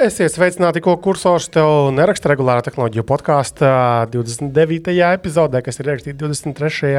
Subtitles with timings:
[0.00, 3.72] Esiet sveicināti, ko kursors tev neraksta regulārā tehnoloģiju podkāstā
[4.08, 4.94] 29.
[5.10, 6.92] epizodē, kas ir ierakstīta 23.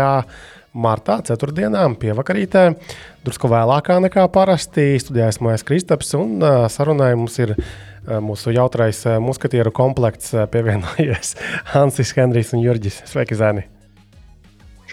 [0.85, 1.71] martā, 4.
[2.03, 2.65] pievakarītē.
[3.25, 4.99] Drusku vēlākā nekā parasti.
[5.01, 7.55] Studijā esmu es Kristaps un sarunai mums ir
[8.05, 11.33] mūsu jautrais muskatieru komplekts pievienojies
[11.73, 13.01] Hansis, Henrijs un Jurģis.
[13.09, 13.65] Sveiki, Zēni!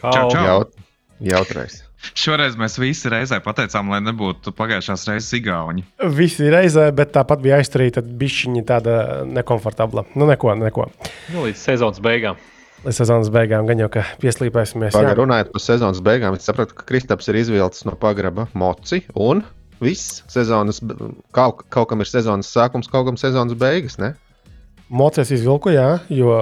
[0.00, 0.24] Čau, čau.
[0.32, 0.48] čau.
[0.48, 0.72] Jaut,
[1.20, 1.82] jautrais.
[2.18, 5.84] Šoreiz mēs visi reizē pateicām, lai nebūtu pagājušās reizes igauņi.
[6.14, 8.94] Visi reizē, bet tāpat bija aizturīta bišķiņa tāda
[9.26, 10.06] nekomfortabla.
[10.14, 10.88] Nu, neko, neko.
[11.34, 12.38] Nu, līdz sezonas beigām.
[12.84, 14.94] Līdz sezonas beigām gan jau, ka pieslīpēsimies.
[14.94, 19.42] Pagaidām, runājot par sezonas beigām, es sapratu, ka Kristaps ir izvilcis no pagraba moci un
[19.82, 20.80] viss sezonas,
[21.34, 23.98] kaut, kaut kam ir sezonas sākums, kaut kam sezonas beigas.
[23.98, 24.14] Ne?
[24.88, 26.32] Mocies izvilku, jā, jo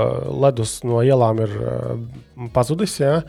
[0.44, 3.00] ledus no ielām ir uh, pazudis.
[3.00, 3.22] Jā.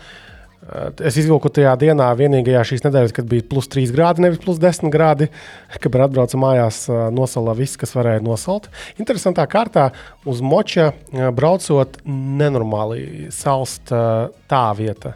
[0.99, 4.91] Es izvilku tajā dienā, vienīgajā šīs nedēļas, kad bija plus 3 grādi, nevis plus 10
[4.91, 5.29] grādi.
[5.83, 6.81] Kad atbraucu mājās,
[7.15, 8.67] nosala viss, kas varēja nosalt.
[8.99, 9.89] Interesantā kārtā
[10.27, 10.89] uz moča
[11.35, 15.15] braucot, nenormāli salst tā vieta.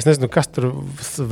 [0.00, 0.70] Es nezinu, kas tur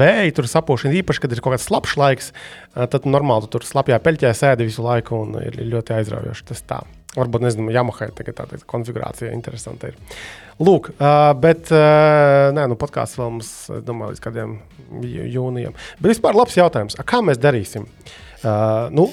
[0.00, 2.32] vēja, tur sapūšana īpaši, kad ir kaut kāds slapjš laiks.
[2.76, 6.48] Tad normāli tu tur slapjā peļķē sēdi visu laiku un ir ļoti aizraujoši.
[6.52, 6.82] Tas tā.
[7.16, 9.96] Varbūt, nezinu, Yamaha tagad tāda konfigurācija interesanta ir.
[10.58, 13.50] Lūk, uh, bet uh, nē, nu, podkāsts vēl mums,
[13.86, 14.56] domāju, līdz kādiem
[15.30, 15.76] jūnijam.
[16.00, 16.96] Bet vispār labs jautājums.
[16.98, 17.84] A, kā mēs darīsim?
[18.42, 19.04] Uh, nu,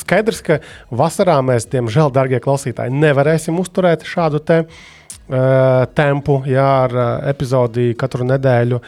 [0.00, 6.96] skaidrs, ka vasarā mēs, diemžēl, darbie klausītāji, nevarēsim uzturēt šādu te, uh, tempu, jā, ar
[6.96, 8.80] uh, epizodi katru nedēļu.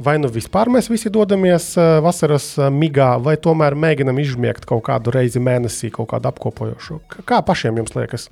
[0.00, 4.86] Vai nu vispār mēs visi dodamies uh, vasaras uh, migā, vai tomēr mēģinam izžmiegt kaut
[4.86, 7.00] kādu reizi mēnesī, kaut kādu apkopojošu?
[7.26, 8.30] Kā pašiem jums liekas?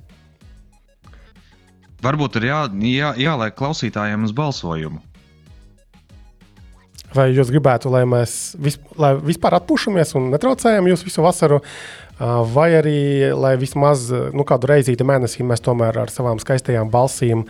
[2.03, 5.01] Varbūt ir jā, jā, jāliek klausītājiem uz balsojumu.
[7.09, 11.57] Vai jūs gribētu, lai mēs vis, lai vispār atpūšamies un netraucējam jūs visu vasaru,
[12.53, 12.99] vai arī,
[13.33, 17.47] lai vismaz nu, kādu reizīti mēnesī mēs tomēr ar savām skaistajām balsīm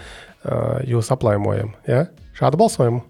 [0.87, 1.75] jūs aplaimojam?
[1.89, 2.05] Ja?
[2.39, 3.03] Šādu balsojumu.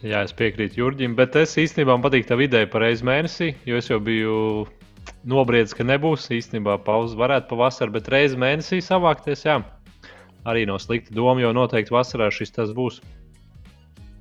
[0.00, 3.78] Jā, es piekrītu Jurģim, bet es īstenībā man patīk tā ideja par reizi mēnesī, jo
[3.78, 4.36] es jau biju
[5.28, 9.44] nobriedzis, ka nebūs īstenībā pauze varētu pavasarī, bet reizi mēnesī savākties.
[9.44, 9.58] Jā
[10.46, 13.00] arī nav slikta doma, jo noteikti vasarā šis tas būs.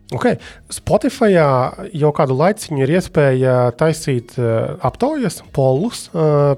[0.07, 0.37] Okay.
[0.71, 6.05] Spotify jau kādu laiku ir iespēja taisīt aptaujas, polus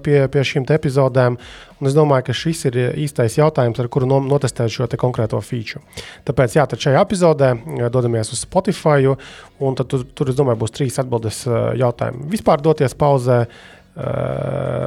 [0.05, 1.39] pie, pie šīm epizodēm.
[1.79, 5.81] Es domāju, ka šis ir īstais jautājums, ar kuru notestēt šo konkrēto feature.
[6.27, 7.53] Tāpēc, jā, tad šajā epizodē
[7.89, 11.45] dodamies uz Spotify, un tur, tur, es domāju, būs trīs atbildes
[11.79, 12.29] jautājumi.
[12.35, 13.41] Vispār doties pauzē.
[13.47, 13.78] Uh,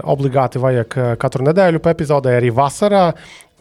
[0.09, 3.11] obligāti vajag katru nedēļu pa epizodē, arī vasarā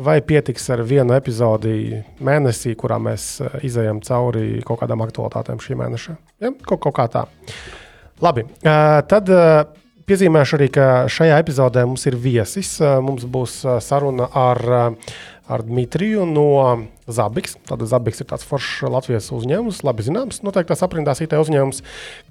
[0.02, 5.78] vai pietiks ar vienu epizodi mēnesī, kurā mēs eh, izējām cauri kaut kādām aktualitātēm šī
[5.82, 6.18] mēneša.
[6.42, 6.54] Ja?
[6.66, 7.26] Kaut, kaut kā tā.
[8.22, 9.30] Labi, tad
[10.06, 12.76] piezīmēšu arī, ka šajā epizodē mums ir viesis.
[13.02, 14.62] Mums būs saruna ar,
[15.52, 16.48] ar Dmitriju no
[17.12, 17.58] Zabiks.
[17.68, 21.82] Tātad Zabiks ir tāds foršs Latvijas uzņēmums, labi zināms, noteikti tās aprindās IT uzņēmums,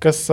[0.03, 0.27] kas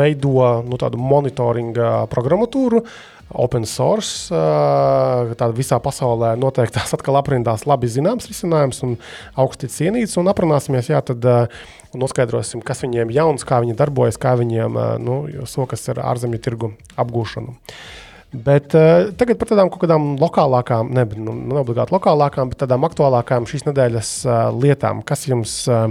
[0.00, 2.84] veido nu, tādu monitoringa programmatūru.
[2.84, 4.30] Uh, open source.
[4.30, 8.96] Tāda visā pasaulē noteikti tās atkal aprindās labi zināms risinājums un
[9.38, 10.18] augsti cienīts.
[10.20, 11.26] Un aprunāsimies, jā, tad
[11.96, 17.56] noskaidrosim, kas viņiem jauns, kā viņi darbojas, kā viņiem nu, sokas ar ārzemju tirgu apgūšanu.
[18.30, 22.84] Bet uh, tagad par tādām kaut kādām lokālākām, ne, nu, ne obligāti lokālākām, bet tādām
[22.86, 25.88] aktuālākām šīs nedēļas uh, lietām, kas jums uh,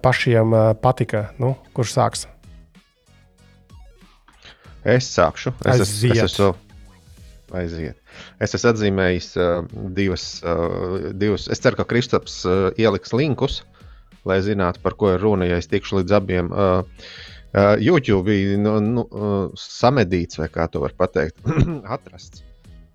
[0.00, 1.26] pašiem uh, patika.
[1.42, 2.24] Nu, kurš sāks?
[4.82, 5.52] Es sākšu.
[5.68, 6.48] Es esmu, es esmu,
[7.60, 7.98] aiziet.
[8.40, 9.52] Es esmu atzīmējis uh,
[9.92, 11.50] divas, uh, divas.
[11.52, 13.60] Es ceru, ka Kristaps uh, ieliks linkus,
[14.24, 16.48] lai zinātu, par ko ir runa, ja es tikšu līdz abiem.
[16.48, 16.80] Uh,
[17.52, 21.42] YouTube bija nu, nu, uh, samedīts, vai kā to var pateikt,
[21.96, 22.44] atrasts.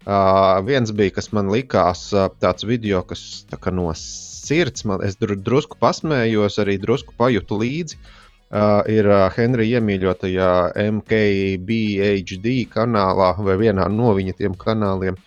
[0.08, 5.20] Uh, viens bija, kas man likās uh, tāds video, kas tā no sirds, man, es
[5.20, 8.00] drusku pasmējos, arī drusku pajūtu līdzi.
[8.00, 10.52] Uh, uh, ir uh, Henrija iemīļotajā
[10.98, 15.18] MKBHD kanālā vai vienā no viņa tiem kanāliem.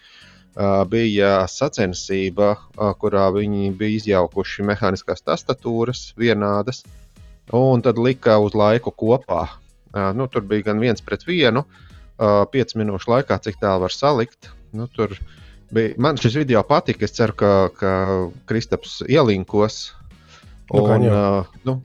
[0.50, 6.82] Uh, bija sacensība, uh, kurā viņi bija izjaukuši mehāniskās tastatūras vienādas,
[7.56, 9.46] un tad lika uz laiku kopā.
[10.14, 11.64] Nu, tur bija gan viens pret vienu,
[12.20, 14.52] 5 minūšu laikā, cik tālu var salikt.
[14.76, 14.86] Nu,
[15.70, 17.04] bija, man šis video patika.
[17.04, 17.94] Es ceru, ka, ka
[18.46, 19.80] Kristaps ielinkos.
[20.72, 21.80] Nu, un, nu, uh, nu,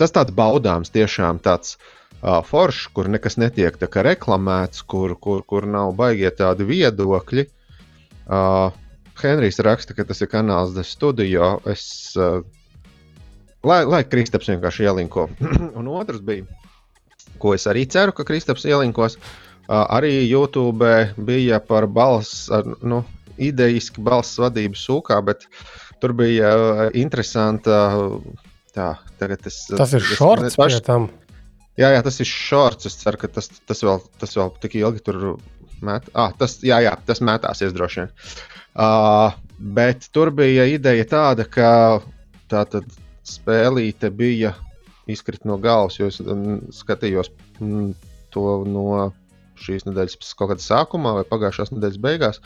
[0.00, 5.94] tas tāds baudāms, tiešām tāds uh, foršs, kur nekas netiek reklamēts, kur, kur, kur nav
[5.96, 7.46] baigie tādi viedokļi.
[8.28, 8.68] Uh,
[9.18, 11.56] Henrijs raksta, ka tas ir kanāls Studio.
[11.66, 12.42] Es, uh,
[13.66, 15.28] lai, lai Kristaps vienkārši ielinko.
[15.78, 16.46] un otrs bija,
[17.42, 19.18] ko es arī ceru, ka Kristaps ielinkos.
[19.68, 20.88] Uh, arī YouTube
[21.28, 22.46] bija par balss,
[22.80, 23.02] nu,
[23.36, 25.44] idejiski balss vadību sūkā, bet
[26.00, 27.80] tur bija uh, interesanta.
[28.76, 30.78] Tā, es, tas ir šorts paš...
[30.86, 31.08] tam.
[31.78, 32.88] Jā, jā, tas ir šorts.
[32.90, 35.18] Es ceru, ka tas, tas, vēl, tas vēl tik ilgi tur
[35.84, 36.08] met.
[36.14, 38.14] Ah, tas, jā, jā, tas metāsies droši vien.
[38.78, 41.70] Uh, bet tur bija ideja tāda, ka
[42.50, 42.86] tā tad
[43.28, 44.54] spēlīte bija
[45.08, 47.30] izkrita no galvas, jo es um, skatījos
[47.60, 47.92] mm,
[48.34, 49.10] to no
[49.58, 52.42] šīs nedēļas kaut kādā sākumā vai pagājušās nedēļas beigās.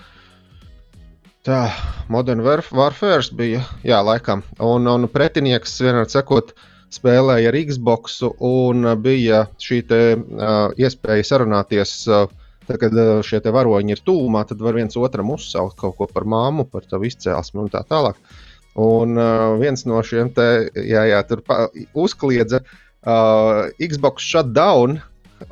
[1.43, 1.73] Tā,
[2.13, 4.45] Modern Warfare bija, jā, laikam.
[4.63, 6.53] Un, un pretinieks vienmēr sakot,
[6.95, 11.99] spēlēja ar Xbox, un bija šī te, uh, iespēja sarunāties.
[12.11, 12.31] Uh,
[12.63, 12.95] Tad, kad
[13.27, 17.09] šie varoņi ir tūmā, tad var viens otram uzsaukt kaut ko par māmu, par tavu
[17.09, 18.15] izcelsmi un tā tālāk.
[18.15, 18.42] Uh,
[18.75, 24.97] Un uh, viens no šiem te, jā, jā, tur pa, uzkliedza uh, Xbox shutdown.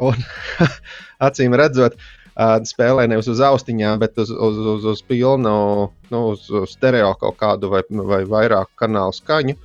[0.00, 0.24] Un,
[1.26, 5.52] acīm redzot, uh, spēlē nevis uz austiņām, bet uz, uz, uz, uz pilnu,
[6.12, 9.58] nu, uz, uz stereo kaut kādu vai, vai vairāk kanālu skaņu.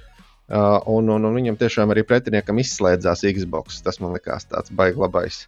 [0.45, 3.79] Uh, un, un, un viņam tiešām arī pretiniekam izslēdzās Xbox.
[3.85, 5.41] Tas man likās tāds baigts labais.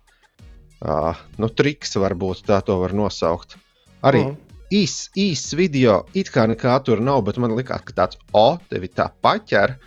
[0.77, 3.59] Uh, nu, triks varbūt tā to var nosaukt.
[4.05, 8.19] Arī -huh īss, īss video, it kā nekā tur nav, bet man liekas, ka tāds
[8.35, 9.77] o, tevi tā paķer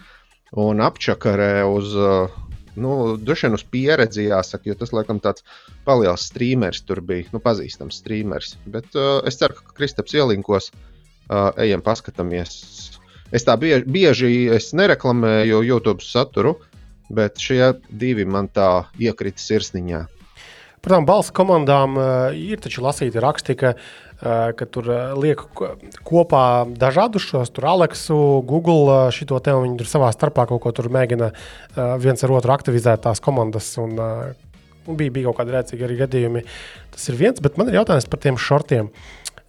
[0.61, 1.93] un apčakarē uz,
[2.81, 5.45] nu, droši vien uz pieredzi jāsaka, jo tas, laikam, tāds
[5.87, 8.57] paliels streameris tur bija, nu, pazīstams streameris.
[8.67, 12.57] Bet uh, es ceru, ka Kristaps ielinkos, uh, ejam paskatāmies.
[13.31, 16.57] Es tā bieži, bieži es nereklamēju YouTube saturu,
[17.15, 20.07] bet šie divi man tā iekrita sirsniņā.
[20.81, 25.41] Protams, balss komandām uh, ir taču lasīti raksti, ka uh, Eh, ka tur liek
[26.05, 28.19] kopā dažādus šos, tur Aleksu,
[28.49, 31.31] Google, šito te viņi tur savā starpā kaut ko tur mēģina
[32.03, 33.73] viens ar otru aktivizēt tās komandas.
[33.81, 36.45] Un, un bija, bija kaut kādi rēcīgi arī gadījumi.
[36.93, 38.93] Tas ir viens, bet man ir jautājums par tiem šortiem.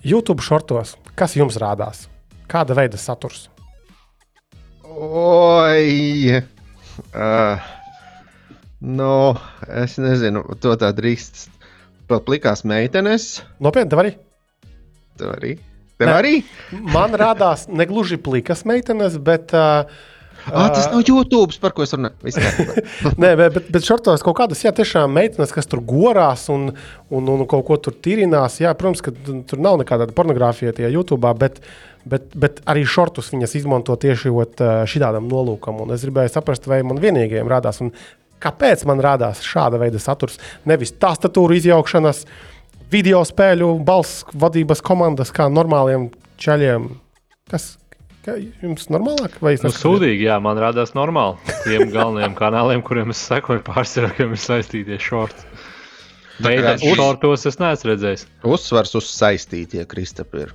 [0.08, 2.08] YouTube šortos, kas jums rādās?
[2.52, 3.50] Kāda veida saturs?
[4.92, 6.42] Oi!
[7.16, 7.70] Uh,
[8.82, 9.14] nu,
[9.84, 11.48] es nezinu, to tā drīkst.
[12.12, 13.38] Pat plikās meitenes.
[13.64, 14.18] Nopietni, arī?
[15.20, 15.58] Tev arī?
[16.02, 16.38] Tev arī?
[16.72, 19.54] Man radās ne gluži plikas meitenes, bet.
[19.56, 20.10] Uh,
[20.46, 22.32] Ah, tas nav YouTube, par ko es runāju.
[23.22, 26.72] Nē, bet, bet šortos kaut kādas, jā, tiešām meitenes, kas tur gorās un,
[27.14, 28.58] un, un kaut ko tur tirinās.
[28.64, 29.14] Jā, protams, ka
[29.50, 31.62] tur nav nekāda pornogrāfija tajā YouTube, bet,
[32.10, 34.34] bet, bet arī šortus viņas izmanto tieši
[34.90, 35.84] šādam nolūkam.
[35.86, 37.94] Un es gribēju saprast, vai man vienīgajiem rādās, un
[38.42, 42.26] kāpēc man rādās šāda veida saturs, nevis tastatūra izjaukšanas.
[42.26, 42.51] Uh,
[42.92, 46.10] video spēļu balss vadības komandas kā normāliem
[46.42, 46.90] ceļiem.
[47.52, 47.76] Kas
[48.22, 49.40] Kā jums normālāk?
[49.42, 51.40] Nu, sūdīgi, jā, man rādās normāli.
[51.64, 55.48] Tiem galvenajiem kanāliem, kuriem es sekoju, pārsvarā, kuriem ir saistītie šorti.
[56.42, 57.00] Beigās uz...
[57.00, 58.28] šortos es neesmu redzējis.
[58.46, 60.46] Uzsvars uz saistītie, Kristapi.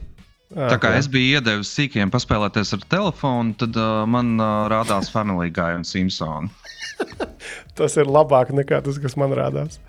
[0.54, 5.50] Tā kā es biju iedevis sīkiem paspēlēties ar telefonu, tad uh, man uh, rādās Family
[5.50, 6.54] Guy un Simpsons.
[7.78, 9.80] tas ir labāk nekā tas, kas man rādās.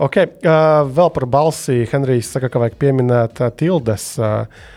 [0.00, 4.14] Okay, uh, vēl par balsi Henrijs saka, ka vajag pieminēt uh, tildes.
[4.20, 4.68] Uh,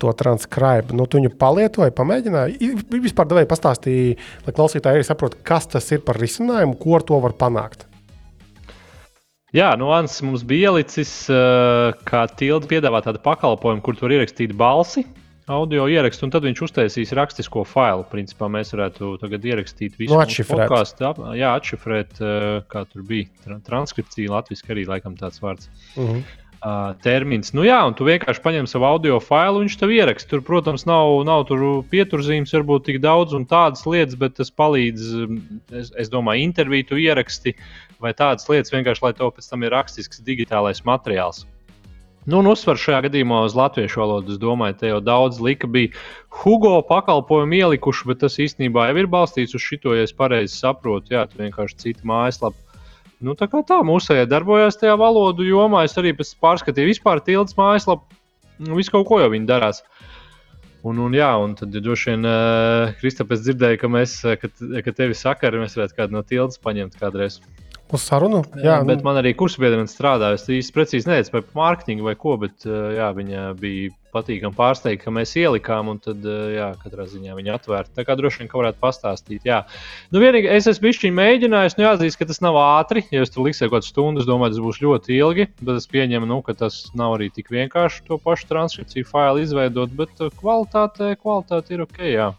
[0.00, 0.94] to transkrābu.
[0.96, 2.70] Nu, tu viņu palietoji, pamēģināji.
[3.04, 7.20] Vispār devēji pastāstīja, lai klausītāji arī saprotu, kas tas ir par risinājumu, ko ar to
[7.22, 7.84] var panākt.
[9.54, 11.12] Jā, nu, Ants mums bija ielicis,
[12.10, 15.04] kā tilde piedāvā tādu pakalpojumu, kur tur ierakstīt balsi
[15.52, 18.04] audio ierakstu, un tad viņš uztaisīs rakstisko failu.
[18.10, 21.12] Principā mēs varētu tagad ierakstīt visu no nu, podkāstu.
[21.38, 23.30] Jā, atšifrēt, eh, kā tur bija.
[23.66, 25.70] Transkripcija latviešu arī laikam tāds vārds.
[25.96, 26.22] Uh -huh.
[26.58, 27.52] Uh, termins.
[27.54, 30.28] Nu, jā, un tu vienkārši paņem savu audio failu, viņš tev ieraksta.
[30.30, 31.44] Tur, protams, nav, nav
[31.86, 35.28] pieturzīmes, varbūt tik daudz un tādas lietas, bet tas palīdz,
[35.70, 37.54] es, es domāju, interviju ieraksti
[38.00, 41.46] vai tādas lietas vienkārši, lai tev pēc tam ir rakstisks digitālais materiāls.
[42.28, 44.34] Nu, un uzsver šajā gadījumā uz latviešu valodu.
[44.34, 45.94] Es domāju, te jau daudz lika bija
[46.42, 51.14] Hugo pakalpojumu ielikuši, bet tas īstenībā jau ir balstīts uz šito, ja es pareizi saprotu.
[51.14, 52.60] Jā, tu vienkārši citu mājaslapu.
[53.24, 58.04] Nu, tā kā tā mūsējā darbojās tajā valodu jomā, es arī pārskatīju vispār tildes mājaslapu.
[58.60, 59.80] Nu, visu kaut ko jau viņi darās.
[60.84, 64.52] Un, un, jā, un tad ja droši vien uh, Kristapes dzirdēja, ka mēs, ka,
[64.84, 67.40] ka tevi sakari, mēs varētu kādu no tildes paņemt kādreiz.
[67.88, 68.42] Uz sarunu?
[68.60, 69.06] Jā, bet nu...
[69.06, 70.36] man arī kursbiedrene strādāja.
[70.36, 75.12] Es īsti precīzi nezinu par mārketingu vai ko, bet jā, viņa bija patīkami pārsteigti, ka
[75.14, 77.94] mēs ielikām, un tad, jā, katrā ziņā viņi atvērta.
[77.96, 79.46] Tā kā droši vien, ka varētu pastāstīt.
[79.48, 79.62] Jā.
[80.12, 83.04] Nu, vienīgi es esmu bijis mēģinājis, nu, jāatzīst, ka tas nav ātri.
[83.14, 85.88] Ja es tur liksiet kaut kādu stundu, es domāju, tas būs ļoti ilgi, bet es
[85.92, 91.14] pieņemu, nu, ka tas nav arī tik vienkārši to pašu transkripciju failu izveidot, bet kvalitāte,
[91.20, 92.04] kvalitāte ir ok.
[92.08, 92.32] Jā.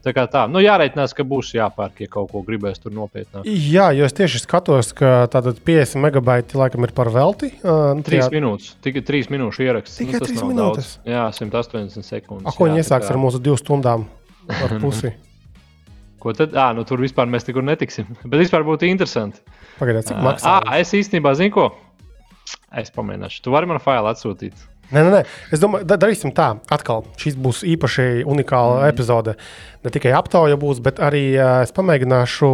[0.00, 3.44] Tā kā tā, nu jāreikinās, ka būs jāpērk, ja kaut ko gribēs tur nopietnāk.
[3.44, 7.50] Jā, jo es tieši skatos, ka tātad 50 megabaiti laikam ir par velti.
[7.60, 8.28] Uh, 3 tajā...
[8.32, 9.98] minūtes, tikai 3 minūšu ieraksts.
[10.00, 10.94] Tikai nu, 3 minūtes.
[11.02, 11.10] Daudz.
[11.12, 12.48] Jā, 180 sekundes.
[12.48, 14.08] A, ko viņi iesāks ar mūsu 2 stundām
[14.48, 15.12] ar pusi?
[16.20, 16.56] Ko tad?
[16.56, 18.08] À, nu, tur vispār mēs nekur netiksim.
[18.30, 19.44] Bet vispār būtu interesanti.
[19.76, 20.56] Pagaidiet, cik maksā?
[20.64, 21.70] À, es īstenībā zinu, ko.
[22.72, 23.44] Es pamēģināšu.
[23.44, 24.68] Tu vari man failu atsūtīt.
[24.90, 25.22] Nē, nē, nē.
[25.54, 26.48] Es domāju, da, darīsim tā.
[26.74, 28.90] Atkal šis būs īpaši unikāla mm.
[28.90, 29.36] epizode.
[29.86, 32.50] Ne tikai aptauja būs, bet arī uh, es pamēģināšu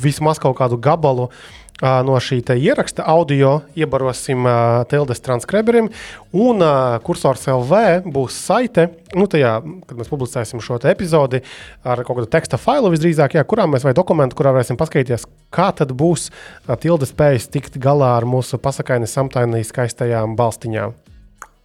[0.00, 5.90] vismaz kaut kādu gabalu uh, no šī ieraksta audio iebarosim uh, Tildes transkriberim.
[6.32, 11.42] Un uh, kursors LV būs saite, nu, tajā, kad mēs publicēsim šo epizodi
[11.84, 15.74] ar kaut kādu teksta failu visdrīzāk, jā, kurā mēs vai dokumentu, kurā varēsim paskatīties, kā
[15.76, 20.96] tad būs uh, Tilde spējas tikt galā ar mūsu pasakaini samtaini skaistajām balstiņām.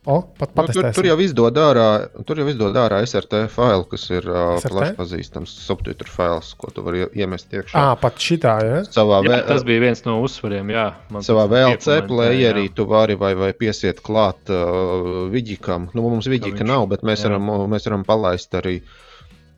[0.06, 0.24] O,
[0.56, 1.84] nu, tur, tur jau izdod ārā,
[2.26, 6.82] tur jau izdod ārā SRT failu, kas ir uh, plaši pazīstams subtitru fails, ko tu
[6.82, 7.76] vari iemest iekšā.
[7.78, 8.80] Ah, pat šitā, ja?
[8.88, 9.38] Savā jā, vē...
[9.52, 10.88] Tas bija viens no uzsvariem, jā.
[11.22, 15.92] Savā VLC playerī tu vari vai, vai piesiet klāt uh, vidikam.
[15.94, 17.30] Nu, mums vidika nav, bet mēs jā.
[17.30, 18.80] varam, mēs varam palaist arī.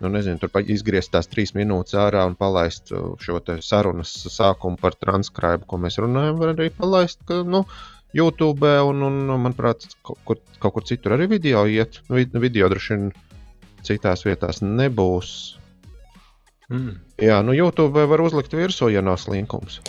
[0.04, 5.64] Nu, nezinu, tur izgriezt tās trīs minūtes ārā un palaist šo sarunas sākumu par transkrājumu,
[5.64, 6.36] ko mēs runājam.
[6.44, 11.18] Var arī palaist, ka, nu, uh, YouTube, un, un manuprāt, kaut kur, kaut kur citur
[11.18, 12.00] arī video iet.
[12.10, 13.12] Nu, video droši vien
[13.84, 15.34] citās vietās nebūs.
[16.70, 16.96] Mm.
[17.22, 19.82] Jā, nu YouTube var uzlikt virsū, ja nav slinkums.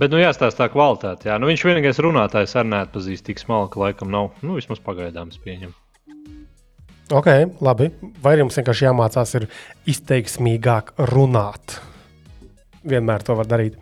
[0.00, 1.28] Bet, nu, jāstāsta tā kvalitāte.
[1.28, 1.36] Jā.
[1.36, 4.30] Nu, viņš vienīgais runātājs arī neatpazīst tik smalki, laikam nav.
[4.40, 5.76] Nu, vismaz pagaidām es pieņemu.
[7.10, 7.28] Ok,
[7.60, 7.90] labi.
[8.22, 9.48] Vai jums vienkārši jāmācās ir
[9.90, 11.80] izteiksmīgāk runāt?
[12.86, 13.76] Vienmēr to var darīt.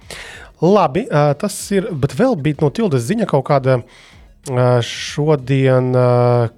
[0.65, 1.05] Labi,
[1.39, 1.91] tas ir.
[1.95, 3.81] Bet vēl bija no Tildes ziņa kaut kāda
[4.87, 5.93] šodien,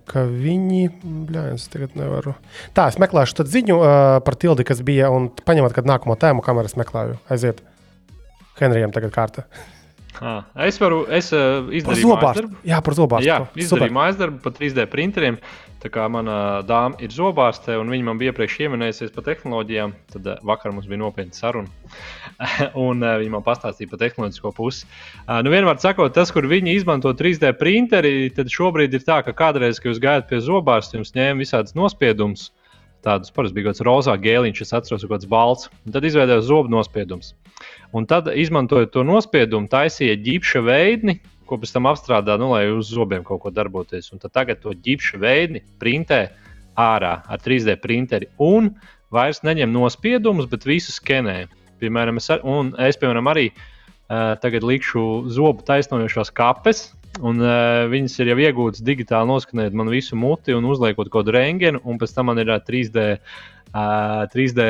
[0.09, 0.85] ka viņi.
[1.29, 2.37] Bļā, es tagad nevaru.
[2.77, 3.81] Tā, es meklēšu ziņu
[4.25, 5.11] par Tildi, kas bija.
[5.13, 7.19] Un paņemat, kad nākamo tēmu kameras meklēju.
[7.33, 7.61] Aiziet.
[8.61, 9.47] Henrijam tagad kārta.
[10.19, 12.57] À, es varu, es uh, mājas darbu.
[12.67, 13.29] Jā, par zobārstu.
[13.29, 15.39] Jā, izdarīju mājas darbu par 3D printeriem.
[15.81, 20.27] Tā kā mana dāma ir zobārste, un viņa man bija iepriekš ieminējusies par tehnoloģijām, tad
[20.29, 21.71] uh, vakar mums bija nopietna saruna.
[22.89, 24.85] un uh, viņa man pastāstīja par tehnoloģisko pusi.
[25.23, 29.37] Uh, nu, vienmēr sakot, tas, kur viņi izmanto 3D printeri, tad šobrīd ir tā, ka
[29.37, 32.51] kādreiz, kad jūs gājat pie zobārsta, jums ņēma visādas nospiedumus.
[33.05, 35.71] Tādus parasti bija kaut kāds rozā gēliņš, es atceros, kaut kāds balts.
[35.93, 37.33] Tad izveidojās zobu nospiedums.
[37.97, 41.17] Un tad, izmantojot to nospiedumu, taisīja ģipša veidni,
[41.49, 44.13] ko pēc tam apstrādā, nu, lai uz zobiem kaut ko darboties.
[44.15, 46.27] Un tad tagad to ģipša veidni printē
[46.79, 48.75] ārā ar 3D printeri un
[49.11, 51.43] vairs neņem nospiedumus, bet visu skenē.
[51.81, 52.45] Piemēram, es, ar,
[52.85, 53.69] es piemēram, arī uh,
[54.11, 56.89] tagad likšu zobu taisnojošās kapes,
[57.19, 61.35] Un, uh, viņas ir jau iegūtas digitāli, noskanējot man visu muti un uzliekot kaut kādu
[61.35, 63.07] rengenu, un pēc tam man ir uh, 3D,
[63.73, 64.67] uh, 3D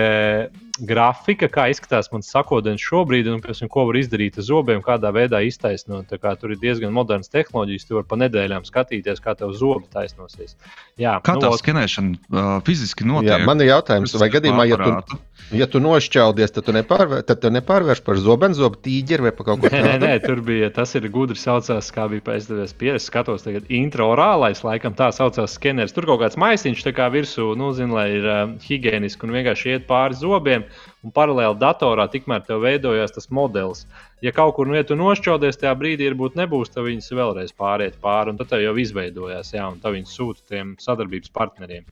[0.80, 5.42] grafika, kā izskatās mans sakodens šobrīd, un piemēram, ko var izdarīt ar zobiem, kādā veidā
[5.44, 6.12] iztaisnot.
[6.20, 10.56] Kā, tur ir diezgan moderns tehnoloģijas, tu vari pa nedēļām skatīties, kā tev zobi taisnosies.
[11.00, 13.32] Jā, kā nu, tā skenēšana uh, fiziski notiek?
[13.34, 15.20] Jā, man ir jautājums, vai gadījumā, ja tu,
[15.56, 19.64] ja tu nošķeldies, tad tu, nepārvēr, tad tu nepārvērš par zobenzobu tīģeri vai par kaut
[19.64, 19.84] ko tādu?
[19.86, 23.06] Nē, nē, tur bija, tas ir gudri saucās, kā bija PSDVs pieredze.
[23.10, 25.94] Skatos tagad intraorālais, laikam tā saucās skeneris.
[25.96, 28.44] Tur kaut kāds maisiņš tā kā virsū, nu, zin, lai ir uh,
[28.90, 30.64] higiēniski un vienkārši iet pāri zobiem
[31.04, 33.86] un paralēli datorā tikmēr tev veidojās tas modelis.
[34.22, 38.00] Ja kaut kur nu, ja tu nošķaudies, tajā brīdī varbūt nebūs, tad viņas vēlreiz pāriet
[38.02, 41.86] pāri, un tad jau izveidojās, jā, un tad viņi sūta tiem sadarbības partneriem.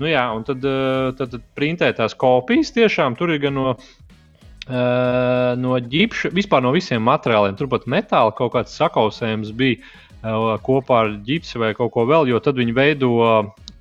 [0.00, 3.76] Nu, jā, un tad, eh, tad, tad printē tās kopijas tiešām tur ir gan no.
[4.64, 7.52] Uh, no ģipša, vispār no visiem materiāliem.
[7.52, 12.40] Turpat metāla kaut kāds sakausējums bija uh, kopā ar ģipsi vai kaut ko vēl, jo
[12.40, 13.10] tad viņi veido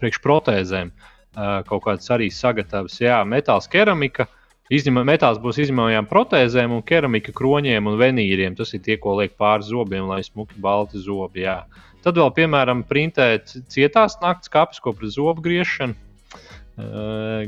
[0.01, 3.00] priekšprotēzēm uh, kaut kādas arī sagatavas.
[3.02, 4.28] Jā, metāls, keramika,
[4.72, 8.56] Izņemot metāls būs izņemamajām protēzēm, un keramika kroņiem un venīriem.
[8.56, 11.44] Tas ir tie, ko liek pāri zobiem, lai smuki balti zobi.
[11.44, 11.66] Jā.
[12.04, 15.96] Tad vēl, piemēram, printēt cietās naktas kapes, ko pret zobu griešanu.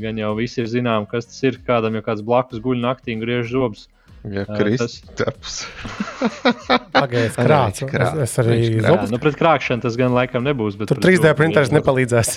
[0.04, 1.58] Gan jau visi ir zinām, kas tas ir.
[1.66, 3.88] Kādam jau kāds blakus guļ naktī un griež zobus.
[4.26, 5.58] Ja, Kristaps.
[6.94, 7.82] Pagaidiet, krāts.
[7.86, 9.10] Es, es arī zobus.
[9.14, 10.78] Nu, pret krākšanu tas gan laikam nebūs.
[10.82, 12.36] Tur 3D printeris nepalīdzēs.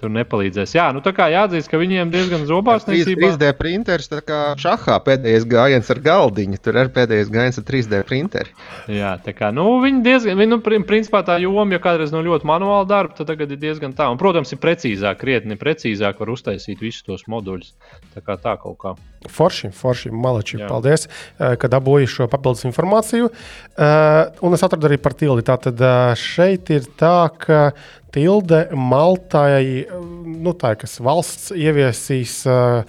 [0.00, 0.74] Tur nepalīdzēs.
[0.76, 3.32] Jā, nu tā kā jāatzīst, ka viņiem diezgan zobās nesībā.
[3.32, 8.02] 3D printeris, tā kā šahā pēdējais gājiens ar galdiņu, tur ir pēdējais gājiens ar 3D
[8.08, 8.52] printeri.
[8.92, 12.48] Jā, tā kā, nu, viņi diezgan, viņi, nu, principā tā joma, ja kādreiz no ļoti
[12.48, 14.10] manuāla darba, tad tagad ir diezgan tā.
[14.12, 17.72] Un, protams, ir precīzāk, krietni precīzāk var uztaisīt visus tos moduļus.
[18.14, 18.96] Tā kā tā kaut kā.
[19.32, 20.68] Forši, forši, malači, Jā.
[20.70, 23.30] paldies, eh, ka dabūji šo papildus informāciju.
[23.76, 25.42] Uh, un es atradu arī par tildi.
[25.46, 27.72] Tātad uh, šeit ir tā, ka
[28.16, 29.84] tilde Maltai,
[30.24, 32.86] nu, tā, kas valsts ieviesīs uh,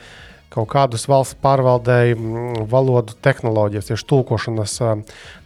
[0.53, 4.93] kaut kādus valsts pārvaldēju mm, valodu tehnoloģijas, tieši tulkošanas uh,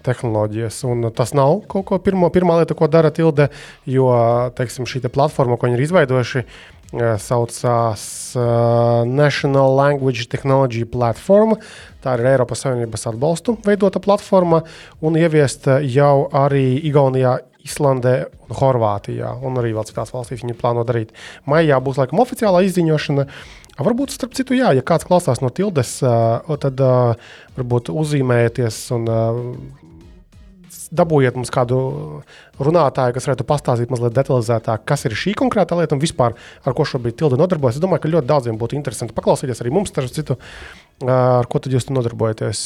[0.05, 0.83] tehnoloģijas.
[0.91, 3.49] Un tas nav kaut ko pirmo, pirmā lieta, ko dara tilde,
[3.89, 4.11] jo
[4.57, 6.77] teiksim, šī te platforma, ko viņi ir izveidojuši, uh,
[7.17, 8.35] saucās
[9.05, 11.55] National Language Technology Platform.
[12.01, 14.63] Tā ir Eiropas Savienības atbalstu veidota platforma
[15.01, 17.37] un ieviesta jau arī Igaunijā,
[17.67, 18.15] Islandē
[18.47, 21.13] un Horvātijā, un arī vēl citās valstīs viņi plāno darīt.
[21.49, 23.27] Maijā būs laikam oficiālā izziņošana.
[23.81, 26.81] Varbūt, starp citu, jā, ja kāds klausās no tildes, tad
[27.57, 29.07] varbūt uzzīmējieties un
[30.91, 31.77] dabūjiet mums kādu
[32.59, 36.35] runātāju, kas varētu pastāstīt mazliet detalizētāk, kas ir šī konkrētā lieta un vispār
[36.67, 37.79] ar ko šobrīd tilde nodarbojas.
[37.79, 40.37] Es domāju, ka ļoti daudziem būtu interesanti paklausīties arī mums, starp citu,
[41.07, 42.65] ar ko tad jūs nodarbojaties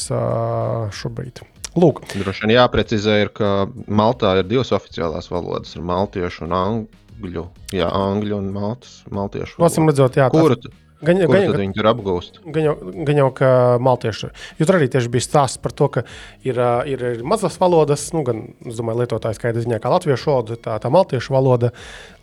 [0.97, 1.45] šobrīd.
[1.75, 2.05] Lūk.
[2.13, 7.45] Droši vien jāprecizē, ir, ka Maltā ir divas oficiālās valodas- maltiešu un angļu.
[7.75, 9.59] Jā, angļu un maltas, maltiešu.
[9.59, 9.91] Valoda.
[9.91, 10.55] Redzot, jā, Kura,
[11.03, 12.37] Gan, Kur gan, tad viņi tur apgūst?
[12.55, 12.73] Gan jau,
[13.05, 13.49] gan jau ka
[13.83, 14.29] maltieši.
[14.61, 16.03] Tur arī tieši bija stāsts par to, ka
[16.47, 20.55] ir, ir, ir mazas valodas, nu, gan, es domāju, lietotāji skaidri ziņā, kā latviešu valoda,
[20.55, 21.73] tā, tā maltiešu valoda,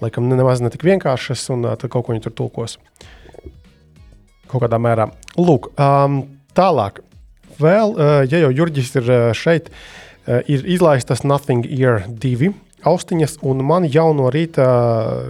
[0.00, 2.78] laikam nemaz ne tik vienkāršas, un tad kaut ko viņi tur tulkos.
[4.48, 5.10] Kaut kādā mērā.
[5.36, 6.22] Lūk, um,
[6.56, 7.04] tālāk
[7.60, 7.96] vēl,
[8.30, 9.70] ja jau Jurģis ir šeit,
[10.26, 12.52] ir izlaistas Nothing Ear 2
[12.88, 14.66] austiņas, un man jau no rīta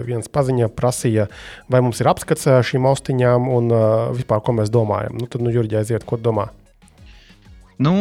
[0.06, 1.28] viens paziņa prasīja,
[1.72, 3.70] vai mums ir apskats šīm austiņām un
[4.16, 5.18] vispār, ko mēs domājam.
[5.20, 6.48] Nu, tad, nu, Jurģi, aiziet, ko domā?
[7.82, 7.92] Nu,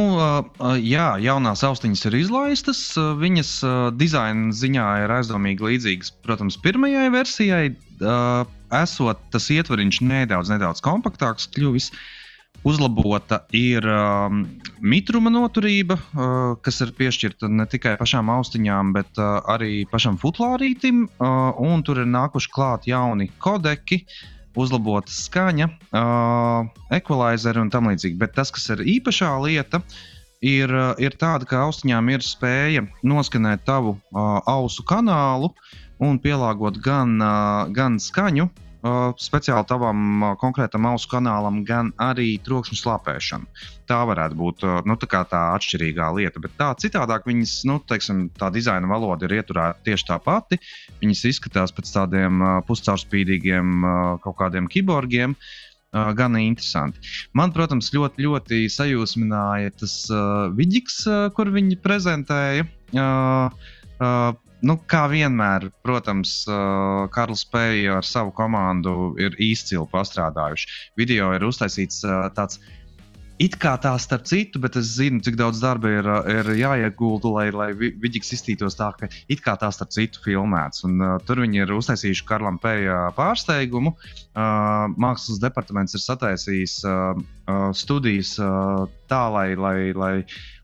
[0.77, 2.81] jā, jaunās austiņas ir izlaistas.
[3.17, 3.53] Viņas
[3.97, 7.63] dizaina ziņā ir aizdomīgi līdzīgas, protams, pirmajai versijai.
[8.81, 11.89] Esot tas ietvariņš nedaudz, nedaudz kompaktāks, kļuvis.
[11.91, 12.20] Uh,
[12.61, 14.43] Uzlabota ir um,
[14.85, 21.07] mitruma noturība, uh, kas ir piešķirta ne tikai pašām austiņām, bet uh, arī pašam futlārītim.
[21.17, 24.03] Uh, tur ir nākuši klāt jauni kodeki,
[24.53, 28.19] uzlabota skaņa, uh, equalizeri un tam līdzīgi.
[28.21, 29.81] Bet tas, kas ir īpašā lieta,
[30.45, 35.50] ir, uh, ir tāda, ka austiņām ir spēja noskanēt tavu uh, ausu kanālu
[35.97, 42.35] un pielāgot gan, uh, gan skaņu, uh, speciāli tavam uh, konkrētam ausu kanālam, gan arī
[42.46, 43.65] trokšņa slāpēšanu.
[43.89, 46.44] Tā varētu būt uh, nu, tā, tā atšķirīgā lieta.
[46.44, 50.61] Bet tā citādāk viņas, nu, teiksim, tā dizaina valoda ir ieturēta tieši tā pati.
[51.01, 55.35] Viņas izskatās pēc tādiem uh, puscaurspīdīgiem uh, kaut kādiem kiborgiem.
[55.91, 57.01] Uh, gan interesanti.
[57.35, 62.63] Man, protams, ļoti, ļoti sajūsmināja tas uh, vidīgs, uh, kur viņi prezentēja.
[62.96, 63.51] Uh,
[64.00, 64.31] uh,
[64.65, 70.69] nu, kā vienmēr, protams, uh, Karls Pēja ar savu komandu ir izcili pastrādājuši.
[71.00, 72.61] Video ir uztaisīts uh, tāds.
[73.41, 77.45] It kā tā starp citu, bet es zinu, cik daudz darba ir, ir jāiegulda, lai,
[77.50, 80.83] lai Vidžiks iztītos tā, ka it kā tā starp citu filmēts.
[80.85, 83.95] Un, uh, tur viņi ir uztaisījuši Karlam Pēja pārsteigumu.
[83.95, 90.13] Uh, mākslas departaments ir sataisījis uh, uh, studijas uh, tā, lai, lai, lai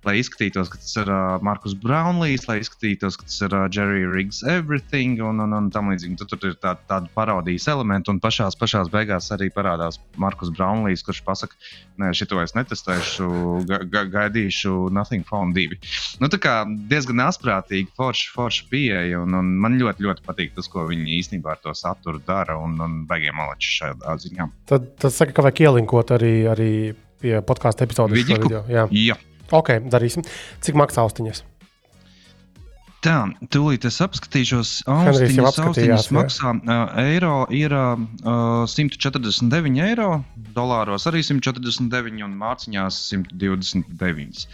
[0.07, 4.05] lai izskatītos, ka tas ir uh, Markus Brownlijs, lai izskatītos, ka tas ir uh, Jerry
[4.07, 6.17] Riggs Everything un, un, un tam līdzīgi.
[6.21, 11.03] Tur, tur ir tā, tāda parodijas elementa, un pašās, pašās beigās arī parādās Markus Brownlijs,
[11.07, 11.59] kurš pasaka,
[12.01, 13.29] nē, šito es netestēšu,
[13.69, 15.79] ga, ga, gaidīšu Nothing Phone 2.
[16.23, 16.59] Nu, tā kā
[16.91, 21.55] diezgan asprātīgi, forša, forša pieeja, un, un man ļoti, ļoti patīk tas, ko viņi īstenībā
[21.55, 24.49] ar to saturu dara, un, un beigiem malači šādā ziņā.
[24.69, 26.71] Tad, tad saka, ka vajag ielinkot arī, arī
[27.21, 28.29] pie podkāstu epizodes.
[28.69, 28.85] Jā.
[28.93, 29.17] Jā.
[29.55, 30.25] Ok, darīsim.
[30.63, 31.43] Cik maksā austiņas?
[33.05, 33.17] Tā,
[33.53, 34.71] tūlīt es apskatīšos.
[34.89, 40.09] Austiņas, austiņas maksā uh, eiro ir uh, 149 eiro,
[40.57, 44.47] dolāros arī 149 un mārciņās 129.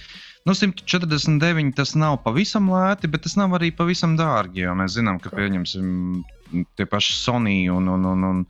[0.43, 4.65] Nu, 149 tas nav pavisam lēti, bet tas nav arī pavisam dārgi.
[4.65, 5.87] Jo mēs zinām, ka pieņemsim
[6.75, 8.41] tie paši Sony un, un, un, un,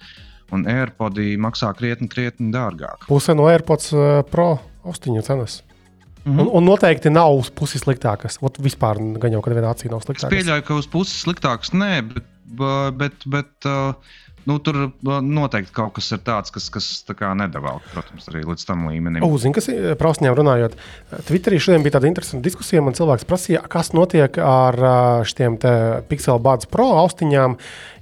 [0.57, 3.05] un AirPods maksā krietni, krietni dārgāk.
[3.11, 3.93] Puse no AirPods
[4.33, 4.55] Pro
[4.89, 5.61] austiņu cenas.
[6.23, 6.39] Mm -hmm.
[6.41, 8.37] un, un noteikti nav uz pusi sliktākas.
[8.41, 10.31] Ot, vispār gan jau kādā acī nav sliktākas.
[10.31, 12.23] Es pieļauju, ka uz pusi sliktākas nē, bet,
[12.97, 13.91] bet, bet uh,
[14.45, 14.79] nu, tur
[15.21, 19.25] noteikti kaut kas ir tāds, kas, kas tā nedavā, protams, arī līdz tam līmenim.
[19.27, 20.75] Uzzini, kas ir prausņiem runājot.
[21.27, 22.83] Twitterī šodien bija tāda interesanta diskusija.
[22.83, 24.79] Man cilvēks prasīja, kas notiek ar
[25.29, 25.59] šiem
[26.07, 27.57] Pixel Buds Pro austiņām.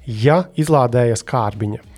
[0.05, 1.90] ja izlādējas kārbiņa.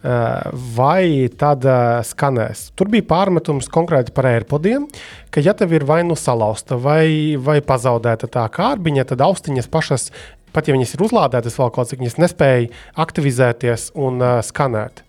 [0.00, 1.66] Vai tad
[2.08, 2.70] skanēs?
[2.78, 4.86] Tur bija pārmetums konkrēti par AirPodiem,
[5.28, 10.08] ka, ja tev ir vai nu salauzta, vai, vai pazaudēta tā kārbiņa, tad austiņas pašas,
[10.56, 12.70] pat ja viņas ir uzlādētas vēl kaut cik, viņas nespēja
[13.04, 15.04] aktivizēties un uh, skanēt.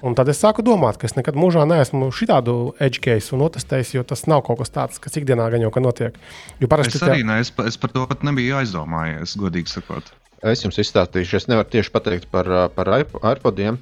[0.00, 3.92] Un tad es sāku domāt, ka es nekad mūžā neesmu šādu edge case un otestējis,
[3.98, 6.16] jo tas nav kaut kas tāds, kas ikdienā gan jau notiek.
[6.62, 7.26] Jo parasti es arī te...
[7.28, 10.08] ne, es, es par to pat nebiju aizdomājies, godīgi sakot.
[10.40, 13.76] Es jums izstāstīšu, es nevaru tieši pateikt par, par iPodiem,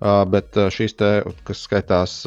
[0.00, 1.10] bet šīs te,
[1.48, 2.20] kas skaitās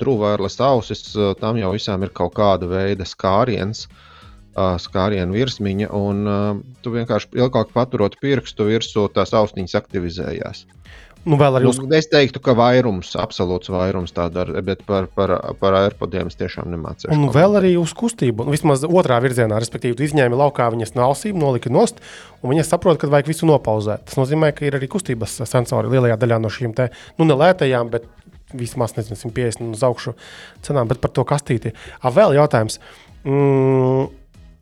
[0.00, 1.04] trūvērles ausis,
[1.40, 3.86] tam jau visām ir kaut kāda veida skāriens.
[4.82, 6.48] Skārienu virsmiņa, un uh,
[6.82, 10.64] tu vienkārši ilgāk paturot pirkstu virsū, tās austiņas aktivizējās.
[11.24, 11.36] Nu,
[11.68, 11.78] uz...
[11.78, 16.38] nu, es teiktu, ka vairums, absolūts vairums tā dara, bet par, par, par airpodiem es
[16.40, 17.12] tiešām nemācījos.
[17.12, 21.04] Un vēl arī uz kustību, nu, vismaz otrā virzienā, respektīvi, tu izņēmi laukā viņas no
[21.10, 22.00] ausīm, noliki nost,
[22.40, 24.06] un viņas saprot, ka vajag visu nopauzēt.
[24.08, 26.88] Tas nozīmē, ka ir arī kustības sensori lielajā daļā no šīm te,
[27.20, 28.08] nu, nelētajām, bet
[28.56, 30.16] vismaz nezinu, 150 uz augšu
[30.64, 31.74] cenām, bet par to kastīti.
[32.00, 32.80] A, vēl jautājums.
[33.28, 34.08] Mm,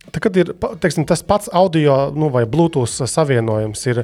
[0.08, 3.98] Tad, kad ir teiksim, tas pats audio nu, vai Bluetooth savienojums, ir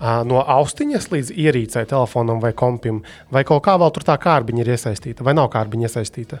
[0.00, 3.02] no austiņas līdz ierīcei, telefonam vai kompim,
[3.32, 6.40] vai kaut kā vēl tur tā kārbiņa ir iesaistīta, vai nav kārbiņa iesaistīta?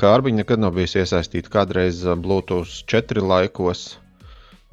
[0.00, 1.50] Kārbiņa nekad nav bijusi iesaistīta.
[1.52, 3.84] Kādreiz Bluetooth 4 laikos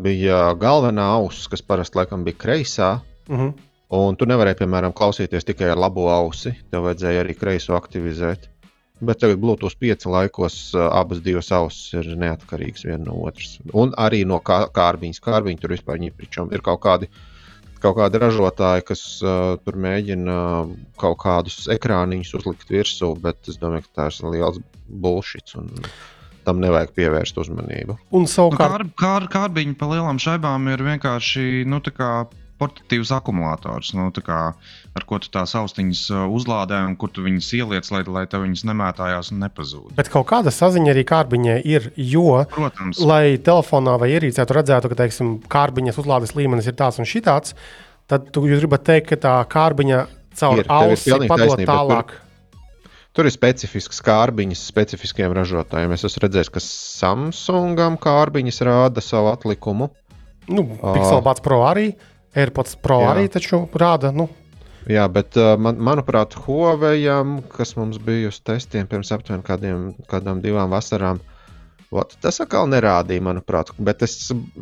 [0.02, 2.94] bija galvenā auss, kas parasti laikam bija kreisā.
[3.28, 3.48] Uh mhm.
[3.50, 3.68] -huh.
[3.92, 6.54] Un tu nevarēji, piemēram, klausīties tikai ar labo ausi.
[6.72, 8.48] Tev vajadzēja arī kreiso aktivizēt.
[9.02, 13.60] Bet tagad Bluetooth 5 laikos abas divas ausis ir neatkarīgas viena no otras.
[13.74, 15.20] Un arī no kā, kārbiņas.
[15.20, 16.00] Kārbiņa tur vispār
[16.54, 17.31] ir kaut kādi uh,
[17.82, 20.38] kaut kādi ražotāji, kas uh, tur mēģina
[21.02, 25.56] kaut kādus ekrāniņus uzlikt virsū, bet es domāju, ka tas ir liels bullshit.
[25.60, 25.72] Un...
[26.42, 28.00] Tam nevajag pievērst uzmanību.
[28.18, 31.78] Un savukārt, nu, kār, kār, kārbiņi pa lielām šaibām ir vienkārši nu,
[32.62, 33.92] portatīvs akumulators.
[33.98, 34.40] Nu, kā,
[34.98, 38.46] ar ko tu tās austiņas uh, uzlādē un kur tu viņas ieliec, lai, lai tev
[38.46, 39.92] viņas nemētājās un nepazūd.
[39.98, 43.02] Bet kaut kāda saziņa arī kārbiņai ir, jo, Protams.
[43.02, 47.56] lai telefonā vai ierīcē redzētu, ka, teiksim, kārbiņas uzlādes līmenis ir tāds un šitāds,
[48.12, 50.04] tad tu gribat teikt, ka tā kārbiņa
[50.40, 52.14] caur ausi padod tālāk.
[52.14, 52.28] Tur...
[53.12, 55.92] Tur ir specifisks kārbiņas specifiskiem ražotājiem.
[55.92, 59.90] Es esmu redzējis, ka Samsungam kārbiņas rāda savu atlikumu.
[60.48, 61.90] Nu, Pixelbuds Pro arī.
[62.38, 63.16] AirPods Pro Jā.
[63.16, 64.14] arī taču rāda.
[64.16, 64.30] Nu.
[64.90, 67.04] Jā, bet uh, man, manuprāt, Huawei,
[67.54, 71.22] kas mums bija uz testiem pirms aptuveni kādiem, kādām divām vasarām,
[71.92, 74.14] Ot, tas atkal nerādīja, manuprāt, bet es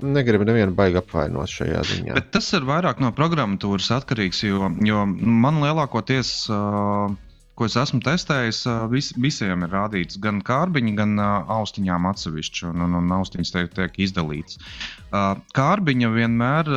[0.01, 2.15] negribu nevienu baigi apvainot šajā ziņā.
[2.17, 6.31] Bet tas ir vairāk no programmatūras atkarīgs, jo, jo man lielākoties.
[6.49, 7.13] Uh,
[7.59, 12.95] ko es esmu testējis, vis, visiem ir rādīts gan kārbiņi, gan austiņām atsevišķi, un, un,
[13.01, 14.59] un austiņas tiek, tiek izdalītas.
[15.09, 16.69] Uh, kārbiņa vienmēr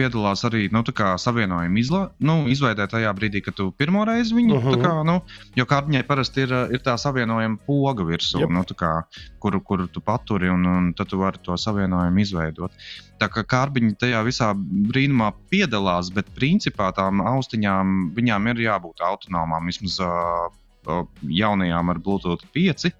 [0.00, 0.82] piedalās arī nu,
[1.26, 4.82] savienojuma izla, nu, izveidē tajā brīdī, kad tu pirmo reizi viņu, uh -huh.
[4.82, 5.20] kā, nu,
[5.54, 8.50] jo kārbiņai parasti ir, ir tā savienojuma poga virsū, yep.
[8.50, 9.02] nu, kā,
[9.38, 12.72] kuru, kuru tu paturi, un, un tad tu vari to savienojumu izveidot.
[13.20, 19.70] Tā kā kārbiņi tajā visā brīnumā piedalās, bet principā tām austiņām viņām ir jābūt autonomām,
[19.70, 22.90] vismaz uh, jaunajām ar Bluetooth 5.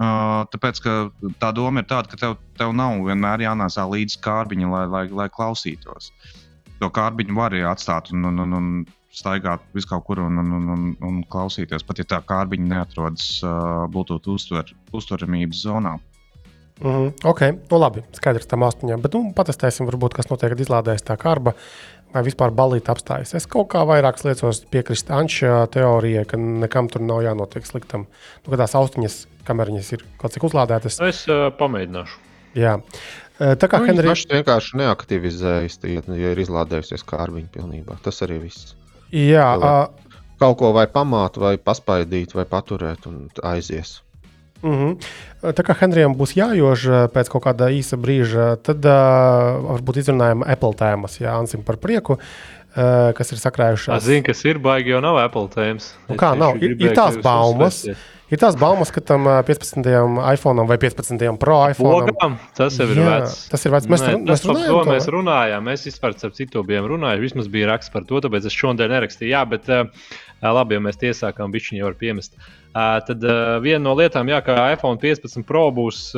[0.00, 0.80] Uh, tāpēc
[1.42, 5.28] tā doma ir tāda, ka tev, tev nav vienmēr jānāsā līdzi kārbiņa, lai, lai, lai
[5.34, 6.12] klausītos.
[6.80, 8.70] To kārbiņu var arī atstāt un, un, un, un
[9.12, 14.30] staigāt viskaur kur un, un, un, un klausīties, pat ja tā kārbiņa neatrodas uh, Bluetooth
[14.32, 15.98] uztver, uztveramības zonā.
[16.80, 17.12] Mm -hmm.
[17.28, 17.40] Ok,
[17.70, 19.00] nu labi, skaidrs tam astoņām.
[19.00, 21.54] Bet nu, patestēsim, varbūt, kas notiek, kad izlādējas tā karba
[22.14, 23.34] vai vispār balīti apstājas.
[23.34, 28.06] Es kaut kā vairāk liecos piekrist Anča teorijai, ka nekam tur nav jānotiek sliktam.
[28.46, 31.00] Nu, tās austiņas, kameriņas ir kaut cik uzlādētas.
[31.00, 32.18] Es uh, pamēģināšu.
[32.58, 32.80] Jā.
[33.38, 37.96] Tā kā nu, Henrijs vienkārši neaktivizējas, ja, ja ir izlādējusies kārbiņa pilnībā.
[38.04, 38.74] Tas arī viss.
[39.16, 39.46] Jā.
[39.56, 40.10] Uh,
[40.42, 44.00] kaut ko vai pamāt, vai paspaidīt, vai paturēt un aizies.
[44.62, 44.96] Mm -hmm.
[45.56, 50.74] Tā kā Henrijam būs jājož pēc kaut kāda īsa brīža, tad uh, varbūt izrunājam Apple
[50.76, 54.02] tēmas, Jā, Ansim par prieku, uh, kas ir sakrājušās.
[54.04, 55.94] Zinu, kas ir baigi, jau nav Apple tēmas.
[56.08, 56.56] Nu, kā nav?
[56.62, 57.84] Ir, ir tās baumas.
[57.84, 58.20] Uzsvēsiet.
[58.30, 59.82] Ir tās baumas, ka tam 15.
[60.30, 61.24] iPhone vai 15.
[61.42, 62.12] Pro iPhone.
[62.14, 63.48] Ogam, tas jau ir jā, vecs.
[63.50, 63.88] Tas ir vecs.
[63.90, 65.66] Mēs, Nē, mēs, runājām, to, mēs runājām.
[65.66, 67.24] Mēs vispār ar citu bijām runājuši.
[67.24, 69.32] Vismaz bija raksts par to, tāpēc es šodien nerakstīju.
[69.32, 72.38] Jā, bet uh, Labi, ja mēs tiesākām, bišķiņi jau var piemest.
[72.72, 73.24] Tad
[73.64, 76.10] viena no lietām, jā, ka iPhone 15 Pro būs.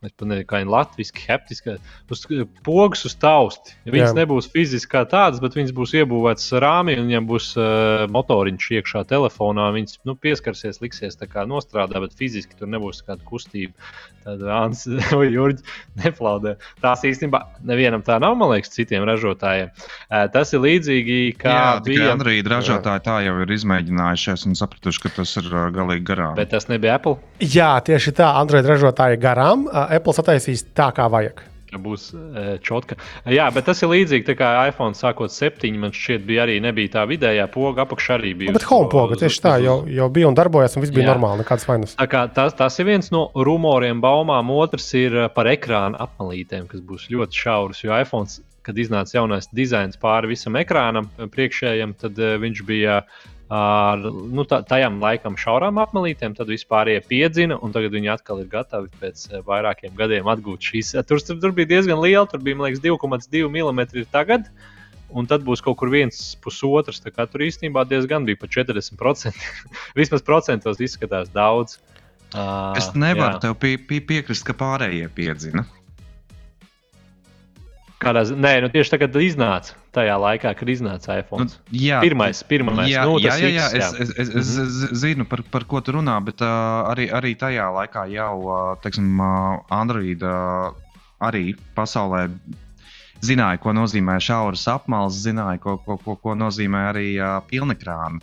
[0.00, 1.74] Es pat nezinu, kā viņa latviešu heptiski.
[2.08, 2.22] Uz
[2.64, 3.74] pogas uz tausti.
[3.84, 4.16] Viņas Jā.
[4.16, 9.02] nebūs fiziski kā tādas, bet viņas būs iebūvētas rāmī un viņam būs uh, motoriņš iekšā
[9.10, 9.66] telefonā.
[9.76, 13.76] Viņas nu, pieskarsies, liksies tā kā nostrādā, bet fiziski tur nebūs kāda kustība.
[14.24, 14.86] Tad Ants
[15.18, 15.68] vai Jurģis
[16.00, 16.54] neplaudē.
[16.80, 19.68] Tās īstenībā nevienam tā nav, man liekas, citiem ražotājiem.
[20.08, 23.04] Uh, tas ir līdzīgi kā Jā, bija Android ražotāji.
[23.04, 26.40] Tā jau ir izmēģinājušies un sapratuši, ka tas ir uh, galīgi garām.
[26.40, 27.18] Bet tas nebija Apple.
[27.44, 29.68] Jā, tieši tā, Android ražotāji garām.
[29.68, 31.42] Uh, Apple sataisīs tā, kā vajag.
[31.78, 32.96] Būs e, čotka.
[33.30, 35.70] Jā, bet tas ir līdzīgi tā kā iPhone sākot 7.
[35.78, 38.50] Man šķiet, bija arī nebija tā vidējā poga, apakšā arī bija.
[38.50, 41.12] Nu, bet home poga tieši tā jau, jau bija un darbojās, un viss bija jā.
[41.12, 41.94] normāli, nekādas vainas.
[42.34, 44.50] Tas, tas ir viens no rumoriem, baumām.
[44.56, 47.84] Otrs ir e, par ekrāna apmalītēm, kas būs ļoti šauras.
[47.86, 53.04] Jo iPhone, kad iznāca jaunais dizains pāri visam ekrānam, e, priekšējam, tad viņš bija
[53.50, 58.92] ar nu, tajām laikam šaurām apmelītēm, tad vispār iepiedzina, un tagad viņi atkal ir gatavi
[59.02, 60.92] pēc eh, vairākiem gadiem atgūt šīs.
[61.08, 64.46] Tur, tur bija diezgan liela, tur bija liekas, 2,2 mm tagad.
[65.10, 67.02] Un tad būs kaut kur viens pusotrs.
[67.02, 69.34] Tā tur īstenībā diezgan bija pa 40%.
[69.98, 71.80] Vismaz procentos izskatās daudz.
[72.30, 73.40] Uh, es nevaru jā.
[73.42, 75.66] tev pie, pie, piekrist, ka pārējie piedzina.
[78.00, 81.50] Kādā, nē, nu tieši tagad iznāca tajā laikā, kad iznāca iPhone.
[81.50, 82.88] Nu, jā, pirmais, pirmais.
[82.88, 83.88] Jā, nu, jā, jā, jā, X, jā.
[83.90, 85.00] Es, es, es, es mhm.
[85.02, 89.10] zinu, par, par ko tu runā, bet uh, arī, arī tajā laikā jau, uh, teiksim,
[89.20, 90.72] uh, Android uh,
[91.28, 92.24] arī pasaulē
[93.24, 98.20] zināja, ko nozīmē šauras apmales, zināja, ko, ko, ko, ko nozīmē arī uh, pilnekrāna.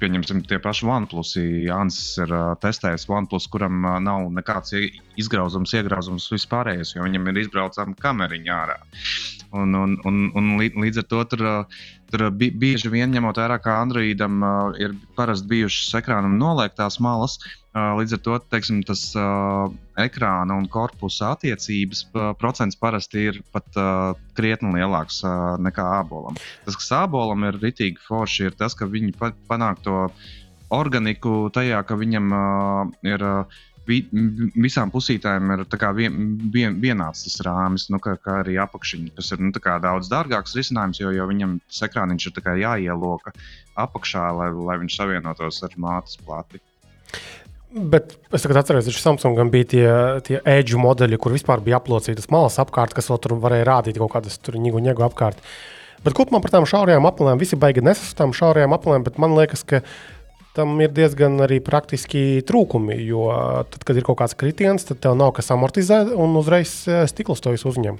[0.00, 1.34] Pieņemsim, tie paši OnePlus.
[1.40, 4.76] Jānis ir uh, testējis OnePlus, kuram uh, nav nekāds
[5.20, 8.78] izgrauzums, iegrauzums vispārējais, jo viņam ir izbraucama kameriņa ārā.
[9.54, 11.44] Un, un, un, un līdz ar to tur,
[12.10, 17.38] tur bieži vien ņemot vērā, ka Androidam uh, ir parasti bijušas ekrānam noliektās malas.
[17.40, 19.66] Uh, līdz ar to teiksim, tas uh,
[19.98, 22.04] ekrāna un korpusa attiecības
[22.38, 26.38] procents parasti ir pat uh, krietni lielāks uh, nekā ābolam.
[26.66, 29.14] Tas, kas ābolam ir ritīgi forši, ir tas, ka viņi
[29.50, 30.06] panāk to
[30.74, 33.30] organiku tajā, ka viņam uh, ir.
[33.34, 33.98] Uh, vi,
[34.56, 35.64] visām pusītēm ir
[35.96, 36.14] vien,
[36.52, 39.12] vien, vienāds tas rāmis, nu, kā, kā arī apakšiņa.
[39.18, 39.52] Tas ir nu,
[39.84, 41.58] daudz dārgāks risinājums, jo, jo viņam
[41.88, 43.34] ekrāniņš ir jāieloka
[43.84, 46.62] apakšā, lai, lai viņš savienotos ar mātes plati.
[47.74, 49.86] Bet es atceros, ka Samsungam bija tie,
[50.22, 54.12] tie edžu modeļi, kur vispār bija aplocītas malas apkārt, kas vēl tur varēja rādīt kaut
[54.12, 55.40] kādas ņēgu ņēgu apkārt.
[56.04, 59.64] Bet kopumā par tām šaurajām apelēm visi baigi nesastāv tām šaurajām apelēm, bet man liekas,
[59.66, 59.80] ka
[60.54, 63.00] tam ir diezgan arī praktiski trūkumi.
[63.08, 63.26] Jo
[63.72, 67.42] tad, kad ir kaut kāds kritiens, tad tev nav kas amortizē un uzreiz eh, stikls
[67.42, 67.98] to uzņem.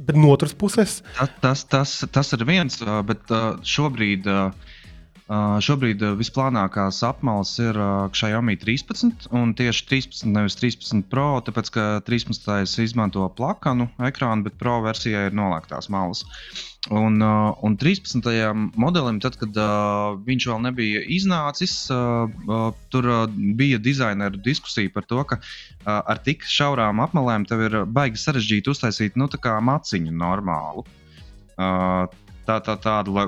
[0.00, 2.76] Bet no otras puses, tas, tas, tas, tas ir viens,
[3.08, 3.32] bet
[3.68, 4.28] šobrīd.
[5.30, 7.76] Šobrīd visplānākās apmales ir
[8.18, 12.50] Xiaomi 13, un tieši 13, nevis 13 Pro, tāpēc ka 13.
[12.82, 16.24] izmanto plakanu ekrānu, bet Pro versijā ir nolēktās malas.
[16.90, 18.26] Un, uh, un 13.
[18.80, 23.18] modelim, tad, kad uh, viņš vēl nebija iznācis, uh, uh, tur uh,
[23.60, 28.72] bija dizaineru diskusija par to, ka uh, ar tik šaurām apmalēm tev ir baigi sarežģīti
[28.72, 29.30] uztaisīt nu,
[29.70, 30.86] maciņu normālu.
[31.60, 32.08] Uh,
[32.50, 33.26] tā, tā, tādu, lai,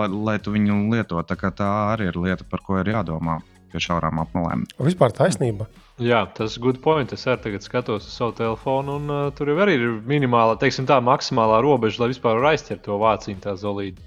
[0.00, 1.20] lai, lai tu viņu lieto.
[1.28, 3.40] Tā, tā arī ir lieta, par ko ir jādomā
[3.72, 4.64] pie šaurām apmalēm.
[4.86, 5.68] Vispār taisnība.
[6.02, 7.12] Jā, tas ir good point.
[7.12, 10.88] Es arī tagad skatos uz savu telefonu, un uh, tur jau arī ir minimāla, teiksim,
[10.88, 14.04] tā maksimālā robeža, lai vispār varētu aizķert to vāciņu, tā zolīdu.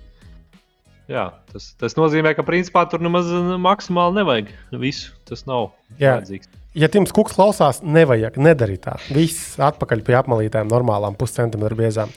[1.10, 5.16] Jā, tas, tas nozīmē, ka principā tur nemaz maksimāli nevajag visu.
[5.26, 8.96] Tas nav vajadzīgs ja Tims Kukas klausās, nevajag, nedarīt tā.
[9.14, 12.12] Viss atpakaļ pie apmalītēm, normālām puscentimetru biezām.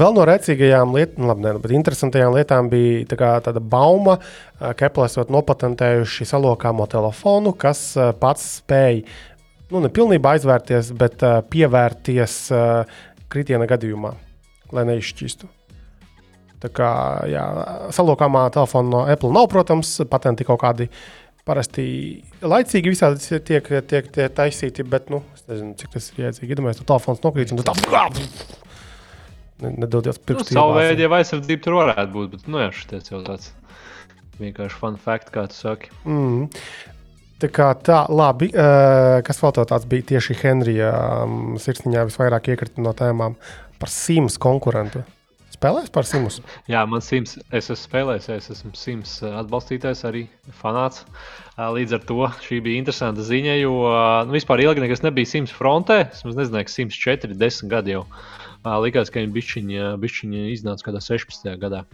[0.00, 4.18] Vēl no rēcīgajām lietām, labi, ne, bet interesantajām lietām bija tā kā, tāda bauma,
[4.60, 7.84] ka Apple esot nopatentējuši salokāmo telefonu, kas
[8.20, 9.02] pats spēj,
[9.72, 12.38] nu, ne pilnībā aizvērties, bet pievērties
[13.32, 14.14] kritiena gadījumā,
[14.72, 15.48] lai neizšķistu.
[16.62, 16.88] Tā kā
[17.26, 17.42] jā,
[17.90, 20.86] salokāmā telefona no Apple nav, protams, patenti kaut kādi
[21.42, 21.84] Parasti
[22.46, 26.52] laicīgi visādi tiek, tiek, tiek taisīti, bet nu, es nezinu, cik tas ir jēdzīgi.
[26.54, 27.74] Iedomājieties, ka telefons nokrīt un tā
[29.70, 30.54] nedodies pirkstu.
[30.54, 33.52] Nu, savu veidu jau aizsardzība tur varētu būt, bet nu, jā, šis jau tāds
[34.40, 35.92] vienkārši fun fact, kā tu saki.
[36.06, 36.48] Mm.
[37.42, 38.52] Tā kā tā, labi.
[38.54, 40.92] Uh, kas vēl tāds bija tieši Henrija
[41.24, 43.34] um, sirsniņā visvairāk iekrita no tēmām
[43.82, 45.02] par simts konkurentu
[45.62, 46.40] spēlējis par Simus?
[46.70, 50.24] Jā, man Sims, es esmu spēlējis, es esmu Sims eh, atbalstītājs, arī
[50.58, 51.04] fanāts.
[51.54, 55.30] Eh, līdz ar to šī bija interesanta ziņa, jo eh, nu, vispār ilgi nekas nebija
[55.30, 56.00] Sims frontē.
[56.10, 58.06] Es nezināju, ka Sims 4, 10 gadi jau
[58.82, 61.46] likās, ka viņi bišķiņi, bišķiņi iznāca kādā 16.
[61.62, 61.84] gadā.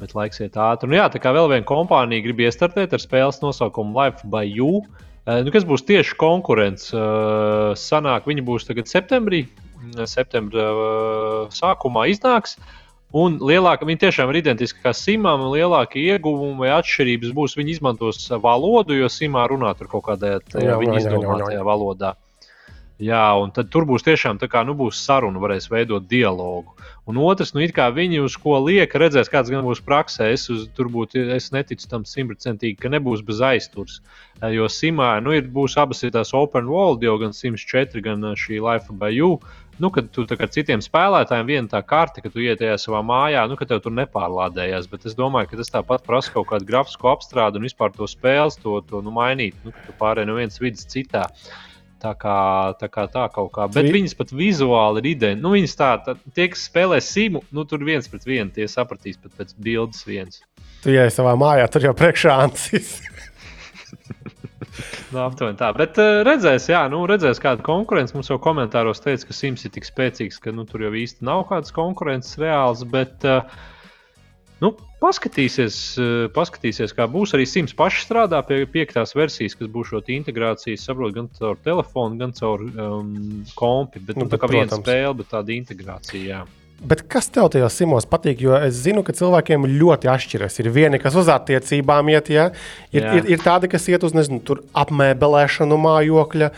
[0.00, 0.90] Bet laiks iet ātri.
[0.90, 4.84] Un, jā, tā kā vēl viena kompānija grib iestartēt ar spēles nosaukumu Life by You,
[5.26, 6.94] nu, kas būs tieši konkurence.
[7.76, 9.42] Sanāk, viņi būs tagad septembrī,
[10.08, 10.70] septembra
[11.52, 12.54] sākumā iznāks.
[13.10, 17.74] Un lielāka, viņi tiešām ir identiski kā simām, un lielākie ieguvumi vai atšķirības būs, viņi
[17.74, 22.14] izmantos valodu, jo simā runā tur kaut kādā viņa izdomātajā valodā.
[23.00, 26.74] Jā, un tad tur būs tiešām tā kā nu, būs saruna, varēs veidot dialogu.
[27.08, 30.28] Un otrs, nu, kā viņi uz ko lieka, redzēs, kāds gan būs praksē.
[30.34, 34.02] Es, uz, būtu, es neticu tam simtprocentīgi, ka nebūs bez aizturs.
[34.52, 38.60] Jo simā nu, ir, būs abas ir tās open world, jau gan 104, gan šī
[38.60, 39.40] Life by You.
[39.80, 43.46] Nu, kad tu kā citiem spēlētājiem viena tā karte, ka tu iet tajā savā mājā,
[43.48, 44.90] nu, ka tev tur nepārlādējās.
[44.92, 48.60] Bet es domāju, ka tas tāpat prasa kaut kādu grafisku apstrādi un vispār to spēles,
[48.60, 49.56] to, to nu, mainīt.
[49.64, 51.24] Nu, ka tu pārēji no vienas vidas citā.
[52.00, 52.36] Tā kā
[52.80, 53.66] tā, kā tā kaut kā.
[53.72, 53.96] Bet Vi...
[53.98, 55.44] viņas pat vizuāli ir identiskas.
[55.44, 59.20] Nu, viņas tā, tā, tie, kas spēlē simu, nu, tur viens pret vienu, tie sapratīs
[59.20, 60.40] pat pēc bildes viens.
[60.80, 62.94] Tu ej savā mājā, tur jau priekšā ancis.
[65.12, 65.72] nu, aptuveni tā.
[65.76, 68.16] Bet uh, redzēs, jā, nu, redzēs, kāda konkurence.
[68.16, 71.46] Mums jau komentāros teica, ka Sims ir tik spēcīgs, ka nu, tur jau īsti nav
[71.50, 72.86] kādas konkurences reāls.
[72.88, 73.44] Bet, uh,
[74.60, 77.32] Nu, paskatīsies, eh, paskatīsies, kā būs.
[77.36, 82.18] Arī Sims pašs strādā pie piektās versijas, kas būs šo integrāciju, saprot, gan caur telefonu,
[82.20, 83.14] gan caur um,
[83.56, 84.04] kompi.
[84.04, 86.24] Bet, nu, nu, tā kā viena spēle, bet tāda integrācija.
[86.28, 86.42] Jā.
[86.80, 88.40] Bet kas tev tajos simos patīk?
[88.40, 90.54] Jo es zinu, ka cilvēkiem ļoti atšķiras.
[90.62, 92.48] Ir vieni, kas uz attiecībām iet, ja?
[92.88, 93.16] ir, Jā.
[93.18, 94.40] ir, ir tādi, kas iet uz nezinu,
[94.80, 96.48] apmēbelēšanu mājokļa.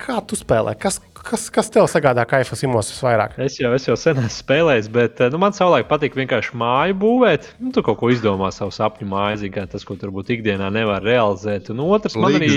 [0.00, 0.72] Kā tu spēlē?
[0.80, 3.34] Kas, kas, kas tev sagādā kaifu simos visvairāk?
[3.44, 7.50] Es jau, es jau sen esmu spēlējis, bet nu, man savulaik patīk vienkārši māju būvēt.
[7.60, 11.68] Nu, tu kaut ko izdomā savu sapņu māju, zin, tas, ko turbūt ikdienā nevar realizēt.
[11.74, 12.48] Un otrs, man arī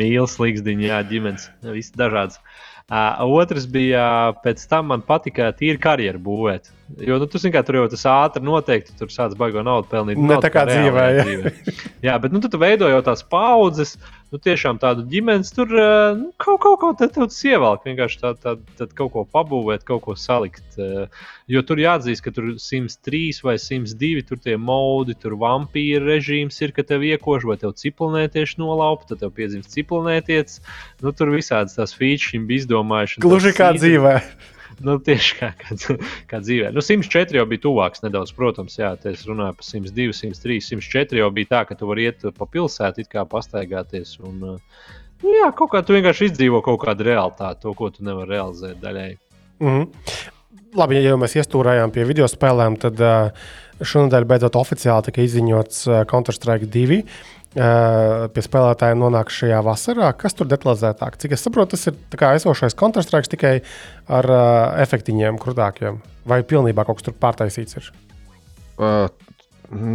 [0.00, 2.42] mīl slīgsdiņu, jā, ģimenes, viss dažāds.
[2.90, 4.04] Uh, otrs bija,
[4.44, 6.72] pēc tam man patika tīri karjeru būvēt.
[7.06, 10.20] Jo nu, tu zini, kā tur jau tas ātri noteikti tur sācis baigot naudu pelnīt.
[10.20, 11.52] Ne tā kā dzīvē, jā.
[12.08, 13.94] jā, bet nu, tu veido jau tās paudzes,
[14.32, 17.84] nu, tiešām tādu ģimenes tur nu, kaut, kaut ko tādu ievelk.
[17.86, 20.78] Vienkārši tā, tā, tā, kaut ko pabūvēt, kaut ko salikt.
[21.52, 26.72] Jo tur jāatzīst, ka tur 103 vai 102 tur tie modi, tur vampīra režīms ir,
[26.72, 30.62] ka tev iekož vai tev ciprunētieši nolaupa, tad tev piedzimst ciprunētietis.
[31.04, 33.22] Nu, tur visādas tās features bija izdomājuši.
[33.22, 34.16] Gluži kā dzīvē
[34.86, 35.76] nu, tieši kā, kā,
[36.30, 36.72] kā dzīvē.
[36.74, 41.30] Nu, 104 jau bija tuvāks nedaudz, protams, jā, es runāju par 102, 103, 104 jau
[41.34, 44.18] bija tā, ka tu vari iet pa pilsētu, it kā pastaigāties.
[44.22, 44.38] Un,
[45.22, 48.80] nu, jā, kaut kā tu vienkārši izdzīvo kaut kādu realitāti, to, ko tu nevari realizēt
[48.82, 49.18] daļēji.
[49.62, 50.30] Mm -hmm.
[50.72, 53.28] Labi, ja jau mēs iestūrējām pie video spēlēm, tad uh,
[53.80, 57.02] šonadēļ beidzot oficiāli tika izziņots uh, Counter-Strike 2
[57.52, 60.12] pie spēlētājiem nonāk šajā vasarā.
[60.16, 61.18] Kas tur detalizētāk?
[61.20, 63.54] Cik es saprotu, tas ir esošais Counter-Strike tikai
[64.08, 66.00] ar uh, efektiņiem, krūtākiem.
[66.28, 67.76] Vai pilnībā kaut kas tur pārtaisīts?
[67.76, 67.90] Ir?
[68.80, 69.12] Uh,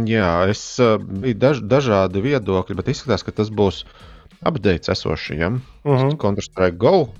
[0.06, 3.82] jā, es uh, biju daž, dažādi viedokļi, bet izskatās, ka tas būs
[4.46, 5.58] updates esošajam.
[5.82, 6.06] Uh mhm.
[6.06, 6.18] -huh.
[6.22, 7.10] Counter-Strike Go uh,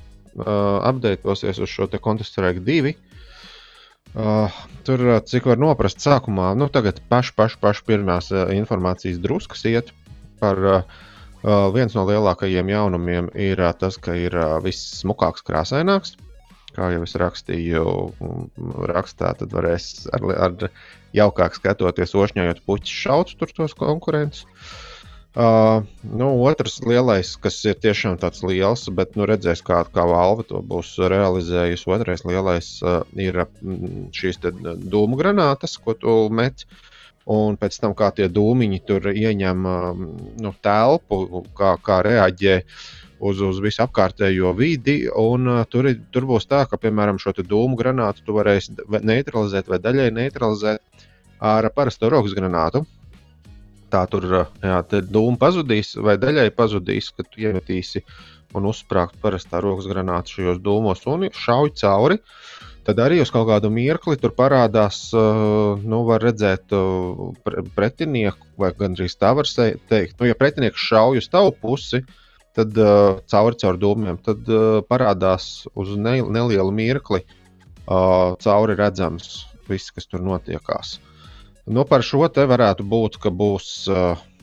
[0.87, 2.95] updatosies uz šo Counter-Strike 2.
[4.15, 4.51] Uh,
[4.87, 9.93] tur, cik var noprast, sākumā, nu, tagad paši, paši, paši pirmās uh, informācijas druskas iet
[10.41, 10.81] par uh,
[11.43, 16.17] uh, viens no lielākajiem jaunumiem ir uh, tas, ka ir uh, viss smukāks, krāsaināks.
[16.79, 17.83] Kā jau es rakstīju,
[18.87, 20.69] rakstā, tad varēs ar, ar
[21.17, 24.45] jaukāk skatoties, ošņājot puķus, šaut tur tos konkurentus.
[25.39, 30.47] Uh, nu, otrs lielais, kas ir tiešām tāds liels, bet nu, redzēs, kā, kā Valve
[30.51, 31.89] to būs realizējusi.
[31.95, 33.43] Otrais lielais uh, ir
[34.15, 36.63] šīs dūmu granātas, ko tu met.
[36.69, 36.98] Uh,
[37.29, 40.05] un pēc tam kā tie dūmiņi tur ieņem um,
[40.41, 42.57] nu, telpu, kā, kā reaģē
[43.21, 45.03] uz, uz visu apkārtējo vidi.
[45.13, 49.81] Un, uh, tur, tur būs tā, ka, piemēram, šo dūmu granātu tu varēsi neutralizēt vai
[49.85, 51.05] daļai neutralizēt
[51.45, 52.87] ar parasto rokas granātu.
[53.93, 58.05] Tā tur uh, jā, dūma pazudīs vai daļai pazudīs, kad iemetīsi
[58.57, 62.17] un uzsprāgst parastā rokas granātu šajos dūmos un šauj cauri.
[62.17, 67.35] Uh, tad arī uz kaut kādu mirkli tur parādās, uh, nu, var redzēt uh,
[67.77, 70.15] pretinieku, vai gandrīz tā var teikt.
[70.17, 72.01] Nu, ja pretinieks šauj uz tavu pusi,
[72.57, 74.49] tad uh, cauri caur dūmiem, tad
[74.89, 77.27] parādās uz ne, nelielu mirkli
[77.89, 80.99] cauri redzams viss, kas tur notiekās.
[81.69, 83.69] Nu, par šo te varētu būt, ka būs.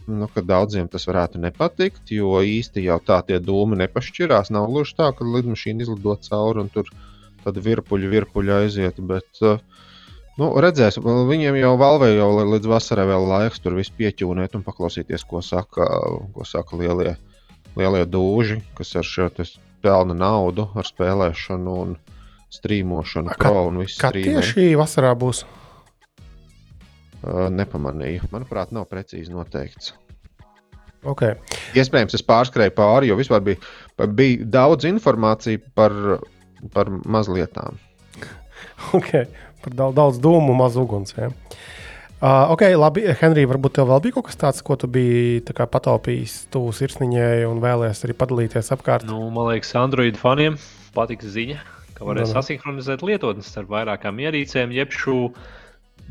[0.05, 4.51] Nu, daudziem tas varētu nepatikt, jo īsti jau tā tie dūmi nepašķirās.
[4.53, 7.14] Nav gluži tā, ka lidmašīna izlido cauri un tur uh,
[7.45, 9.01] tad virpuļi, virpuļi aiziet.
[9.09, 9.61] Bet, uh,
[10.41, 15.27] nu, redzēsim, viņiem jau valvē jau līdz vasarai vēl laiks tur visu pieķūnēt un paklausīties,
[15.29, 15.87] ko saka,
[16.35, 17.15] ko saka lielie,
[17.77, 19.29] lielie dūži, kas ar šo
[19.85, 21.99] pelna naudu, ar spēlēšanu un
[22.55, 23.85] strīmošanu, pro un.
[23.99, 25.45] Kā tieši vasarā būs?
[27.25, 28.29] uh, nepamanīju.
[28.33, 29.93] Manuprāt, nav precīzi noteikts.
[31.05, 31.35] Okay.
[31.77, 33.59] Iespējams, es pārskrēju pāri, jo vispār bija,
[34.17, 35.93] bija daudz informācijas par,
[36.73, 37.79] par mazlietām.
[38.95, 39.27] Okay.
[39.63, 41.15] Par daudz, daudz dūmu, maz uguns.
[41.17, 41.31] Ja.
[42.15, 46.45] Uh, ok, labi, Henrij, varbūt tev vēl bija kaut kas tāds, ko tu biji pataupījis
[46.53, 49.07] tuvu sirsniņai un vēlējies arī padalīties apkārt?
[49.09, 50.55] Nu, man liekas, Android faniem
[50.95, 51.59] patiks ziņa,
[51.97, 55.19] ka varēs sasinhronizēt lietotnes starp vairākām ierīcēm, jeb šo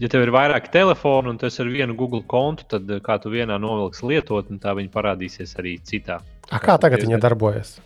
[0.03, 3.57] ja tev ir vairāki telefoni un tas ir vienu Google kontu, tad kā tu vienā
[3.63, 6.21] novilksi lietotni, tā viņa parādīsies arī citā.
[6.51, 7.79] A, kā tagad viņa darbojas?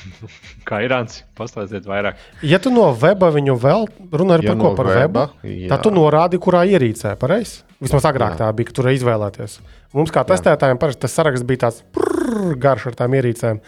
[0.68, 2.20] kā ir Rāns, pastāstiet vairāk.
[2.46, 5.84] Ja tu no weba viņu vēl runā ja par ko no par weba, webu, tad
[5.84, 7.62] tu norādi, kurā ierīcē, pareizi?
[7.82, 8.44] Vismaz agrāk jā.
[8.44, 9.58] tā bija, ka tur izvēlēties.
[9.96, 13.58] Mums kā testētājiem parasti tas saraksts bija tāds prrr, garš ar tām ierīcēm.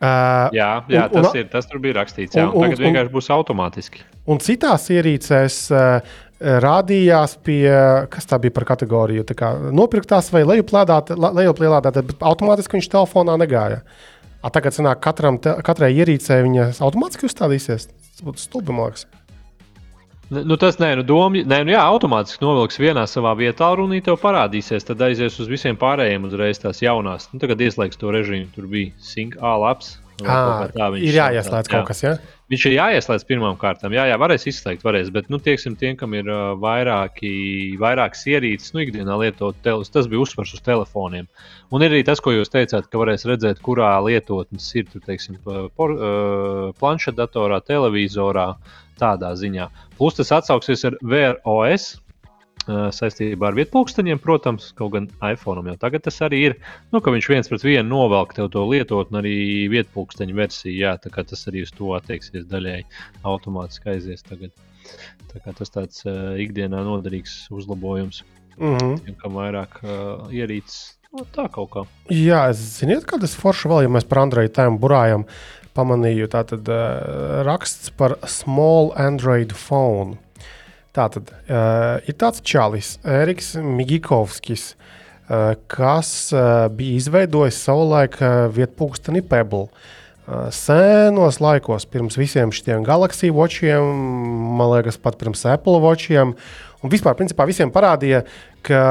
[0.00, 2.38] Uh, jā, jā un, tas, un, ir, tas tur bija rakstīts.
[2.38, 4.00] Jā, un, un, tagad vienkārši būs automātiski.
[4.32, 7.66] Un citās ierīcēs uh, rādījās pie,
[8.12, 13.82] kas tā bija par kategoriju, kā, nopirktās vai lejuplādētāji, bet automātiski viņš telefonā negāja.
[14.40, 17.90] A, tagad sanāk, katram, te, katrai ierīcei viņa automātiski uzstādīsies.
[17.90, 19.06] Tas būtu stulbi, man liekas.
[20.30, 24.06] Nu, tas nē, nu, doma, nē, nu jā, automātiski novilks vienā savā vietā, un viņa
[24.06, 24.86] tev parādīsies.
[24.86, 27.26] Tad aizies uz visiem pārējiem uzreiz tās jaunās.
[27.34, 28.46] Nu, tagad ieslēgs to režīmu.
[28.54, 29.96] Tur bija Sync A labs.
[30.20, 30.68] À,
[31.00, 32.14] ir jāieslēdz kaut kas, ja?
[32.50, 33.92] Viņš ir jāieslēdz pirmām kārtām.
[33.94, 35.12] Jā, jā, varēs izslēgt, varēs.
[35.14, 37.30] Bet, nu, tieksim, tiem, kam ir uh, vairāki,
[37.78, 41.28] vairākas ierīces, nu, ikdienā lietot telefonu, tas bija uzsvars uz telefoniem.
[41.70, 45.38] Un ir arī tas, ko jūs teicāt, ka varēs redzēt, kurā lietotnes ir, tur, teiksim,
[45.46, 48.48] por, uh, planšetdatorā, televizorā,
[48.98, 49.70] tādā ziņā.
[50.00, 51.92] Plus tas atsauksies ar VROS
[52.68, 56.56] saistībā ar vietpunkteņiem, protams, kaut gan iPhone jau tagad tas arī ir.
[56.92, 59.36] Nu, ka viņš viens pret vienu novelk tev to lietotni, arī
[59.72, 60.76] vietpunkteņu versiju.
[60.76, 62.86] Jā, tā kā tas arī uz to attieksies daļēji
[63.24, 64.52] automātiski aizies tagad.
[65.30, 68.24] Tā kā tas tāds uh, ikdienā noderīgs uzlabojums.
[68.58, 68.96] Mm -hmm.
[69.04, 71.84] Tiem, kam vairāk uh, ierīces, nu, tā kaut kā.
[72.10, 75.24] Jā, ziniet, kad es forši vēl, ja mēs par Android tēmu burājam,
[75.74, 80.18] pamanīju tātad uh, raksts par small Android phone.
[80.96, 84.72] Tātad uh, ir tāds čalis, Eriks Migikovskis,
[85.30, 89.68] uh, kas uh, bija izveidojis savulaik uh, vietpunksteni Pebble.
[90.26, 93.86] Uh, senos laikos, pirms visiem šiem Galaxy watchiem,
[94.58, 96.34] man liekas, pat pirms Apple watchiem,
[96.82, 98.24] un vispār, principā, visiem parādīja,
[98.66, 98.82] ka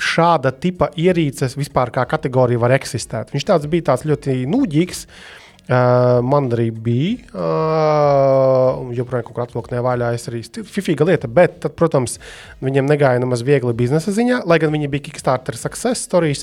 [0.00, 3.32] šāda tipa ierīces vispār kā kategorija var eksistēt.
[3.32, 5.06] Viņš tāds bija tāds ļoti nūģīgs.
[5.08, 5.40] Uh,
[5.70, 10.08] Uh, man arī bija, uh, joprojām kaut kā atvilkt nevaļā.
[10.16, 12.16] Es arī fifīga lieta, bet, tad, protams,
[12.58, 16.42] viņiem negāja nemaz viegli biznesa ziņā, lai gan viņi bija Kickstarter success stories,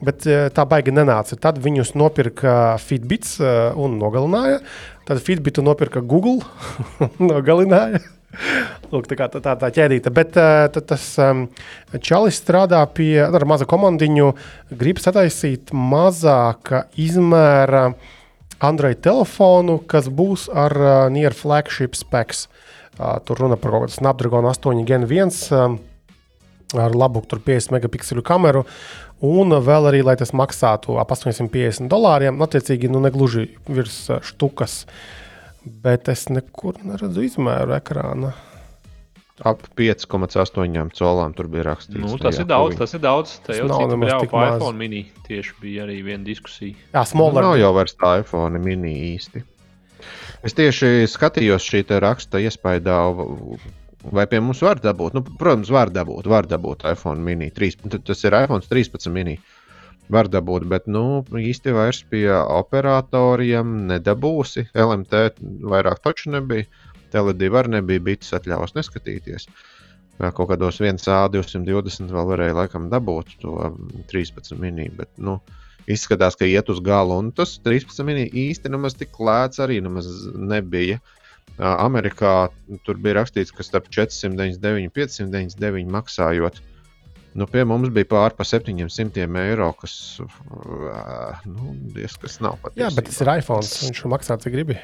[0.00, 1.36] bet uh, tā baigi nenāca.
[1.36, 4.62] Tad viņus nopirka Fitbits uh, un nogalināja.
[5.04, 6.40] Tad Fitbitu nopirka Google
[7.04, 8.00] un nogalināja.
[8.88, 10.14] Lūk, tā, tā, tā, tā ķēdīte.
[10.16, 11.44] Bet uh, tas um,
[12.00, 14.32] Čalis strādā pie ar mazu komandiņu,
[14.80, 18.10] grib sataisīt mazāka izmēra uh,
[18.62, 22.46] Android telefonu, kas būs ar uh, near flagship specs.
[22.98, 25.78] Uh, tur runa par kaut kādu Snapdragon 8 Gen 1 um,
[26.78, 28.62] ar labu 50 megapikselu kameru.
[29.22, 34.82] Un vēl arī, lai tas maksātu ap 850 dolāriem, attiecīgi, nu, negluži virs štukas.
[35.62, 38.32] Bet es nekur neredzu izmēru ekrāna.
[39.42, 41.98] Ap 5,8 colām tur bija rakstīts.
[41.98, 43.32] Nu, tas, jā, ir daudz, tas ir daudz.
[43.42, 44.58] Tā jau nav nemaz tik maz.
[44.60, 46.76] iPhone mini tieši bija arī viena diskusija.
[46.92, 47.40] Jā, smaller.
[47.40, 49.42] Nu, nav jau vairs tā iPhone mini īsti.
[50.46, 53.00] Es tieši skatījos šī raksta iespējā,
[54.14, 55.18] vai pie mums var dabūt.
[55.18, 57.50] Nu, protams, var dabūt, var dabūt iPhone mini.
[57.54, 59.40] 3, tas ir iPhone 13 mini.
[60.12, 64.68] Var dabūt, bet nu, īsti vairs pie operatoriem nedabūsi.
[64.74, 65.22] LMT
[65.72, 66.66] vairāk taču nebija.
[67.12, 69.48] Tele2 arī nebija bites atļaus neskatīties.
[70.22, 73.56] Kaut kādos 1A 220 vēl varēja laikam dabūt to
[74.12, 75.38] 13 mini, bet nu,
[75.90, 77.16] izskatās, ka iet uz galu.
[77.24, 81.00] Un tas 13 mini īsti nemaz tik lēts arī nemaz nebija.
[81.58, 82.50] Amerikā
[82.86, 86.62] tur bija rakstīts, ka starp 499 un 599 maksājot.
[87.32, 89.94] Nu, pie mums bija pāri par 700 eiro, kas
[91.48, 92.76] nu, diezgan nav pat.
[92.76, 93.64] Jā, bet tas ir iPhone.
[93.64, 94.76] Viņš maksā, cik gribi.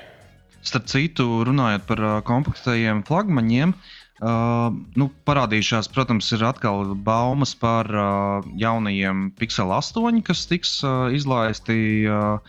[0.66, 7.88] Starp citu, runājot par uh, kompaktajiem flagmaņiem, uh, nu, parādījušās, protams, ir atkal baumas par
[7.92, 11.78] uh, jaunajiem Pixel 8, kas tiks uh, izlaisti
[12.10, 12.40] uh,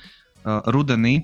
[0.44, 1.20] uh, rudenī.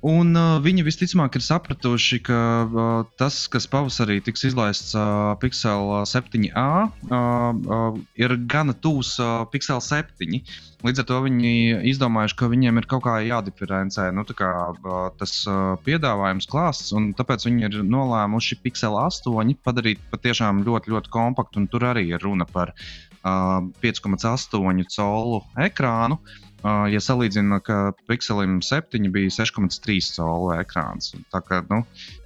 [0.00, 2.84] Un uh, viņi visticamāk ir sapratuši, ka uh,
[3.20, 9.82] tas, kas pavasarī tiks izlaists uh, Pixel 7a, uh, uh, ir gana tūs uh, Pixel
[9.84, 10.40] 7.
[10.80, 11.52] Līdz ar to viņi
[11.92, 17.12] izdomājuši, ka viņiem ir kaut kā jādiferencē nu, kā, uh, tas uh, piedāvājums klāsts, un
[17.12, 22.24] tāpēc viņi ir nolēmuši Pixel 8 padarīt patiešām ļoti, ļoti kompaktu, un tur arī ir
[22.24, 26.16] runa par uh, 5,8 colu ekrānu.
[26.16, 31.14] Uh, ja salīdzina, ka Pixelim 7 bija 6,3 colu ekrāns.
[31.32, 31.82] Tā kā nu,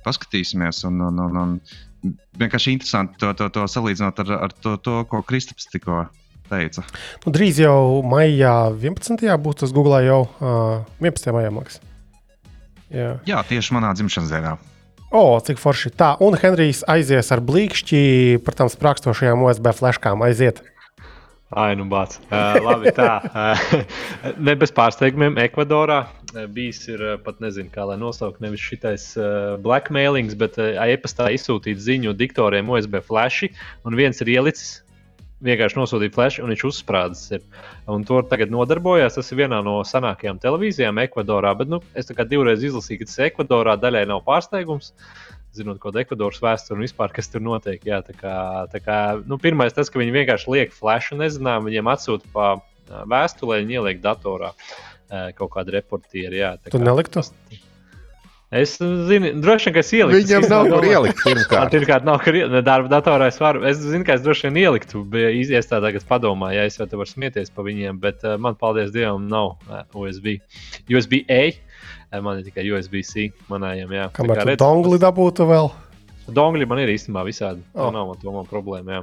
[0.06, 5.00] paskatīsimies, un, un, un, un vienkārši interesanti to, to, to salīdzināt ar, ar to, to,
[5.10, 6.04] ko Kristaps tikko
[6.50, 6.84] teica.
[7.24, 9.24] Nu, drīz jau maijā 11.
[9.40, 11.32] būs tas Google jau uh, 11.
[11.36, 11.54] maijā.
[11.54, 11.80] Maks.
[12.92, 13.16] Jā.
[13.28, 14.54] Jā, tieši manā dzimšanas dienā.
[15.14, 15.92] O, oh, cik forši.
[15.94, 18.00] Tā, un Henrijs aizies ar blīkšķi
[18.42, 20.24] par tām sprākstošajām USB flashkām.
[20.26, 20.58] Aiziet!
[21.52, 22.16] Ai, nu, bāc.
[22.32, 23.18] Uh, labi, tā.
[23.28, 23.82] Uh,
[24.46, 29.54] ne bez pārsteigumiem, Ekvadorā uh, bijis ir pat nezinu, kā lai nosaukt, nevis šitais uh,
[29.62, 33.52] blackmailings, bet uh, e-pastā izsūtīt ziņu diktoriem USB flashi,
[33.84, 34.80] un viens ir ielicis.
[35.44, 37.42] Vienkārši nosūtīja flash, un viņš uzsprādzis.
[37.92, 39.18] Un to tagad nodarbojās.
[39.18, 41.50] Tas ir vienā no senākajām televīzijām Ekvadorā.
[41.58, 44.94] Bet nu, es divreiz izlasīju, ka tas Ekvadorā daļai nav pārsteigums.
[44.94, 47.82] Uh, zinot, ko Ekvadoras vēsture un vispār kas tur notiek.
[47.86, 48.36] Jā, tā kā,
[48.72, 52.54] tā kā, nu, pirmais tas, ka viņi vienkārši liek flashu, nezinām, viņiem atsūta pa
[53.10, 54.54] vēstulē, viņi ieliek datorā
[55.38, 56.36] kaut kādu reportieru.
[56.40, 57.22] Jā, tu neliktu?
[57.22, 57.60] Tas,
[58.54, 60.18] Es zinu, droši vien, ka es ieliku.
[60.20, 61.22] Viņam nav kur ielikt.
[61.26, 62.60] Pirmkārt, pirmkārt nav kur ielikt.
[62.66, 63.64] Darba datorā es varu.
[63.66, 65.02] Es zinu, ka es droši vien ieliktu.
[65.10, 68.92] Bija iestādā, kas padomāja, ja es jau te varu smieties par viņiem, bet man, paldies
[68.94, 69.56] Dievam, nav
[69.98, 70.36] USB.
[70.92, 71.40] USB A
[72.22, 73.96] Man ir tikai USB-C manējiem.
[73.96, 74.10] Jā.
[74.14, 75.72] Kamēr tu dongli dabūtu vēl?
[76.24, 77.60] Dongļi man ir īstenībā visādi.
[77.74, 77.90] Tā oh.
[77.92, 78.96] nav man, man problēma.
[78.96, 79.00] Jā.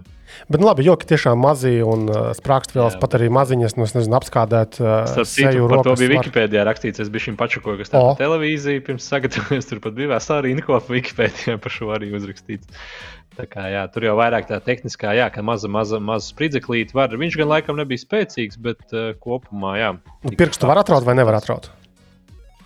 [0.47, 4.79] Bet, nu, labi, joki tiešām mazi un uh, sprāgstvielas, pat arī maziņas, nu, nezinu, apskādēt.
[4.81, 7.03] Uh, citu, par to bija Wikipēdijā rakstīts.
[7.03, 8.17] Es biju šim pačakoju, kas tāda oh.
[8.17, 9.69] televīzija pirms sagatavojas.
[9.69, 12.81] Tur pat bija vēsā rinko Wikipēdijā par šo arī uzrakstīts.
[13.37, 17.13] Tā kā, jā, tur jau vairāk tā tehniskā, jā, ka maza, maza, maza spridzeklīte var.
[17.21, 19.93] Viņš gan laikam nebija spēcīgs, bet uh, kopumā, jā.
[20.25, 21.69] Nu, pirkstu var atraut vai nevar atraut?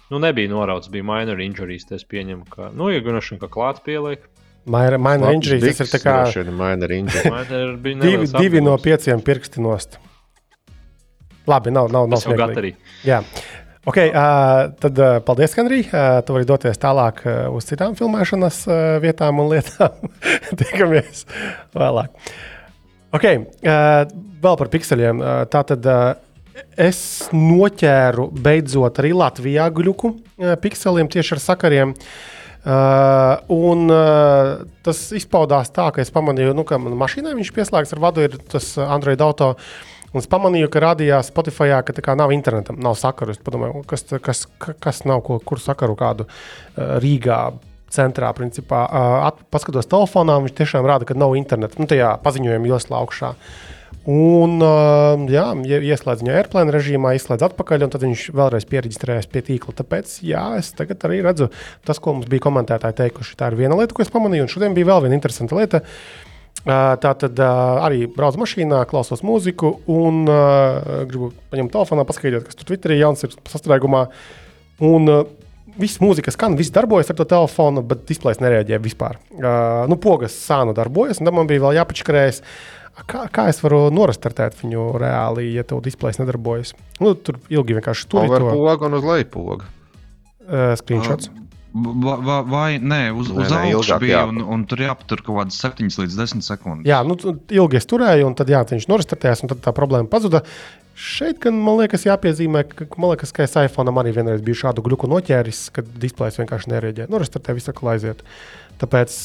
[0.09, 1.87] Nu, nebija norauts, bija minor injuries.
[1.91, 4.27] Es pieņemu, ka, nu, ja gan šim kā klāts pieliek.
[4.65, 6.15] Minor, minor injuries, tas ir tā kā.
[6.49, 7.51] Minor injuries.
[8.05, 9.99] divi, divi no pieciem pirksti nost.
[11.49, 12.73] Labi, nav, nav, nav smieklīgi.
[13.05, 13.21] Jā.
[13.85, 15.85] Okay, uh, tad uh, paldies, Henrij.
[15.91, 20.09] Uh, tu vari doties tālāk uh, uz citām filmēšanas uh, vietām un lietām.
[20.61, 21.27] Tikamies
[21.77, 22.13] vēlāk.
[23.13, 24.07] Okay, uh,
[24.41, 25.21] vēl par pikseliem.
[25.21, 26.15] Uh, tā tad uh,
[26.79, 26.99] es
[27.35, 31.93] noķēru beidzot arī Latvijā gluku eh, pikseliem tieši ar sakariem.
[32.65, 37.93] Uh, un uh, tas izpaudās tā, ka es pamanīju, nu, ka manā mašīnā viņš pieslēgts
[37.93, 39.51] ar vadu, ir tas Android auto.
[40.09, 43.35] Un es pamanīju, ka rādījās Spotify, ka tā nav internetam, nav sakaru.
[43.35, 44.47] Es padomāju, kas, kas,
[44.81, 47.37] kas nav, ko, kur sakaru kādu uh, Rīgā
[47.93, 48.81] centrā, principā.
[48.89, 51.77] Uh, at, paskatos telefonā, viņš tiešām rāda, ka nav interneta.
[51.77, 53.35] Nu, tajā paziņojuma joslā augšā.
[53.35, 53.75] Uh,
[54.05, 59.41] Un, uh, jā, ieslēdz viņu airplane režīmā, izslēdz atpakaļ, un tad viņš vēlreiz pierakstījās pie
[59.47, 59.73] tīkla.
[59.79, 61.47] Tāpēc, jā, es tagad arī redzu
[61.87, 63.33] tas, ko mums bija komentētāji teikuši.
[63.39, 65.81] Tā ir viena lieta, ko es pamanīju, un šodien bija vēl viena interesanta lieta.
[66.65, 72.45] Uh, tā tad uh, arī braucu mašīnā, klausos mūziku, un uh, gribu paņemt telefonā, paskatīties,
[72.45, 74.05] kas tur Twitterī jauns ir sastrēgumā.
[74.85, 75.17] Un,
[75.75, 79.17] Viss mūzika skan, viss darbojas ar to telefonu, bet displejs nereaģē vispār.
[79.33, 82.39] Uh, nu, pogas sānu darbojas, un tam man bija vēl jāpačkrējas.
[82.39, 86.71] Uh, Kā, kā es varu norastartēt viņu reāli, ja tev displejs nedarbojas?
[87.03, 88.31] Nu, tur ilgi vienkārši tur ir.
[88.31, 89.67] Tur ir poga un uz leju poga.
[90.45, 91.27] Uh, screenshots.
[91.75, 95.57] Vai, vai, vai nē, uz, uz nē, augšu bija, un, un tur jāpatur kaut kādas
[95.59, 96.87] 7 līdz 10 sekundes.
[96.87, 97.17] Jā, nu,
[97.51, 100.45] ilgi es turēju, un tad jā, viņš noristartējās, un tad tā problēma pazuda.
[100.95, 104.85] Šeit, gan man liekas, jāpiezīmē, ka, man liekas, ka es iPhone arī vienreiz biju šādu
[104.85, 107.09] gluku noķēris, kad displejs vienkārši nereaģē.
[107.11, 108.23] Nu, restartē visu, kā aiziet.
[108.79, 109.19] Tāpēc,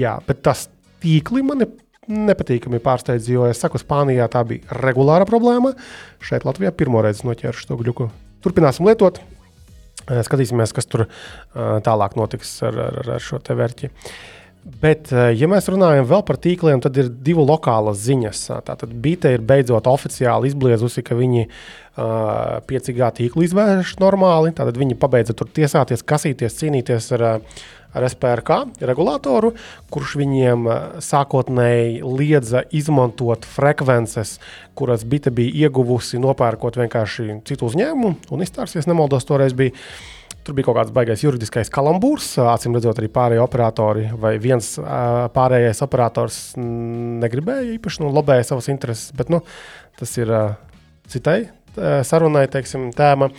[0.00, 0.70] jā, bet tas
[1.04, 1.76] tīkli man ir
[2.08, 5.74] nepatīkami pārsteidz, jo es saku, Spānijā tā bija regulāra problēma.
[6.24, 8.08] Šeit Latvijā pirmo reizi noķēru šo gluku.
[8.44, 9.20] Turpināsim lietot.
[10.08, 11.12] Eh, skatīsimies, kas tur eh,
[11.84, 13.92] tālāk notiks ar, ar, ar šo te vērķi.
[14.82, 18.40] Bet, eh, ja mēs runājam vēl par tīkliem, tad ir divu lokālas ziņas.
[18.66, 24.52] Tātad Bīte ir beidzot oficiāli izbliezusi, ka viņi uh, 5G tīklu izvērš normāli.
[24.56, 27.62] Tad viņi pabeidza tur tiesāties, kasīties, cīnīties ar uh,
[27.98, 29.52] ar SPRK regulātoru,
[29.92, 34.36] kurš viņiem eh, sākotnēji liedza izmantot frekvences,
[34.78, 39.76] kuras Bita bija ieguvusi nopērkot vienkārši citu uzņēmumu, un izstāsies nemaldos toreiz bija.
[40.46, 42.30] Tur bija kaut kāds baisais juridiskais kalambūrs.
[42.40, 44.70] Acīm redzot, arī pārējie operatori vai viens
[45.34, 49.42] pārējais operators negribēja īpaši nu, lobēja savas intereses, bet nu,
[50.00, 50.32] tas ir
[51.12, 51.42] citai
[52.06, 53.30] sarunai, teiksim, tēma.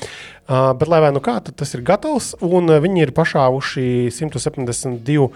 [0.50, 5.34] Uh, bet, lai nu kā, tas ir gatavs, un viņi ir pašāvuši 172 uh,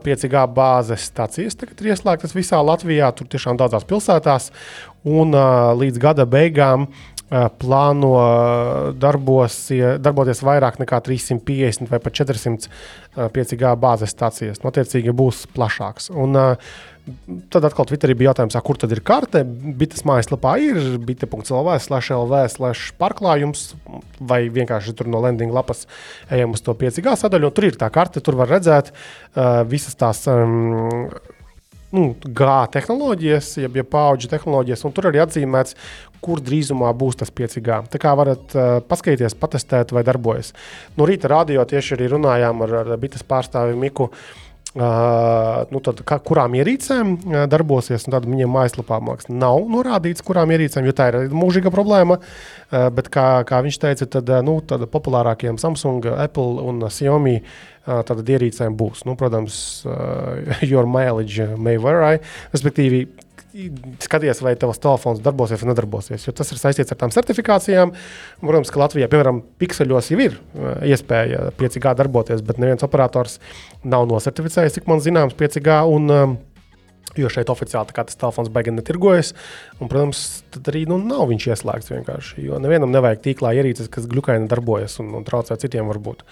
[0.00, 1.58] 5G bāzes stācijas.
[1.60, 4.48] Tagad ir ieslēgtas visā Latvijā, tur tiešām daudzās pilsētās,
[5.04, 6.88] un uh, līdz gada beigām
[7.58, 8.10] plāno
[9.00, 9.56] darbos,
[10.04, 12.68] darboties vairāk nekā 350 vai pat 400
[13.34, 14.60] 5G bāzes stācijas.
[14.62, 16.12] Notiecīgi būs plašāks.
[16.12, 16.36] Un,
[17.52, 19.42] Tad atkal Twitterī bija jautājums, kur tad ir karte.
[19.44, 23.74] Bites mājaslapā ir bite.lv, slash LV, slash pārklājums,
[24.24, 25.84] vai vienkārši tur no landing lapas
[26.32, 27.50] ejam uz to 5G sadaļu.
[27.52, 30.22] Tur ir tā karte, tur var redzēt uh, visas tās.
[30.32, 31.10] Um,
[31.94, 35.76] nu, G tehnoloģijas, jeb ja paudžu tehnoloģijas, un tur arī atzīmēts,
[36.24, 37.82] kur drīzumā būs tas 5G.
[37.92, 40.54] Tā kā varat uh, paskatīties, patestēt, vai darbojas.
[40.96, 44.08] No rīta radio tieši arī runājām ar, ar bites pārstāvi Miku.
[44.08, 44.43] Uh,
[44.74, 47.14] nu tad, kā, kurām ierīcēm
[47.50, 48.06] darbosies.
[48.10, 52.18] Tad viņiem mājaslapā mākslinieks nav norādīts, kurām ierīcēm, jo tā ir mūžīga problēma.
[52.70, 54.58] Bet, kā, kā viņš teica, tad, nu,
[54.90, 57.38] populārākajiem Samsung, Apple un Xiaomi
[57.84, 59.04] tātad ierīcēm būs.
[59.06, 59.56] Nu, protams,
[60.70, 62.18] your mileage may vary.
[62.54, 63.04] Respektīvi,
[64.02, 66.24] skaties, vai tavs telefons darbosies vai nedarbosies.
[66.26, 67.92] Jo tas ir saistīts ar tām certifikācijām.
[68.42, 73.38] Protams, ka Latvijā, piemēram, pikseļos jau ir eh, iespēja 5G darboties, bet neviens operators
[73.84, 75.78] nav nosertificējis, cik man zināms, 5G.
[75.94, 76.36] Un, um,
[77.14, 79.28] Jo šeit oficiāli tas telefons beigas netirgojas.
[79.78, 82.42] Un, protams, tad arī nu, nav viņš ieslēgts vienkārši.
[82.42, 86.24] Jo nevienam nevajag tīklā ierīces, kas glukaini darbojas un, un traucē citiem varbūt.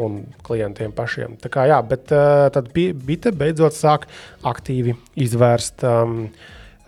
[0.00, 1.36] Un klientiem pašiem.
[1.42, 4.06] Tā kā jā, bet uh, tad bite beidzot sāk
[4.48, 6.30] aktīvi izvērst um,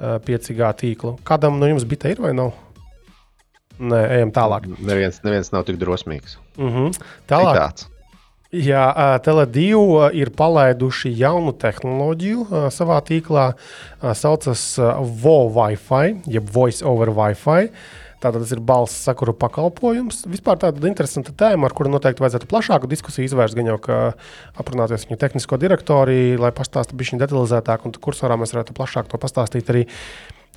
[0.00, 1.16] 5G tīklu.
[1.26, 2.52] Kādam no jums bija vai nav?
[3.78, 4.68] Nē, ejam tālāk.
[4.78, 6.38] Neviens, neviens nav tik drosmīgs.
[6.56, 6.68] Mhm.
[6.68, 7.02] -huh.
[7.28, 7.56] Tālāk.
[7.56, 7.88] Citāts.
[8.54, 13.54] Jā, Tele2 ir palaiduši jaunu tehnoloģiju savā tīklā.
[14.00, 14.78] Tā saucas
[15.22, 17.64] VO Wi-Fi, jeb Voice over Wi-Fi.
[17.64, 20.22] Uh, Tātad tas ir balss sakuru pakalpojums.
[20.32, 23.56] Vispār tāda interesanta tēma, ar kuru noteikti vajadzētu plašāku diskusiju izvērst.
[23.58, 23.98] Gan jau kā
[24.60, 29.68] aprunāties viņu tehnisko direktori, lai pastāstītu viņa detalizētāk, un kursorā mēs varētu plašāk to pastāstīt
[29.74, 29.84] arī.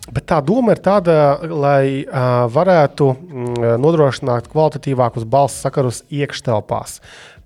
[0.08, 7.02] Bet tā doma ir tāda, lai uh, varētu mm, nodrošināt kvalitatīvākus balss sakarus iekštelpās,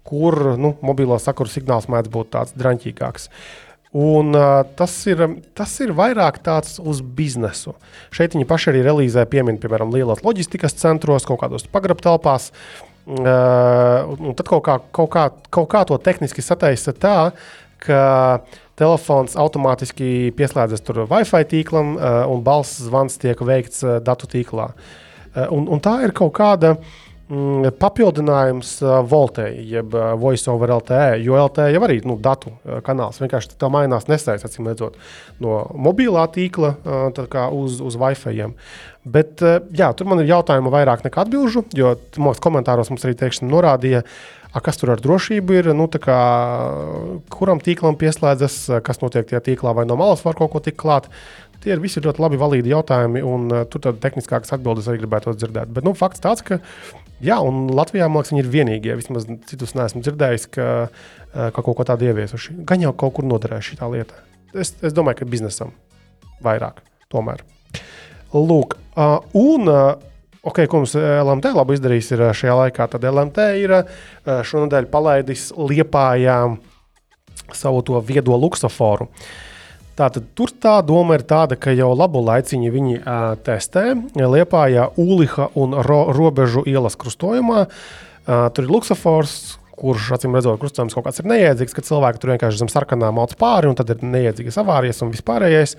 [0.06, 3.32] kur nu, mobilo sakaru signāls mēdz būt tāds drāmīgāks.
[3.32, 5.20] Uh, Un, uh, tas, ir,
[5.52, 7.74] tas ir vairāk tāds uz biznesu.
[8.16, 12.54] Šeit viņi paši arī relīzē piemin, piemēram, lielos loģistikas centros, kaut kādos pagrabtelpās.
[13.12, 17.18] Uh, tad kaut kā, kaut, kā, kaut kā to tehniski sataisa tā,
[17.84, 18.02] ka
[18.80, 24.72] telefons automātiski pieslēdzas Wi-Fi tīklam, uh, un balss zvans tiek veikts uh, datu tīklā.
[25.36, 27.00] Uh, un, un tā ir kaut kāda uh,
[27.80, 32.82] papildinājums uh, Voltei, jeb uh, Voice over LTE, jo LTE jau arī nu, datu uh,
[32.86, 34.98] kanāls vienkārši tā mainās nesaistās, acīm redzot,
[35.44, 36.76] no mobilā tīkla
[37.56, 38.52] uz, uz Wi-Fi.
[39.02, 39.42] Bet
[39.74, 44.04] jā, tur man ir jautājumi vairāk nekā atbildžu, jo mūsu komentāros mums arī teiksim, norādīja,
[44.52, 46.18] A, kas tur ar drošību ir, nu, kā,
[47.32, 51.08] kuram tīklam pieslēdzas, kas notiek tajā tīklā, vai no malas var kaut ko tik klāt.
[51.64, 55.36] Tie ir visi ļoti labi valīdi jautājumi, un uh, tur tādas tehniskākas atbildes arī gribētu
[55.38, 55.72] dzirdēt.
[55.72, 56.58] Bet nu, fakts tāds, ka
[57.22, 58.94] Jā, un Latvijā liekas, viņi ir vienīgie.
[58.98, 60.68] Vismaz citus neesmu dzirdējis, ka,
[61.34, 62.62] ka kaut ko tādu ieviesuši.
[62.68, 64.18] Gan jau kaut kur noderēs šī lieta.
[64.52, 65.76] Es, es domāju, ka biznesam
[66.44, 66.82] vairāk
[67.14, 67.44] tomēr.
[68.34, 70.00] Lūk, uh, un uh,
[70.48, 73.76] okay, ko mums LMT labi izdarījis šajā laikā, tad LMT ir
[74.26, 76.40] šonadēļ palaidis Liepājā
[77.56, 79.10] savu to viedo luksuforu.
[79.12, 79.51] Uh,
[80.02, 85.52] Tātad tur tā doma ir tāda, ka jau labu laiciņu viņi uh, testē Liepājā, Uliha
[85.62, 87.68] un ro, Robežu ielas krustojumā.
[87.68, 89.36] Uh, tur ir luksofors,
[89.78, 93.38] kurš, acīm redzot, krustojums kaut kāds ir neiedzīgs, ka cilvēki tur vienkārši zem sarkanām auto
[93.38, 95.76] pāri, un tad ir neiedzīgas avārijas un vispārējais.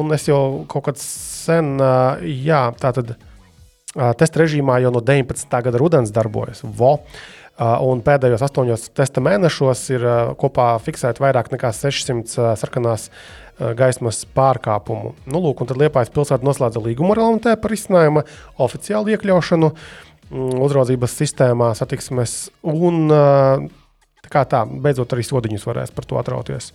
[0.00, 0.40] Un es jau
[0.72, 5.44] kaut kad sen, uh, jā, tā tad uh, testa režīmā jau no 19.
[5.66, 6.64] gada rudens darbojas.
[6.64, 7.02] Vo.
[7.58, 10.04] Un pēdējos astoņos testa mēnešos ir
[10.38, 15.14] kopā fiksēti vairāk nekā 600 uh, sarkanās uh, gaismas pārkāpumu.
[15.26, 18.24] Nu, lūk, tad Liepājas pilsēta noslēdza līgumu ar LMT par izcinājuma
[18.62, 23.66] oficiālu iekļaušanu mm, uzraudzības sistēmā, satiksmes un eh,
[24.24, 26.70] tā kā tā, beidzot arī sodiņus varēs par to atrauties.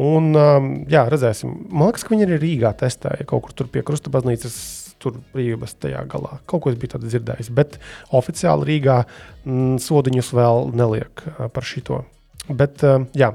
[0.00, 1.56] Un, eh, jā, redzēsim.
[1.68, 4.60] Man liekas, ka viņi arī Rīgā testēja kaut kur pie Krustabaznīcas.
[5.00, 6.42] Tur brīvības tajā galā.
[6.44, 7.78] Kaut ko es biju dzirdējis, bet
[8.12, 9.06] oficiāli Rīgā m,
[9.46, 11.22] mm, sodiņus vēl neliek
[11.54, 12.02] par šito.
[12.52, 12.84] Bet,
[13.16, 13.30] jā,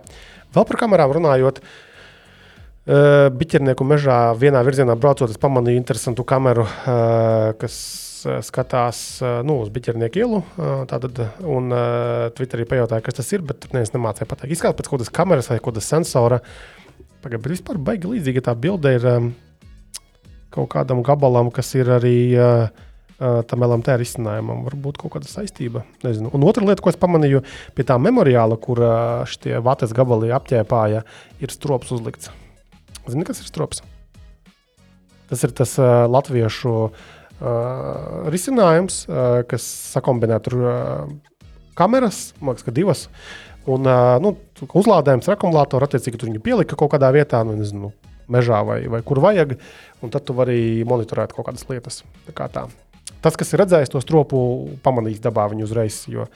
[0.54, 1.95] vēl par kamerām runājot, Uh,
[2.86, 6.68] Biķernieku mežā vienā virzienā braucot, es pamanīju interesantu kameru,
[7.58, 7.78] kas
[8.46, 9.00] skatās
[9.46, 10.42] nu, uz biķernieku ielu.
[10.92, 11.18] Tātad,
[11.50, 11.74] un
[12.38, 14.54] Twitterī pajautāja, kas tas ir, bet neviens nemācīja pateikt.
[14.54, 16.40] Izskatās pēc kādas kameras vai kaut kāda sensora.
[17.26, 19.10] Pagaid, bet vispār baigi līdzīga tā bilde ir
[20.54, 22.16] kaut kādam gabalam, kas ir arī
[23.18, 25.88] tam LMT risinājumam var būt kaut kāda saistība.
[26.06, 26.30] Nezinu.
[26.38, 27.42] Un otra lieta, ko es pamanīju
[27.74, 28.78] pie tā memoriāla, kur
[29.26, 31.02] šie vates gabali apģēpāja,
[31.42, 32.30] ir strops uzlikts.
[33.06, 33.84] Zini, kas ir strops?
[35.30, 36.92] Tas ir tas uh, latviešu uh,
[38.34, 39.66] risinājums, uh, kas
[39.96, 41.34] sakombinē tur uh,
[41.78, 43.06] kameras, man liekas, ka divas.
[43.66, 44.36] Un uh, nu,
[44.66, 47.92] uzlādējums ar akumulātoru, attiecīgi, tur viņi pielika kaut kādā vietā, nu, nezinu,
[48.32, 49.58] mežā vai, vai kur vajag.
[50.06, 52.04] Un tad tu vari monitorēt kaut kādas lietas.
[52.30, 52.68] Tā tā.
[53.26, 54.40] Tas, kas ir redzējis to stropu,
[54.86, 56.28] pamanīs dabā viņu uzreiz, jo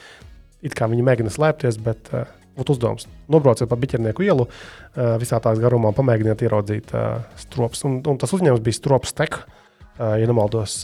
[0.66, 2.26] it kā viņi mēģina slēpties, bet uh,
[2.60, 3.08] būtu uzdevums.
[3.32, 7.86] Nobrauciet pa biķernieku ielu, uh, visā tās garumā, pamēģiniet ieraudzīt uh, stropus.
[7.88, 10.82] Un, un tas uzņēmums bija strops tek, uh, ja nemaldos,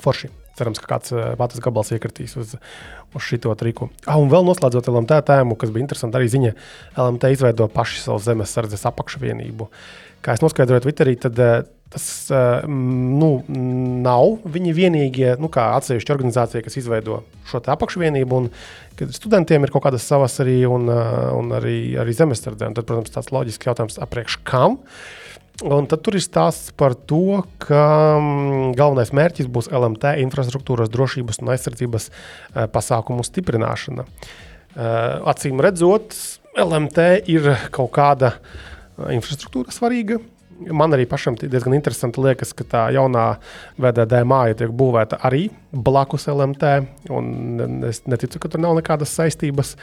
[0.00, 0.32] forši.
[0.54, 2.52] Cerams, ka kāds vācis gabals iekritīs uz,
[3.10, 3.88] uz šo triku.
[4.06, 6.52] Ah, un vēl noslēdzot LMT tēmu, kas bija interesanti, arī ziņa,
[6.94, 9.66] LMT izveido paši savu zemesardzes apakšvienību.
[10.22, 11.42] Kā es noskaidroju Twitterī, tad
[11.94, 12.06] tas
[12.68, 18.40] nu, nav viņi vienīgie, nu, kā atsevišķa organizācija, kas izveido šo apakšvienību.
[18.42, 18.50] Un,
[19.14, 22.74] studentiem ir kaut kādas savas arī, un, un arī, arī zemesardzē.
[22.74, 24.80] Tad, protams, tāds loģisks jautājums, apriekš kam?
[24.80, 25.24] Uh,
[25.62, 27.82] Un tad tur ir stāsts par to, ka
[28.74, 34.02] galvenais mērķis būs LMT infrastruktūras drošības un aizsardzības eh, pasākumu stiprināšana.
[34.04, 36.16] Eh, acīm redzot,
[36.58, 38.34] LMT ir kaut kāda
[39.14, 40.18] infrastruktūra svarīga.
[40.54, 43.26] Man arī pašam diezgan interesanti liekas, ka tā jaunā
[43.80, 46.74] VDD māja tiek būvēta arī blakus LMT.
[47.90, 49.74] Es neticu, ka tur nav nekādas saistības.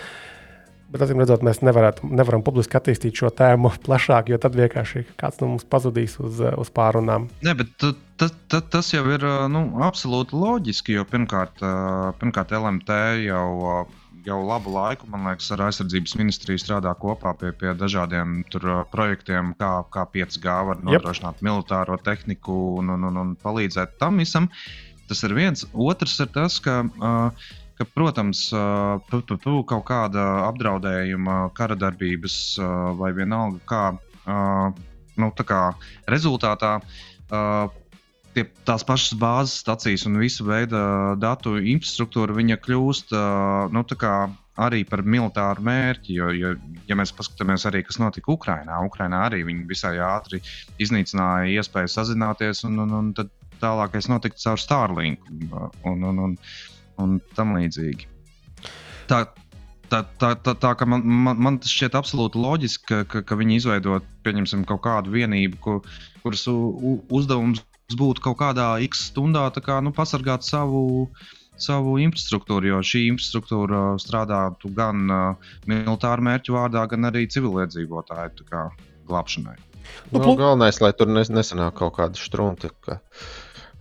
[0.91, 5.39] Bet, acīm redzot, mēs nevarētu, nevaram publiski attīstīt šo tēmu plašāk, jo tad vienkārši kāds
[5.39, 7.29] no mums pazudīs uz, uz pārunām.
[7.47, 11.63] Nē, bet t, t, t, tas jau ir nu, absolūti loģiski, jo pirmkārt,
[12.19, 13.85] pirmkārt LMT jau.
[14.25, 19.55] Jau labu laiku, man liekas, ar aizsardzības ministriju strādā kopā pie, pie dažādiem tur, projektiem,
[19.57, 21.47] kā, kā 5G var nodrošināt yep.
[21.47, 24.51] militāro tehniku un, un, un, un palīdzēt tam visam.
[25.09, 25.65] Tas ir viens.
[25.73, 27.49] Otrs ir tas, ka uh,
[27.81, 28.45] ka, protams,
[29.09, 32.35] kaut kāda apdraudējuma, kara darbības
[32.99, 33.83] vai vienalga, kā,
[35.17, 35.61] nu, kā
[36.11, 36.77] rezultātā
[38.35, 40.81] tie, tās pašas bāzes stacijas un visa veida
[41.19, 43.13] datu infrastruktūra kļūst
[43.71, 43.83] nu,
[44.61, 46.15] arī par militāru mērķi.
[46.17, 46.53] Jo, jo,
[46.89, 50.41] ja mēs paskatāmies arī, kas notika Ukrajinā, Ukrajinā arī viņi visai ātri
[50.81, 55.27] iznīcināja iespēju sazināties, un, un, un tad tālākais notika caur Starlink.
[55.87, 56.35] Un, un, un,
[57.01, 58.09] un tam līdzīgi.
[59.09, 59.23] Tā,
[59.91, 63.39] tā, tā, tā, tā ka man, man, man tas šķiet absolūti loģiski, ka, ka, ka
[63.39, 64.07] viņi izveidot
[64.69, 65.81] kaut kādu vienību, kur,
[66.23, 67.63] kuras uzdevums
[67.99, 71.09] būtu kaut kādā x stundā kā, nu, pasargāt savu,
[71.59, 78.47] savu infrastruktūru, jo šī infrastruktūra strādātu gan uh, militāru mērķu vārdā, gan arī civiliedzīvotāju
[79.09, 79.57] glābšanai.
[80.11, 82.99] Nu, nu, galvenais, lai tur nesanāk kaut kāda strunka, ka,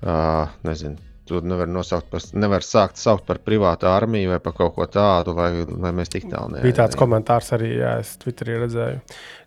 [0.01, 0.99] uh, nezinu,
[1.31, 5.35] tu nevari nosaukt par, nevar sākt saukt par privātu armiju vai par kaut ko tādu,
[5.39, 6.67] lai, lai mēs tik tālu neesam.
[6.67, 9.03] Bija tāds komentārs arī, jā, es Twitterī redzēju,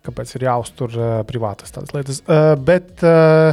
[0.06, 2.22] kāpēc ir jāuztur uh, privātas tādas lietas.
[2.24, 3.52] Uh, bet, uh,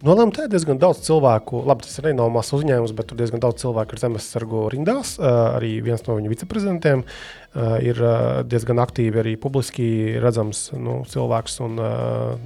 [0.00, 3.60] No LMT diezgan daudz cilvēku, labi, tas arī nav mazs uzņēmums, bet tur diezgan daudz
[3.60, 5.18] cilvēku ir zemesargu rindās.
[5.20, 9.90] Uh, arī viens no viņu viceprezidentiem uh, ir uh, diezgan aktīvi arī publiski
[10.24, 11.76] redzams nu, cilvēks un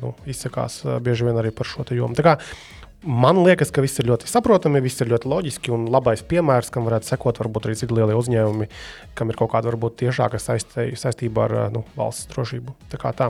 [0.01, 2.19] nu, izsakās bieži vien arī par šo jomu.
[2.19, 2.41] Tā kā
[3.05, 6.87] Man liekas, ka viss ir ļoti saprotami, viss ir ļoti loģiski un labais piemērs, kam
[6.89, 8.69] varētu sekot varbūt arī citi lielie uzņēmumi,
[9.13, 12.73] kam ir kaut kāda varbūt tiešāka saistē, saistība ar nu, valsts drošību.
[12.95, 13.29] Tā kā tā.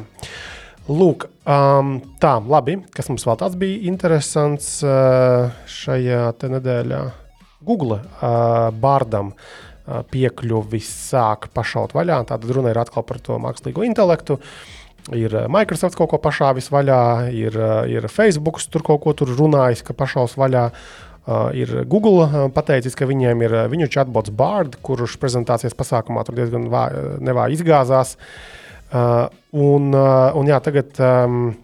[0.84, 2.78] Lūk, um, tā, labi.
[2.92, 7.02] Kas mums vēl tāds bija interesants uh, šajā nedēļā?
[7.64, 12.20] Google uh, bārdam uh, piekļuvi sāk pašaut vaļā.
[12.28, 14.36] Tātad runa ir atkal par to mākslīgo intelektu.
[14.36, 14.80] Uh,
[15.12, 17.00] Ir eh, Microsoft kaut ko pašāvis vaļā,
[17.36, 20.70] ir, eh, ir Facebook tur kaut ko tur runājis, ka pašaus vaļā.
[21.24, 26.20] Uh, ir Google uh, pateicis, ka viņiem ir uh, viņu chatbots Bard, kurš prezentācijas pasākumā
[26.28, 26.66] tur diezgan
[27.24, 28.12] nevāji izgāzās.
[28.18, 31.54] Uh, un, uh, un jā, tagad, um,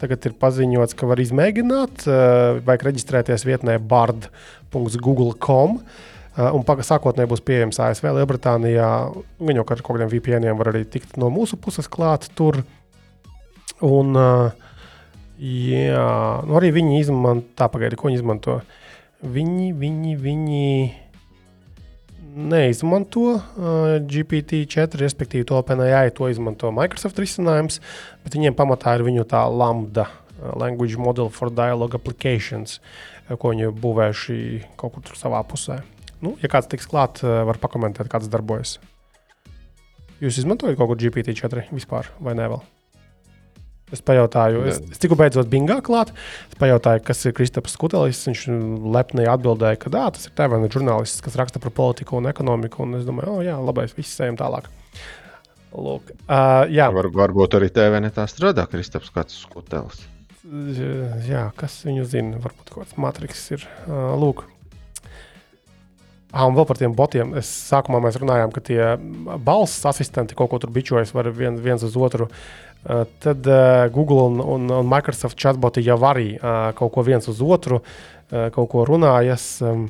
[0.00, 5.78] tagad ir paziņots, ka var izmēģināt, uh, vajag reģistrēties vietnē bard.google.com.
[6.36, 8.90] Uh, un sākotnēji būs pieejams ASV, Lielbritānijā.
[9.40, 12.60] Viņa jau ar kaut kādiem VPNiem var arī tikt no mūsu puses klāt tur.
[13.84, 14.50] Un, uh,
[15.40, 16.10] jā,
[16.44, 18.60] nu arī viņi izmanto, tā pagaidi, ko viņi izmanto.
[19.24, 20.68] Viņi, viņi, viņi
[22.36, 23.40] neizmanto uh,
[24.04, 27.80] GPT-4, respektīvi to OpenAI, to izmanto Microsoft risinājums,
[28.24, 33.54] bet viņiem pamatā ir viņu tā lambda uh, Language Model for Dialogue Applications, uh, ko
[33.54, 34.38] viņi būvējuši
[34.76, 35.80] kaut kur savā pusē.
[36.20, 38.76] Nu, ja kāds tiks klāt, uh, var pakomentēt, kāds darbojas.
[40.20, 42.64] Jūs izmantojat kaut ko GPT-4 vispār vai ne vēl?
[43.94, 46.10] Es pajautāju, es, es tikko beidzot bingā klāt.
[46.50, 48.24] Es pajautāju, kas ir Kristaps Skutelis.
[48.26, 48.42] Viņš
[48.96, 52.82] lepni atbildēja, ka dā, tas ir Tevana žurnālists, kas raksta par politiku un ekonomiku.
[52.82, 54.66] Un es domāju, oh, jā, labais, viss ejam tālāk.
[55.76, 56.88] Lūk, uh, jā.
[56.94, 60.02] Var, varbūt arī TVN tā strādā, Kristaps Skutelis.
[61.26, 62.42] Jā, kas viņu zina?
[62.42, 63.70] Varbūt kaut kāds matriks ir.
[63.86, 64.44] Uh, lūk.
[66.36, 67.32] Ah, un vēl par tiem botiem.
[67.38, 68.80] Es sākumā mēs runājām, ka tie
[69.46, 72.26] balss asistenti kaut ko tur bičojas, var vien, viens uz otru.
[72.86, 76.36] Uh, tad uh, Google un, un, un Microsoft chatboti jau arī
[76.78, 79.56] kaut ko viens uz otru, uh, kaut ko runājas.
[79.64, 79.88] Uh,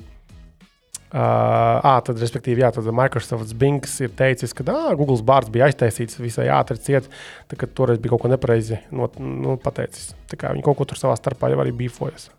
[1.12, 6.48] tad, respektīvi, jā, tad Microsoft Bings ir teicis, ka ah, Google bārds bija aiztaisīts visai
[6.52, 7.06] ātri ciet,
[7.50, 10.14] tā, kad toreiz bija kaut ko nepareizi not, nu, pateicis.
[10.32, 12.30] Tā kā viņi kaut ko tur savā starpā jau arī bīfojas.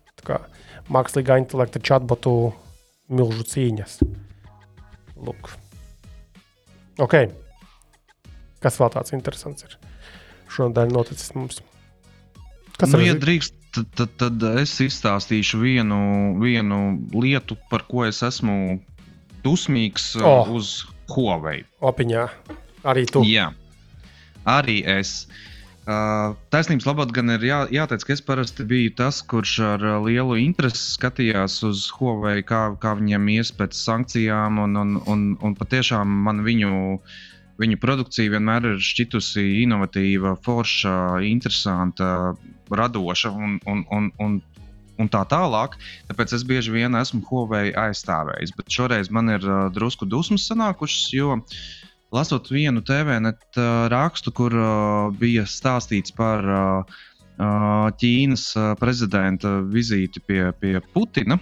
[0.92, 2.52] Mākslīgā intelekta chatbotu
[3.08, 4.00] milzu cīņas.
[5.22, 5.52] Lūk.
[7.02, 7.20] Ok.
[8.58, 9.78] Kas vēl tāds interesants ir
[10.52, 11.62] šodien noticis mums?
[12.78, 15.98] Kas nu, ja drīkst, tad, tad, tad es izstāstīšu vienu,
[16.42, 18.78] vienu lietu, par ko es esmu
[19.44, 20.48] dusmīgs oh.
[20.54, 21.64] uz Huawei.
[21.82, 22.28] Opiņā.
[22.88, 23.24] Arī tu.
[23.26, 23.50] Jā,
[24.46, 25.24] arī es.
[25.26, 25.44] Uh,
[25.88, 29.94] Uh, taisnības labāk gan ir jā, jāteic, ka es parasti biju tas, kurš ar uh,
[30.04, 35.54] lielu interesi skatījās uz Huawei, kā, kā viņiem ies pēc sankcijām, un, un, un, un
[35.56, 36.98] patiešām man viņu,
[37.58, 40.94] viņu produkcija vienmēr ir šķitusi inovatīva, forša,
[41.26, 42.36] interesanta,
[42.70, 44.38] radoša un, un, un, un,
[44.98, 45.74] un tā tālāk.
[46.10, 51.10] Tāpēc es bieži vien esmu Huawei aizstāvējis, bet šoreiz man ir uh, drusku dusmas sanākušas,
[51.16, 51.60] jo uh,
[52.10, 56.98] lasot vienu TVNet uh, rakstu, kur uh, bija stāstīts par uh,
[57.38, 58.48] Ķīnas
[58.80, 61.36] prezidenta vizīti pie, pie Putina.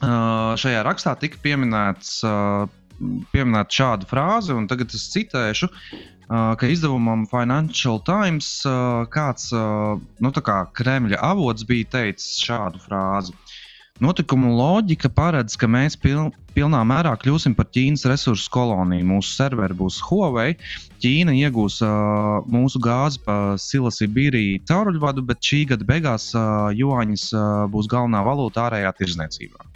[0.00, 2.22] Šajā rakstā tika pieminēts,
[3.32, 5.70] pieminēta šāda frāze, un tagad es citēšu,
[6.28, 8.50] ka izdevumam Financial Times
[9.14, 13.36] kāds nu, kā Kremļa avots bija teicis šādu frāzi.
[13.98, 19.06] Notikumu loģika paredz, ka mēs piln, pilnā mērā kļūsim par Ķīnas resursu koloniju.
[19.08, 20.52] Mūsu serveri būs Huawei.
[21.02, 27.48] Ķīna iegūs uh, mūsu gāzi pa Silasibīriju cauruļvadu, bet šī gada beigās uh, juāņas uh,
[27.74, 29.66] būs galvenā valūta ārējā tirzniecībā.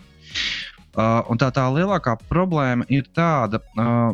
[0.92, 3.62] Un tā tā lielākā problēma ir tāda,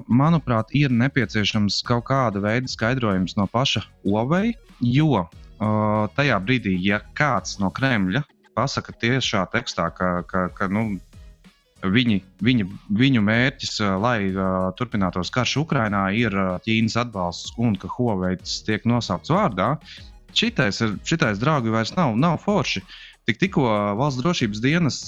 [0.07, 4.53] manuprāt, ir nepieciešams kaut kāda veida skaidrojums no paša Huawei,
[4.87, 5.25] jo
[6.15, 8.23] tajā brīdī, ja kāds no Kremļa
[8.59, 10.85] pasaka tiešā tekstā, ka, ka, ka nu,
[11.83, 12.67] viņi, viņa,
[12.99, 18.87] viņu mērķis, lai uh, turpinātos karš Ukrajinā, ir uh, Ķīnas atbalsts un ka Huawei tiek
[18.89, 19.77] nosaukts vārdā.
[20.37, 22.83] Šitais, ir, šitais draugi vairs nav, nav forši.
[23.29, 23.63] Tik, tikko
[23.99, 24.99] valsts drošības dienas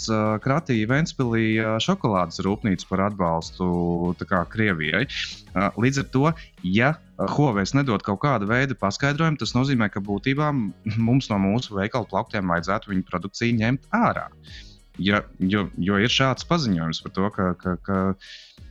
[0.45, 3.69] kratīja Vēnspilī uh, šokolādes rūpnīcu par atbalstu
[4.29, 5.07] kā, Krievijai.
[5.81, 6.27] Līdz ar to,
[6.69, 10.51] ja Huawei nedod kaut kādu veidu paskaidrojumu, tas nozīmē, ka būtībā
[11.01, 14.29] mums no mūsu veikalu plauktiem vajadzētu viņu produkciju ņemt ārā.
[15.01, 18.01] Ja, jo, jo ir šāds paziņojums par to, ka, ka, ka,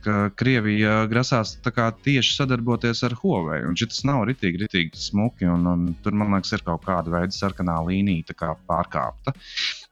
[0.04, 3.62] ka Krievija grasās tieši sadarboties ar Huawei.
[3.78, 7.78] Šis nav ritīgi, ritīgi smuki, un, un tur man liekas, ir kaut kāda veida sarkanā
[7.88, 9.34] līnija pārkāpta.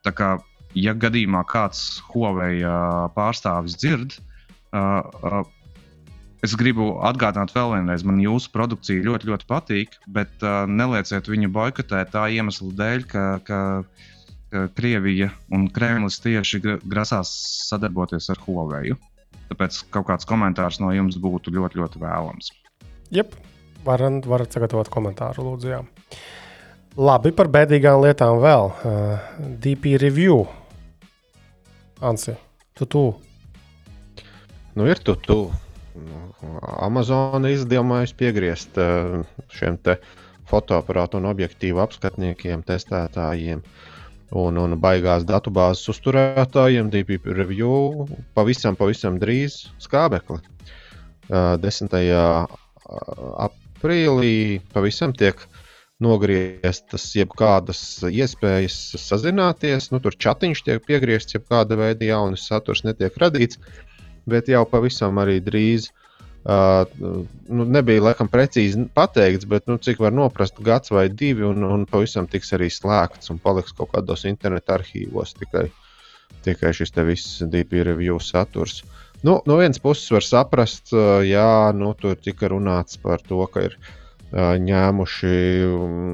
[0.05, 0.33] Tā kā,
[0.77, 2.63] ja gadījumā kāds Huawei
[3.15, 4.19] pārstāvis dzird,
[4.73, 5.41] uh, uh,
[6.39, 11.49] Es gribu atgādināt vēl vienreiz, man jūsu produkcija ļoti, ļoti patīk, bet uh, nelieciet viņu
[11.51, 13.59] boikotēt tā iemesla dēļ, ka, ka,
[14.53, 17.33] ka Krievija un Kremlis tieši grasās
[17.67, 18.95] sadarboties ar Huawei.
[19.49, 22.51] Tāpēc kaut kāds komentārs no jums būtu ļoti, ļoti vēlams.
[23.13, 23.33] Jep,
[23.85, 25.71] varat, varat sagatavot komentāru, lūdzu.
[25.73, 25.81] Jā.
[26.99, 28.69] Labi, par bēdīgām lietām vēl.
[28.69, 29.31] Uh,
[29.61, 30.43] DP review.
[32.05, 32.35] Ansi,
[32.77, 33.03] tu tu.
[34.75, 35.41] Nu, ir tu tu.
[36.79, 39.19] Amazon izdomājusi piegriezt eh,
[39.51, 39.75] šiem
[40.49, 43.61] fotoaparātu un objektīvu apskatniekiem, testētājiem
[44.35, 46.89] un, un baigās datubāzes uzturētājiem.
[46.93, 48.07] DP review
[48.37, 50.41] pavisam, pavisam drīz skābekli.
[51.29, 51.93] 10.
[51.93, 52.59] Eh,
[53.45, 55.41] aprīlī pavisam tiek
[55.99, 59.91] nogrieztas jebkādas iespējas sazināties.
[59.93, 63.59] Nu, tur chatiņš tiek piegriezts, jebkāda veida jaunas saturs netiek radīts
[64.29, 65.89] bet jau pavisam arī drīz.
[65.89, 66.08] Uh,
[66.47, 71.85] nu, nebija laikam precīzi pateikts, bet nu, cik var noprast, gads vai divi, un, un
[71.89, 75.67] pavisam tiks arī slēgts un paliks kaut kādos internetu arhīvos tikai,
[76.45, 78.83] tikai šis viss DP review saturs.
[79.21, 83.65] Nu, no vienas puses var saprast, uh, jā, nu, tur tika runāts par to, ka
[83.67, 85.35] ir uh, ņēmuši,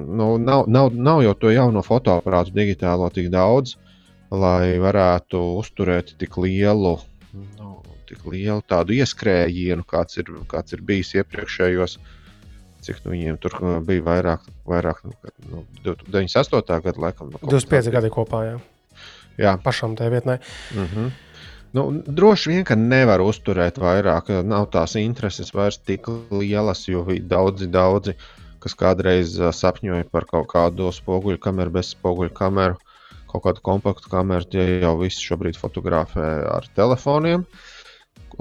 [0.10, 3.78] nu, nav, nav, nav jau to jauno fotoaparātu digitālo tik daudz,
[4.34, 6.98] lai varētu uzturēt tik lielu
[8.10, 12.00] tik lielu tādu ieskrējienu, kāds ir, kāds ir bijis iepriekšējos
[12.86, 15.02] cik nu, viņiem tur bija vairāk, vairāk
[15.50, 16.80] nu, 98.
[16.86, 17.34] gada laikam.
[17.34, 18.56] No 25 gadi kopā, jā.
[19.42, 19.56] jā.
[19.66, 20.40] Pašam tajā vietnē.
[20.76, 21.14] Mm -hmm.
[21.76, 27.68] Nu, droši vien, ka nevar uzturēt vairāk, nav tās intereses vairs tik lielas, jo daudzi,
[27.68, 28.16] daudzi,
[28.64, 32.78] kas kādreiz sapņoja par kaut kādu spoguļu kameru, bez spoguļu kameru,
[33.28, 34.46] kaut kādu kompaktu kameru.
[34.46, 37.40] Tie jau visi šobrīd fotografē ar telefoniem.
[37.42, 37.75] Uh,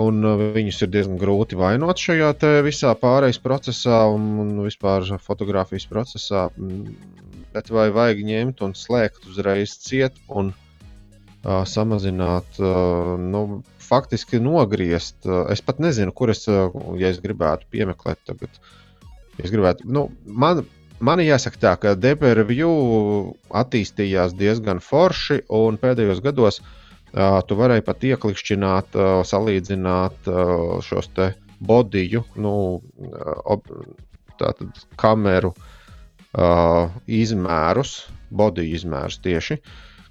[0.00, 2.32] Un uh, viņus ir diezgan grūti vainot šajā
[2.66, 6.48] visā pārejas procesā un, un vispār fotografijas procesā.
[6.58, 6.96] Mm,
[7.54, 15.20] bet vai vajag ņemt un slēgt uzreiz ciet un uh, samazināt, uh, nu, faktiski nogriezt?
[15.28, 18.62] Uh, es pat nezinu, kur es, uh, ja es gribētu piemeklēt tagad.
[19.38, 20.64] Es gribētu, nu, man,
[20.98, 22.74] man jāsaka tā, ka DPRVU
[23.62, 26.80] attīstījās diezgan forši un pēdējos gados uh,
[27.48, 28.98] tu varēji pat ieklikšķināt,
[29.28, 30.28] salīdzināt
[30.86, 31.30] šos te
[31.64, 32.54] bodiju, nu,
[34.40, 35.52] tātad kameru
[37.06, 37.96] izmērus,
[38.34, 39.60] bodiju izmērus tieši.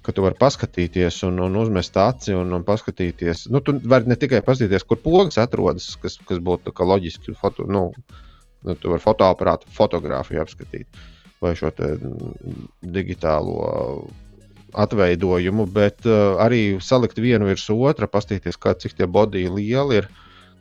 [0.04, 3.46] Ka tu vari paskatīties un, un uzmest aci un, un paskatīties.
[3.52, 7.32] Nu, tu vari ne tikai paskatīties, kur pogas atrodas, kas, kas būtu loģiski.
[7.40, 7.86] Foto, nu,
[8.68, 11.00] nu, tu vari fotoaparātu fotografiju apskatīt
[11.44, 11.70] vai šo
[12.80, 13.56] digitālo
[14.74, 20.10] atveidojumu, bet uh, arī salikt vienu virs otra, paskatīties, cik tie bodiji lieli ir.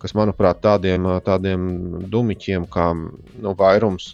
[0.03, 1.63] Kas, manuprāt, tādiem, uh, tādiem
[2.11, 4.13] dumiķiem kā nu, vairums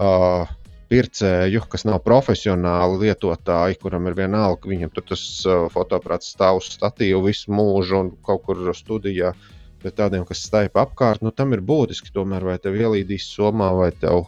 [0.00, 0.48] uh,
[0.90, 6.72] pircēju, kas nav profesionāli lietotāji, kuram ir vienalga, viņam tur tas uh, fotoaparāts stāv uz
[6.74, 9.34] statīvu visu mūžu un kaut kur studijā.
[9.80, 13.88] Bet tādiem, kas staipa apkārt, nu, tam ir būtiski tomēr, vai tev ielīdīs somā, vai
[13.96, 14.26] tev,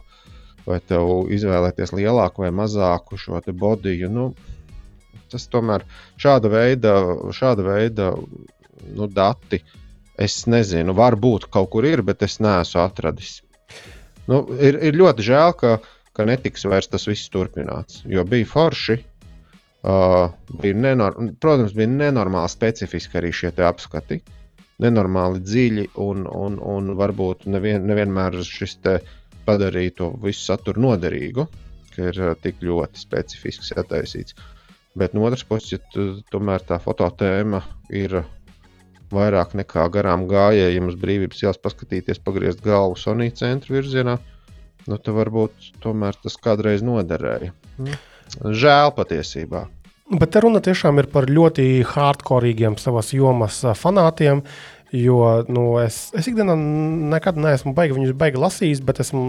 [0.64, 4.08] vai tev izvēlēties lielāku vai mazāku šo bodiju.
[4.08, 4.30] Nu,
[5.32, 5.86] Tas tomēr
[6.20, 6.96] šāda veida,
[7.32, 8.12] šāda veida
[8.96, 9.62] nu, dati,
[10.20, 13.40] es nezinu, varbūt kaut kur ir, bet es neesmu atradis.
[14.30, 15.78] Nu, ir, ir ļoti žēl, ka,
[16.16, 18.98] ka netiks vairs tas viss turpināts, jo bija forši.
[19.82, 20.28] Uh,
[20.62, 24.20] bija nenor protams, bija nenormāli specifiski arī šie apskati.
[24.82, 28.78] Nenormāli dziļi, un, un, un varbūt nevien, nevienmēr šis
[29.46, 31.48] padarīja to visu saturu noderīgu,
[31.96, 34.38] ka ir uh, tik ļoti specifisks attaisīts.
[34.38, 34.61] Uh,
[34.94, 37.62] Bet no otras puses, ja tu, tomēr tā fototēma
[37.96, 38.18] ir
[39.12, 44.18] vairāk nekā garām gājēji, ja mums brīvības ielas paskatīties, pagriezt galvu Sonija centra virzienā,
[44.86, 47.52] nu, tad varbūt tomēr tas kādreiz noderēja.
[47.80, 47.96] Nu,
[48.52, 49.66] žēl patiesībā.
[50.12, 54.42] Bet runa tiešām ir par ļoti hardcore savas jomas fanātiem.
[54.92, 56.52] Jo nu, es, es ikdienā
[57.14, 59.22] nekad neesmu baigi, viņus baigi lasījis, bet esmu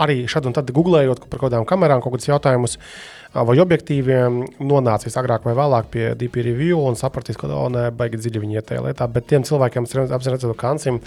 [0.00, 2.78] arī šad un tad googlējot par kaut kādām kamerām, kaut kādus jautājumus.
[2.78, 7.88] Uh, vai objektīviem nonācis agrāk vai vēlāk pie DP review un sapratīs, ka oh, nē,
[7.96, 9.08] baigi dziļi viņi iet tajā lietā.
[9.12, 11.00] Bet tiem cilvēkiem, kas apzinās kancim,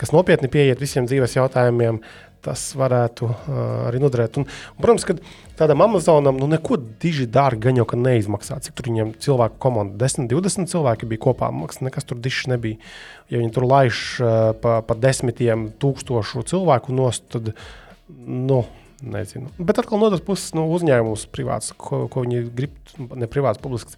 [0.00, 2.00] kas nopietni pieiet visiem dzīves jautājumiem,
[2.44, 4.38] tas varētu uh, arī noderēt.
[4.40, 5.16] Un, un, protams, ka
[5.58, 8.60] tādam Amazonam nu, neko diži dārgi gan jau neizmaksā.
[8.64, 12.78] Cik tur viņiem cilvēku komanda, 10, 20 cilvēki bija kopā, maksas nekas tur dišs nebija.
[13.32, 17.52] Ja viņi tur laiž uh, pa, pa desmitiem tūkstošu cilvēku nost, tad
[18.08, 18.62] nu,
[18.98, 19.46] Nezinu.
[19.62, 22.74] Bet atkal no otras puses, nu, uzņēmums privāts, ko, ko viņi grib,
[23.14, 23.94] ne privāts, publisks,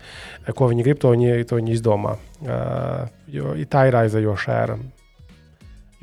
[0.56, 2.18] ko viņi grib, to viņi, to viņi izdomā.
[2.44, 4.76] Uh, jo tā ir aizējoša ēra.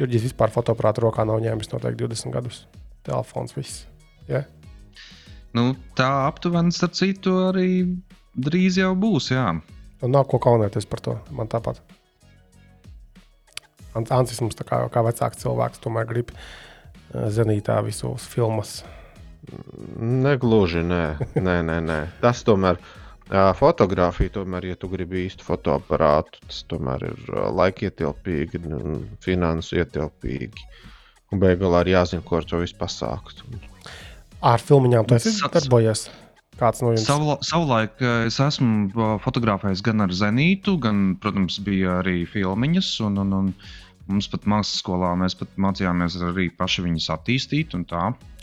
[0.02, 2.64] Jurģis vispār fotoaparātu rokā nav ņēmis noteikti 20 gadus.
[3.06, 3.86] Telefons viss.
[4.30, 4.50] Yeah?
[5.54, 7.70] Nu, tā aptuveni, starp citu, arī
[8.34, 9.30] drīz jau būs.
[9.34, 9.52] Jā.
[10.02, 11.20] Un nav ko kaunēties par to.
[11.34, 11.82] Man tāpat.
[13.98, 16.42] Ancis mums kā, kā vecāks cilvēks tomēr grib uh,
[17.14, 18.82] zenītā visos filmas.
[19.98, 21.04] Negluži, nē,
[21.40, 22.00] nē, nē, nē.
[22.24, 22.80] Tas tomēr.
[23.60, 28.62] Fotografija, tomēr, ja tu gribi īstu fotoaparātu, tas tomēr ir laika ietilpīgi,
[29.24, 30.64] finansu ietilpīgi.
[31.36, 33.44] Un beigās arī jāzina, ko ar to visu pasākt.
[34.40, 36.06] Ar filmiņām tas ir darbojies.
[36.58, 37.04] Kāds no jums?
[37.04, 38.00] Savla, savulaik
[38.30, 42.94] es esmu fotografējis gan ar Zenītu, gan, protams, bija arī filmiņas.
[43.10, 47.76] Un, un, un, uh, Mums pat mākslas skolā mēs pat mācījāmies arī paši viņus attīstīt.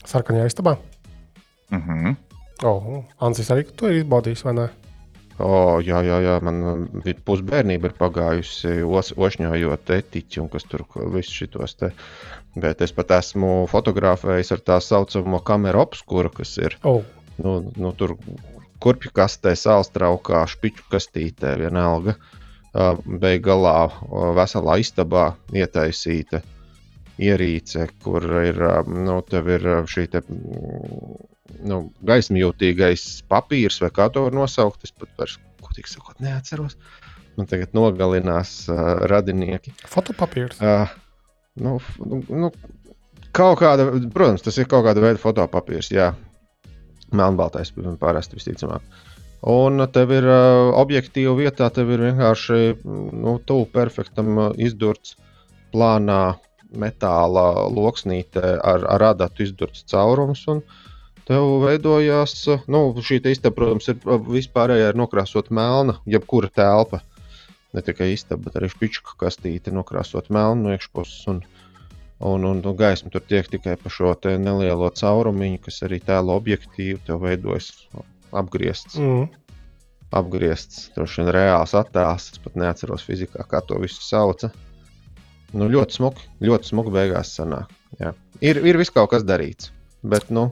[0.04, 0.76] Sarkanajā istabā.
[1.72, 2.06] Uh mhm.
[2.06, 2.16] -huh.
[2.62, 4.68] Oh, Ansis arī to ir izbaudījis, vai ne?
[5.42, 6.86] Oh, jā, jā, jā, man
[7.26, 11.90] pusbērnība ir pagājusi os, ošņājot etiķi un kas tur visus šitos te.
[12.54, 17.02] Bet es pat esmu fotografējis ar tā saucamo kameru obskuru, kas ir oh.
[17.42, 18.14] nu, nu, tur
[18.78, 22.14] kurpju kastē, sāls traukā, špiču kastītē, vienalga.
[22.14, 22.33] Uh,
[22.74, 24.00] beigās
[24.36, 26.42] veselā istabā ietaisīta
[27.22, 28.58] ierīce, kur ir,
[28.90, 30.22] nu, ir šī te,
[31.62, 34.82] nu, gaismjūtīgais papīrs, vai kā to var nosaukt.
[34.82, 36.74] Es pat vairs, ko tik sakot, neatceros.
[37.38, 39.74] Man tagad nogalinās uh, radinieki.
[39.90, 40.60] Fotopapīrs.
[40.62, 40.90] Uh,
[41.62, 41.78] nu,
[42.30, 42.50] nu,
[43.34, 46.12] Kaut kāda, protams, tas ir kaut kāda veida fotopapīrs, jā.
[47.14, 48.84] Melnbaltais parasti visticamāk.
[49.44, 55.18] Un tev ir uh, objektīva vietā, tev ir vienkārši nu, tuvu perfektam uh, izdurts
[55.74, 56.38] plānā
[56.74, 60.46] metāla loksnīte ar, ar adatu izdurts caurums.
[61.28, 62.36] Tev veidojās,
[62.68, 67.00] nu, šī istaba, protams, ir vispārējā ir nokrāsot melna, jebkura telpa.
[67.74, 71.24] Ne tikai istaba, bet arī špička kastīte nokrāsot melnu no iekšpuses.
[71.32, 71.40] Un,
[72.20, 77.00] un, un, un gaisma tur tiek tikai pa šo nelielo caurumiņu, kas arī tēlo objektīvu,
[77.08, 77.72] tev veidojas
[78.36, 78.98] apgriezts.
[79.00, 79.28] Mm.
[80.14, 82.30] Apgriezts, droši vien reāls attēls.
[82.34, 84.52] Es pat neatceros fizikā, kā to visu sauca.
[85.54, 87.70] Nu, ļoti smuki, ļoti smuki beigās sanāk.
[88.00, 88.12] Jā.
[88.42, 89.70] Ir, ir viss kaut kas darīts,
[90.02, 90.48] bet nu,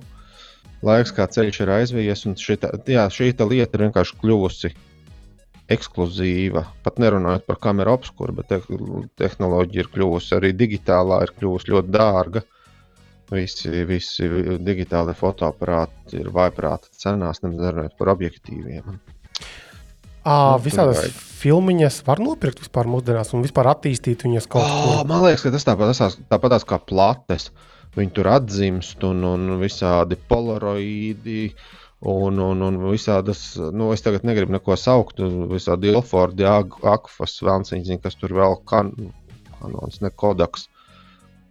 [0.86, 4.72] laiks kā ceļš ir aizvies, un šita, jā, šī lieta ir vienkārši kļuvusi
[5.72, 6.64] ekskluzīva.
[6.84, 8.60] Pat nerunājot par kameru obskuru, bet te,
[9.20, 12.44] tehnoloģija ir kļuvusi arī digitālā, ir kļuvusi ļoti dārga.
[13.32, 14.28] Visi, visi
[14.60, 18.98] digitāli fotoaparāti ir vaiprāta cenās, nerunājot par objektīviem.
[20.22, 21.06] À, nu, visādas
[21.42, 24.66] filmiņas var nopirkt vispār mūsdienās un vispār attīstīt viņas kaut.
[24.66, 27.50] Oh, man liekas, ka tas tāpat tāpat kā plates.
[27.92, 31.52] Viņi tur atzimst un, un visādi polaroīdi.
[32.08, 35.20] Un, un, un visādas, nu, es tagad negribu neko saukt,
[35.52, 38.90] visādi Ilfordi, Akfas, Velnciņš, kas tur vēl kan,
[39.60, 40.66] kanons, ne Kodaks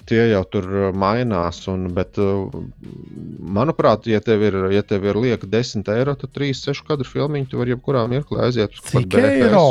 [0.10, 1.64] tie jau tur uh, mainās.
[1.72, 2.50] Un, bet, uh,
[3.60, 7.62] manuprāt, ja tev ir, ja tev ir lieka 10 eiro, tad 3-6 kadru filmu tu
[7.62, 9.66] vari jebkurā mirklī aiziet uz kaut kādu eiro.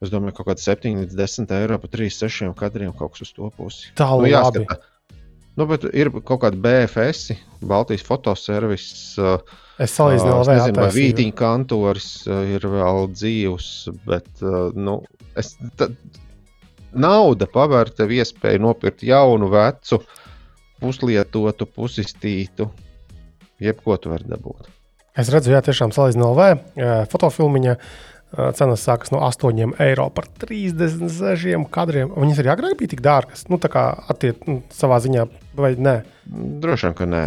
[0.00, 3.34] Es domāju, ka kaut kāda 7 līdz 10 eiro par 3-6 kadriem kaut kas uz
[3.36, 3.90] to pusi.
[4.00, 4.80] Tālu nu, jāskatā.
[5.58, 7.34] Nu, bet ir kaut kāda BFS,
[7.68, 8.86] Baltijas fotoservis.
[9.20, 9.42] Uh,
[9.82, 13.68] es salīdzinu, uh, nezinu, vai Vītiņa kantoris uh, ir vēl dzīvs,
[14.08, 15.00] bet uh, nu,
[15.40, 15.98] es, tad,
[16.92, 20.00] nauda paver tev iespēju nopirkt jaunu, vecu,
[20.80, 22.70] puslietotu, pusistītu.
[23.60, 24.70] Jebko tu vari dabūt.
[25.18, 27.76] Es redzu, jā, tiešām salīdzinot LV fotofilmiņa.
[28.54, 32.12] Cenas sākas no 8 eiro par 36 kadriem.
[32.14, 33.48] Viņas arī agrāk bija tik dārgas.
[33.50, 35.24] Nu, tā kā attiecībā nu, savā ziņā,
[35.58, 35.96] vai nē?
[36.62, 37.24] Droši vien, ka nē.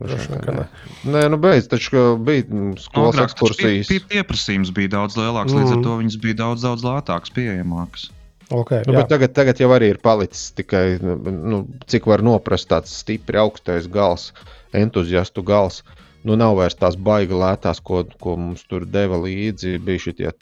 [0.00, 0.64] Droši vien, ka nē.
[1.12, 3.92] Nē, nu beidz, taču bija skolas ekskursijas.
[3.92, 5.60] Pie, pieprasījums bija daudz lielāks, mm.
[5.60, 5.84] līdz ar mm.
[5.84, 8.08] to viņas bija daudz, daudz lētākas, pieejamākas.
[8.50, 13.40] Okay, nu, tagad, tagad jau arī ir palicis tikai, nu, cik var noprast tāds stipri
[13.42, 14.30] augstais gals,
[14.70, 15.80] entuziastu gals.
[16.26, 19.76] Nu, nav vairs tās baigi lētās, ko, ko mums tur deva līdzi.
[19.82, 20.32] Bija šie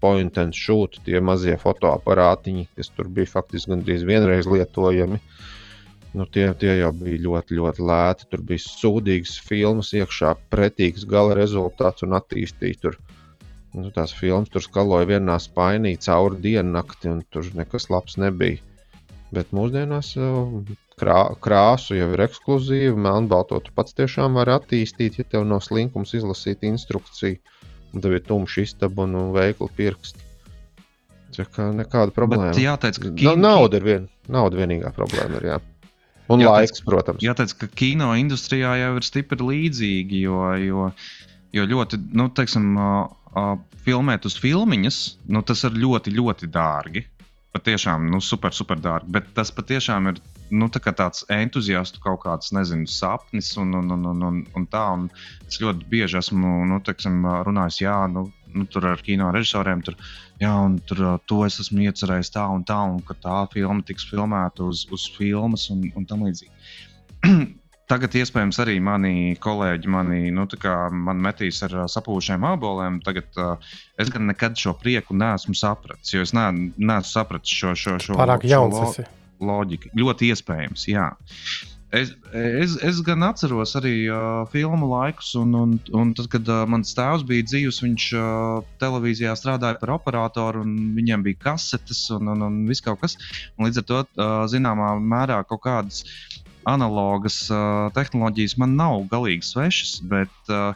[0.00, 5.20] point and shoot, tie mazie fotoaparātiņi, kas tur bija faktiski gandrīz vienreiz lietojami.
[6.14, 8.28] Nu, tie, tie jau bija ļoti, ļoti lēti.
[8.32, 12.84] Tur bija sūdīgas filmas iekšā, pretīgs gala rezultāts un attīstīts
[13.74, 18.62] nu, tās filmas tur skaloja vienā spainī cauri diennakti, un tur nekas labs nebija.
[19.34, 20.12] Bet mūsdienās
[21.00, 26.14] krā, krāsu jau ir ekskluzīva, melnbalto tu pats tiešām vari attīstīt, ja tev nav slinkums
[26.14, 27.40] izlasīt instrukciju,
[27.94, 30.30] un tev ir tumšs istaba un veikli pirksti.
[31.34, 32.52] Tā kā nekāda problēma.
[32.52, 33.34] Bet jāteic, ka kino...
[33.42, 35.40] nauda ir vien, nauda vienīgā problēma.
[35.40, 35.58] Ir, jā.
[36.30, 37.24] Un jāteic, laiks, protams.
[37.26, 40.86] Jāteic, ka kino industrijā jau ir stipri līdzīgi, jo, jo,
[41.58, 43.23] jo ļoti, nu, teiksim, uh,
[43.84, 45.00] filmēt uz filmiņas,
[45.34, 47.04] nu, tas ir ļoti, ļoti dārgi.
[47.54, 49.12] Patiešām, nu, super, super dārgi.
[49.14, 50.18] Bet tas patiešām ir
[50.54, 54.84] nu, tā tāds entuziastu kaut kāds, nezinu, sapnis un, un, un, un, un, un tā.
[54.96, 55.06] Un
[55.46, 59.98] es ļoti bieži esmu nu, teiksim, runājis, jā, nu, nu, tur ar kino režisoriem, tur,
[60.42, 64.06] jā, un tur to es esmu iecerējis tā un tā, un ka tā filma tiks
[64.10, 66.52] filmēta uz, uz filmas un, un tam līdzīgi.
[67.90, 70.46] Tagad, iespējams, arī mani kolēģi mani, nu,
[71.04, 72.96] man metīs ar sapūšiem aboliem.
[73.04, 76.46] Tagad uh, es gan nekad šo prieku neesmu sapratis, jo es ne,
[76.80, 78.88] neesmu sapratis šo, šo, šo, Pārāk šo lo,
[79.52, 79.92] loģiku.
[80.00, 81.10] Ļoti iespējams, jā.
[81.94, 86.64] Es, es, es gan atceros arī uh, filmu laikus, un, un, un tad, kad uh,
[86.66, 92.32] mans tēvs bija dzīves, viņš uh, televīzijā strādāja par operatoru, un viņam bija kasetes un,
[92.32, 93.14] un, un viss kaut kas.
[93.58, 96.02] Un līdz ar to, uh, zināmā mērā, kaut kādas
[96.70, 100.72] analogas uh, tehnoloģijas man nav galīgi svešas, bet, uh,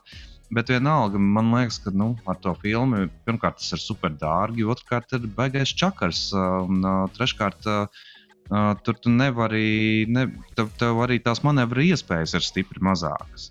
[0.55, 5.17] bet vienalga man liekas, ka nu, ar to filmu pirmkārt tas ir super dārgi, otrkārt
[5.17, 7.67] ir baigais čakars, uh, un uh, treškārt.
[7.67, 8.07] Uh,
[8.49, 10.23] Uh, tur tu nevari, ne,
[10.57, 13.51] tev, tev arī tās manevru iespējas ir stipri mazākas.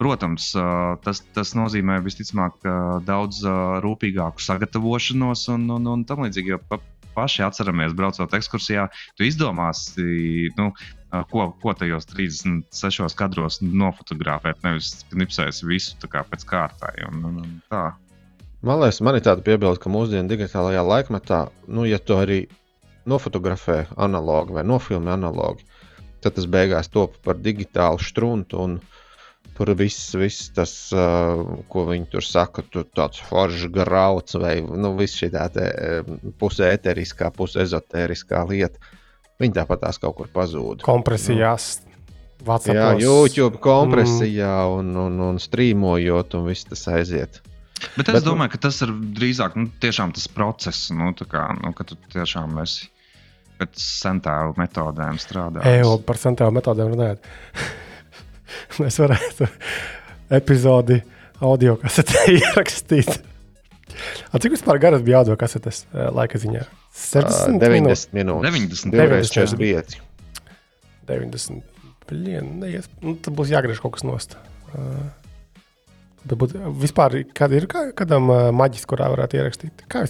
[0.00, 2.66] Protams, uh, tas, tas nozīmē visticamāk
[3.06, 6.56] daudz uh, rūpīgāku sagatavošanos un, un, un tam līdzīgi.
[6.56, 6.80] Jo pa,
[7.14, 10.72] paši atceramies, braucot ekskursijā, tu izdomāsi, nu,
[11.12, 14.62] ko, ko tajos 36 kadros nofotografēt.
[14.64, 16.94] Nevis knipsēs visu kā pēc kārtai.
[17.10, 17.84] Un, un, un tā.
[18.62, 22.44] Man liekas, man ir tāda piebilde, ka mūsdienu digitālajā laikmetā, nu, ja tu arī
[23.10, 25.66] nofotografē analogi vai nofilmē analogi,
[26.22, 28.64] tad tas beigās top par digitālu struntu.
[28.68, 28.80] Un,
[29.52, 34.94] Tur viss, viss tas, uh, ko viņi tur saka, tur tāds foršs grauds vai nu,
[34.96, 35.66] viss šī tāda
[36.40, 38.80] pusē eteriskā, pusē ezotēriskā lieta.
[39.40, 40.82] Viņi tāpat tās kaut kur pazūd.
[40.86, 41.80] Kompresijās.
[42.42, 44.78] Nu, jā, YouTube kompresijā mm.
[44.80, 47.38] un, un, un strīmojot, un viss tas aiziet.
[47.94, 51.86] Bet es Bet, domāju, ka tas ir drīzāk nu, tas process, nu, kā, nu, ka
[51.86, 52.90] tu tiešām esi
[53.60, 55.62] pēc centālu metodēm strādā.
[55.70, 57.30] Eju par centālu metodēm runājot.
[58.82, 59.48] Mēs varētu
[60.38, 60.98] epizodi
[61.42, 63.18] audio kasetē ierakstīt.
[64.32, 66.64] A, cik vispār garas bija audio kasetes eh, laika ziņā?
[66.92, 68.52] 60 90 minūtes.
[68.52, 70.00] 90, 90 45.
[71.08, 71.62] 90.
[72.10, 74.36] Blien, neies, nu, tad būs jāgriež kaut kas nost.
[74.72, 75.08] Uh,
[76.22, 79.82] Dabūt, vispār, kad ir kādam uh, maģis, kurā varētu ierakstīt?
[79.90, 80.04] Kā,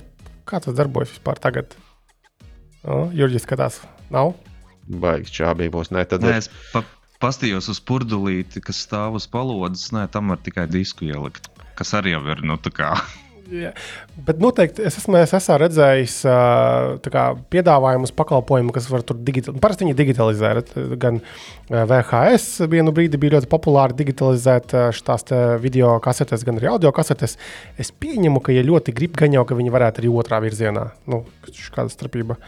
[0.48, 1.72] kā tas darbojas vispār tagad?
[2.84, 3.78] O, Jurģis skatās,
[4.12, 4.34] nav?
[4.90, 5.92] Baigs čābī būs.
[5.94, 6.82] Nē, tad Nē, es pa,
[7.22, 9.88] pastījos uz purdulīti, kas stāv uz palodzes.
[9.96, 11.48] Nē, tam var tikai disku ielikt,
[11.78, 12.92] kas arī jau ir, nu, tā kā
[13.50, 13.72] Jā.
[14.26, 16.14] Bet noteikti es esmu, es redzējis
[17.12, 19.60] kā, piedāvājumus pakalpojumu, kas var tur digitalizēt.
[19.64, 20.52] Parasti viņi digitalizē.
[21.02, 21.20] Gan
[21.72, 27.36] VHS vienu brīdi bija ļoti populāri digitalizēt šīs video kasetes, gan arī audio kasetes.
[27.80, 30.88] Es pieņemu, ka, ja ļoti grib, gan jau, ka viņi varētu arī otrā virzienā.
[31.10, 31.24] Nu,
[31.74, 32.38] kāda starpība?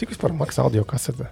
[0.00, 1.28] Cik vispār maksā audio kasete?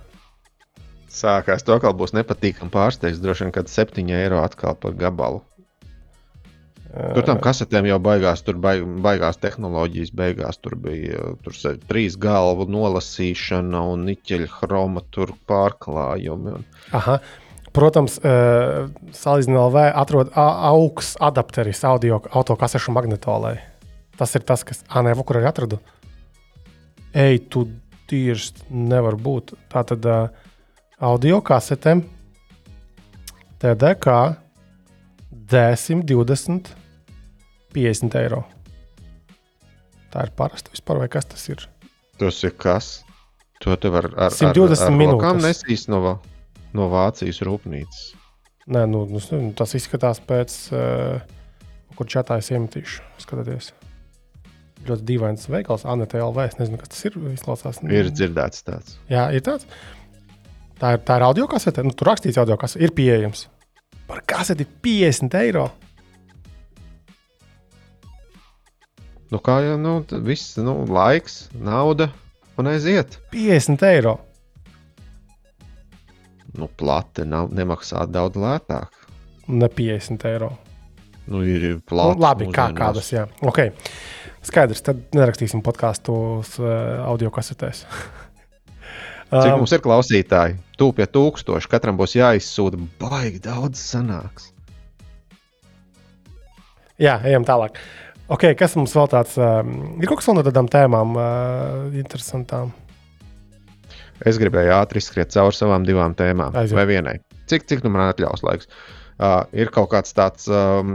[1.11, 3.23] Sākās to, ka būs nepatīkami pārsteigts.
[3.23, 5.41] Droši vien, kad 7 eiro atkal par gabalu.
[6.91, 11.55] Tur tam kasetēm jau baigās, tur baig, baigās tehnoloģijas, beigās tur bija tur
[11.87, 15.05] trīs galvu nolasīšana un niķeļa chroma
[15.47, 16.57] pārklājumi.
[16.99, 17.21] Aha.
[17.71, 23.61] Protams, uh, salīdzinot LV, atrod augsts adapteris audio autokasešu magnetolai.
[24.19, 24.83] Tas ir tas, kas.
[24.89, 25.79] Ah, nē, kur arī atradu.
[27.15, 27.69] Ej, tu
[28.11, 29.55] tieši nevar būt.
[29.71, 30.51] Tā tad uh,
[30.99, 32.03] audio kasetēm
[33.62, 34.19] TDK
[35.31, 36.80] D120
[37.75, 38.45] 50 eiro.
[40.11, 41.67] Tā ir parasta vispār, vai kas tas ir?
[42.19, 43.01] Tas ir kas?
[43.61, 45.23] To te var ar 120 ar, ar minūtes.
[45.23, 46.17] Kā nesīs no,
[46.77, 48.01] no Vācijas rūpnīcas?
[48.71, 49.21] Nē, nu, nu,
[49.57, 51.69] tas izskatās pēc, uh,
[51.99, 53.05] kur čatā es iemetīšu.
[53.21, 53.73] Skatieties.
[54.89, 56.47] Ļoti dīvains veikals, Anita LV.
[56.49, 57.19] Es nezinu, kas tas ir.
[57.35, 58.97] Izklausās, ir dzirdēts tāds.
[59.13, 59.69] Jā, ir tāds.
[60.81, 61.85] Tā ir, tā ir audio kasete.
[61.85, 63.45] Nu, tur rakstīts, audio kasete ir pieejams.
[64.09, 65.67] Par kaseti 50 eiro.
[69.31, 69.93] Nu, kā jau nu,
[70.27, 72.09] viss, nu, laiks, nauda
[72.59, 73.20] un aiziet.
[73.31, 74.16] 50 eiro.
[76.59, 78.97] Nu, plate nav, nemaksā daudz lētāk.
[79.47, 80.51] Ne 50 eiro.
[81.31, 82.19] Nu, ir plāns.
[82.19, 83.28] Nu, labi, kā kādas, jā.
[83.47, 83.70] Okay.
[84.43, 87.85] Skaidrs, tad nerakstīsim podkāstu uz uh, audio kasetēs.
[89.31, 90.59] Cik um, mums ir klausītāji?
[90.81, 91.70] Tūp pie tūkstoša.
[91.70, 94.51] Katram būs jāizsūta baigi daudz sanāks.
[96.98, 97.78] Jā, ejam tālāk.
[97.78, 100.07] Uh, Okay, kas mums vēl tāds um, ir?
[100.07, 102.70] Kaut kas no tādām tēmām uh, interesantām.
[104.27, 106.77] Es gribēju ātri izskriet cauri savām divām tēmām, Aiziet.
[106.77, 107.16] vai vienai.
[107.51, 108.70] Cik, cik nu man atļaus laiks?
[109.20, 110.93] Uh, ir kaut kāds tāds um,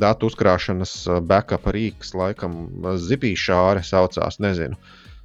[0.00, 2.56] datu uzkrāšanas uh, backup rīks, laikam,
[3.04, 4.78] zipīšāre saucās, nezinu.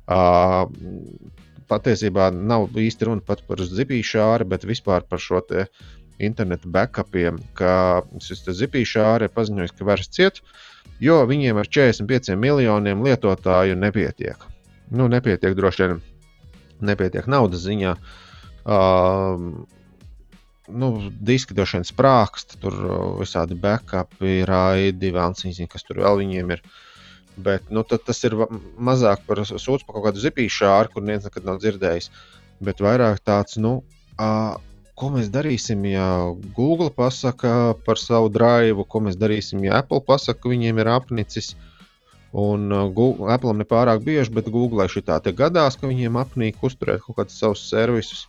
[0.03, 0.68] Uh,
[1.72, 5.41] patiesībā nav īsti runa pat par zipīšāri, bet vispār par šo
[6.22, 10.44] internetu backupiem, ka šis zipīšāri ir paziņojis, ka vairs ciet.
[10.84, 14.48] Uh, jo viņiem ar 45 miljoniem lietotāju nepietiek.
[14.94, 16.02] Nu, nepietiek droši vien,
[16.86, 17.96] nepietiek naudas ziņā.
[18.64, 19.64] Uh,
[20.72, 22.78] nu, diski droši vien sprākst, tur
[23.20, 26.64] visādi backupi, raidi, vēlams, kas tur vēl viņiem ir.
[27.44, 28.36] Bet nu, tas ir
[28.78, 32.12] mazāk par sūdzību par kaut kādu zipīšu āru, kur neviens nekad nav dzirdējis.
[32.64, 33.80] Bet vairāk tāds, nu,
[34.22, 34.54] uh,
[34.99, 36.07] ko mēs darīsim, ja
[36.56, 41.53] Google pasaka par savu drive, ko mēs darīsim, ja Apple pasaka, ka viņiem ir apnicis.
[42.34, 46.61] Un uh, Google, Apple ne pārāk bieži, bet Google šī tā gadās, ka viņiem apnīk
[46.65, 48.28] uzturēt kaut kādus savus servisus.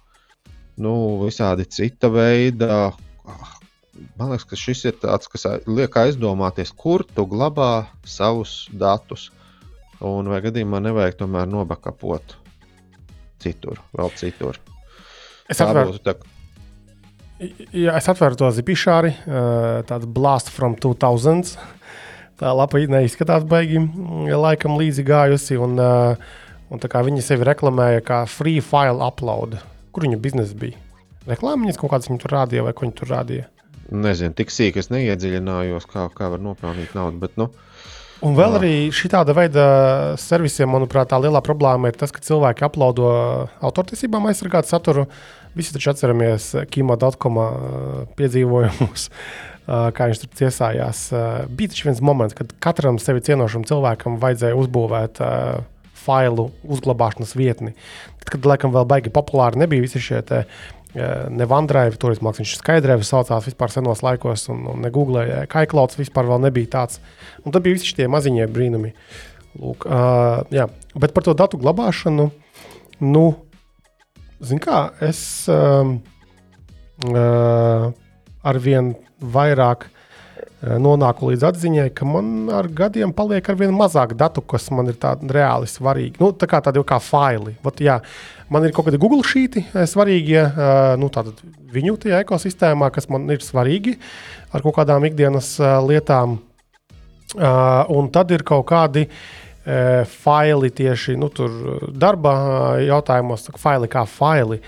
[0.77, 2.93] Nu, visādi cita veida.
[3.25, 3.55] Ah,
[4.19, 9.31] man liekas, ka šis ir tāds, kas liek aizdomāties, kur tu glabā savus datus.
[10.05, 12.37] Un vai gadījumā nevajag tomēr nobakapot
[13.41, 14.59] citur, vēl citur.
[15.49, 16.17] Es atveru, tā,
[17.75, 19.15] Ja es atveru to zipišāri,
[19.89, 21.57] tādu blast from 2000.
[22.41, 23.79] Tā lapa neizskatās baigi,
[24.35, 25.59] laikam līdzi gājusi.
[25.63, 29.59] Un, un tā kā viņi sevi reklamēja kā free file upload.
[29.95, 30.81] Kur viņa biznesa bija?
[31.31, 33.49] Reklāmiņas kaut kādas viņa tur rādīja, vai ko viņa tur rādīja?
[33.95, 37.21] Nezinu, tik sīki es neiedziļinājos, kā, kā var nopelnīt naudu.
[37.23, 37.51] Bet, nu,
[38.25, 39.65] Un vēl arī šāda veida
[40.21, 43.09] servisiem, manuprāt, tā lielā problēma ir tas, ka cilvēki uploado
[43.61, 45.05] autortiesībām aizsargātu saturu.
[45.55, 47.41] Visi taču atceramies Kimo.com
[48.19, 49.09] piedzīvojumus,
[49.97, 51.07] kā viņš tur ciesājās.
[51.49, 55.23] Bija taču viens moments, kad katram sevi cienošam cilvēkam vajadzēja uzbūvēt
[56.05, 57.75] failu uzglabāšanas vietni.
[58.21, 60.43] Kad, kad laikam vēl baigi populāri nebija visi šie te,
[60.95, 65.65] ne OneDrive, toreiz mākslinieks viņš skaidrēja, saucās vispār senos laikos, un, un ne Google, kā
[65.67, 67.01] iClouds vispār vēl nebija tāds.
[67.45, 68.95] Un tad bija visi šie maziņie brīnumi.
[69.63, 70.69] Lūk, uh, jā.
[70.99, 72.29] Bet par to datu glabāšanu,
[73.07, 73.25] nu,
[74.43, 75.21] zin kā, es
[75.53, 75.99] um,
[77.11, 77.91] uh,
[78.45, 79.89] arvien vairāk
[80.65, 84.97] nonāku līdz atziņai, ka man ar gadiem paliek ar vien mazāk datu, kas man ir
[85.01, 86.17] tādi reāli svarīgi.
[86.23, 87.57] Nu, tā kā tādi kā faili.
[87.67, 87.99] Ot, jā,
[88.53, 90.47] man ir kaut kādi Google šīti svarīgie,
[91.01, 91.11] nu,
[91.75, 93.99] viņu tajā ekosistēmā, kas man ir svarīgi
[94.55, 96.39] ar kaut kādām ikdienas lietām.
[97.35, 99.09] Un tad ir kaut kādi
[99.65, 101.31] faili tieši nu,
[101.97, 102.35] darba
[102.85, 104.61] jautājumos, faili kā faili.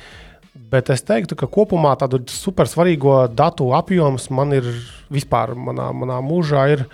[0.66, 4.66] Bet es teiktu, ka kopumā tādu super svarīgo datu apjoms man ir
[5.12, 6.64] vispār manā, manā mūžā.
[6.74, 6.86] Ir,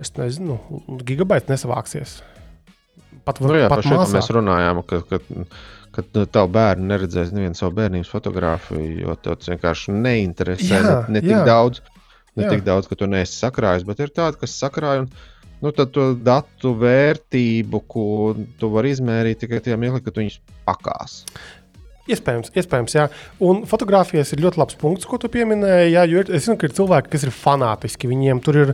[0.00, 0.56] es nezinu,
[1.04, 2.20] gigabaits nesavāksies.
[3.26, 4.14] Pat, nu jā, pat mazāk.
[4.16, 5.18] mēs runājām, ka, ka,
[5.92, 11.24] ka tavu bērnu neredzēs nevienu savu bērnības fotografiju, jo tas vienkārši neinteresē jā, ne, ne
[11.26, 11.42] tik jā.
[11.48, 11.82] daudz.
[12.38, 12.54] Ne jā.
[12.54, 15.02] tik daudz, ka tu neesi sakrājis, bet ir tādi, kas sakrāj.
[15.02, 15.10] Un,
[15.60, 20.38] nu, tad to datu vērtību, ko tu vari izmērīt tikai tajā mirklī, kad viņus
[20.68, 21.22] pakās.
[22.10, 23.04] Iespējams, iespējams, jā.
[23.46, 25.92] Un fotografijas ir ļoti labs punkts, ko tu pieminēji.
[25.94, 28.10] Jā, jo ir, es zinu, ka ir cilvēki, kas ir fanātiski.
[28.10, 28.72] Viņiem tur ir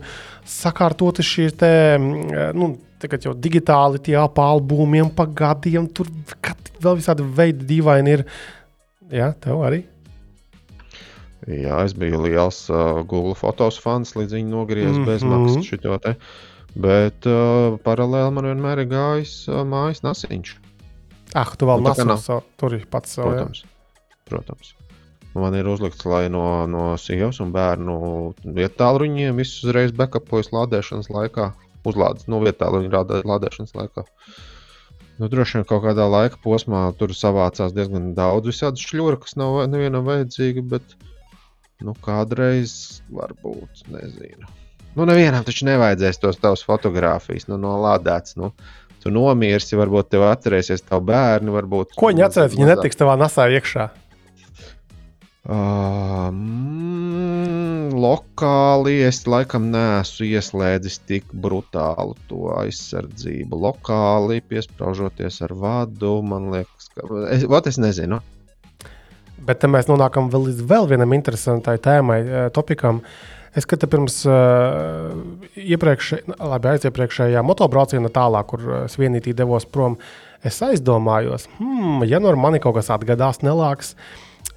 [0.48, 1.72] sakārtoti šie te,
[2.56, 2.70] nu,
[3.02, 5.90] tagad jau digitāli tie pa albumiem, pa gadiem.
[5.92, 6.08] Tur
[6.80, 8.24] vēl visādi veidi dīvaini ir.
[9.12, 9.84] Jā, tev arī.
[11.46, 15.12] Jā, es biju liels uh, Google fotos fans, līdz viņi nogriezās mm -hmm.
[15.12, 16.16] bezmaksas šo te.
[16.76, 20.56] Bet uh, paralēli man vienmēr ir gājis uh, mājas nasiņš.
[21.36, 23.32] Ah, tu vēl nu, nesu tur pats savu.
[23.32, 23.62] Protams.
[23.62, 23.70] Jā.
[24.28, 24.74] protams.
[25.36, 27.96] Man ir uzlikts, lai no, no sievas un bērnu
[28.56, 31.50] vietāluņiem visus uzreiz backupojas lādēšanas laikā.
[31.86, 34.06] Uzlādes no vietāluņa lādēšanas laikā.
[35.16, 39.62] Nu, droši vien kaut kādā laika posmā tur savācās diezgan daudz visādi šļūri, kas nav
[39.72, 40.96] nevienam vajadzīgi, bet
[41.84, 44.55] nu, kādreiz varbūt nezinu.
[44.96, 48.38] Nu, nevienam taču nevajadzēs tos tavus fotogrāfijas nu, nolādēts.
[48.40, 48.54] Nu,
[49.02, 51.52] tu nomirsi, varbūt tev atcerēsies tavu bērnu.
[51.58, 52.54] Varbūt, Ko viņi atcerēs?
[52.56, 53.90] Viņi netiks tavā nasā iekšā.
[55.46, 63.60] Uh, mm, lokāli es laikam neesmu ieslēdzis tik brutālu to aizsardzību.
[63.68, 67.06] Lokāli piesprāžoties ar vadu, man liekas, ka.
[67.36, 68.24] Es, es nezinu.
[69.46, 72.22] Bet mēs nonākam vēl līdz vēl vienam interesantai tēmai,
[72.56, 73.04] topikam.
[73.04, 75.14] Uh, Es skatu pirms uh,
[75.56, 79.96] iepriekš, labi, aiziepriekšējā motobrauciena tālāk, kur es vienīgi devos prom.
[80.44, 83.94] Es aizdomājos, hmm, ja no nu manis kaut kas atgadās nelāks,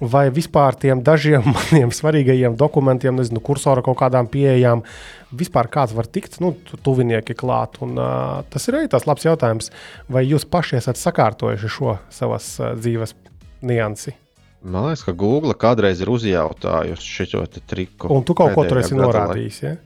[0.00, 4.84] vai vispār tiem dažiem maniem svarīgajiem dokumentiem, nezinu, kursora kaut kādām pieejām,
[5.32, 6.52] vispār kāds var tikt, nu,
[6.84, 7.80] tuvinieki klāt.
[7.84, 9.72] Un, uh, tas ir arī tas labs jautājums,
[10.12, 13.16] vai jūs paši esat sakārtojuši šo savas uh, dzīves
[13.64, 14.12] niansi.
[14.60, 18.10] Man liekas, ka Google kādreiz ir uzjautājusi šo triku.
[18.12, 19.60] Un tu kaut ko tur esi norādījis.
[19.64, 19.76] Ja?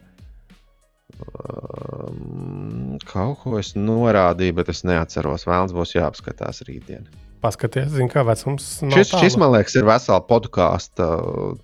[1.14, 5.46] Um, kaut ko es norādīju, bet es neatceros.
[5.46, 7.06] Vēlams būs jāapskatās rītdien.
[7.44, 8.66] Paskaties, zin, kā vecums.
[8.80, 9.20] Šis, tāla.
[9.20, 11.06] šis, man liekas, ir vesela podkāstu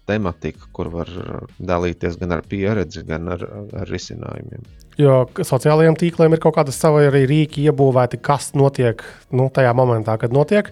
[0.06, 1.10] tematika, kur var
[1.56, 3.46] dalīties gan ar pieredzi, gan ar,
[3.80, 4.66] ar risinājumiem.
[5.00, 5.16] Jo
[5.46, 9.02] sociālajiem tīkliem ir kaut kāda sava arī rīki iebūvēti, kas notiek
[9.36, 10.68] nu, tajā momentā, kad notiek.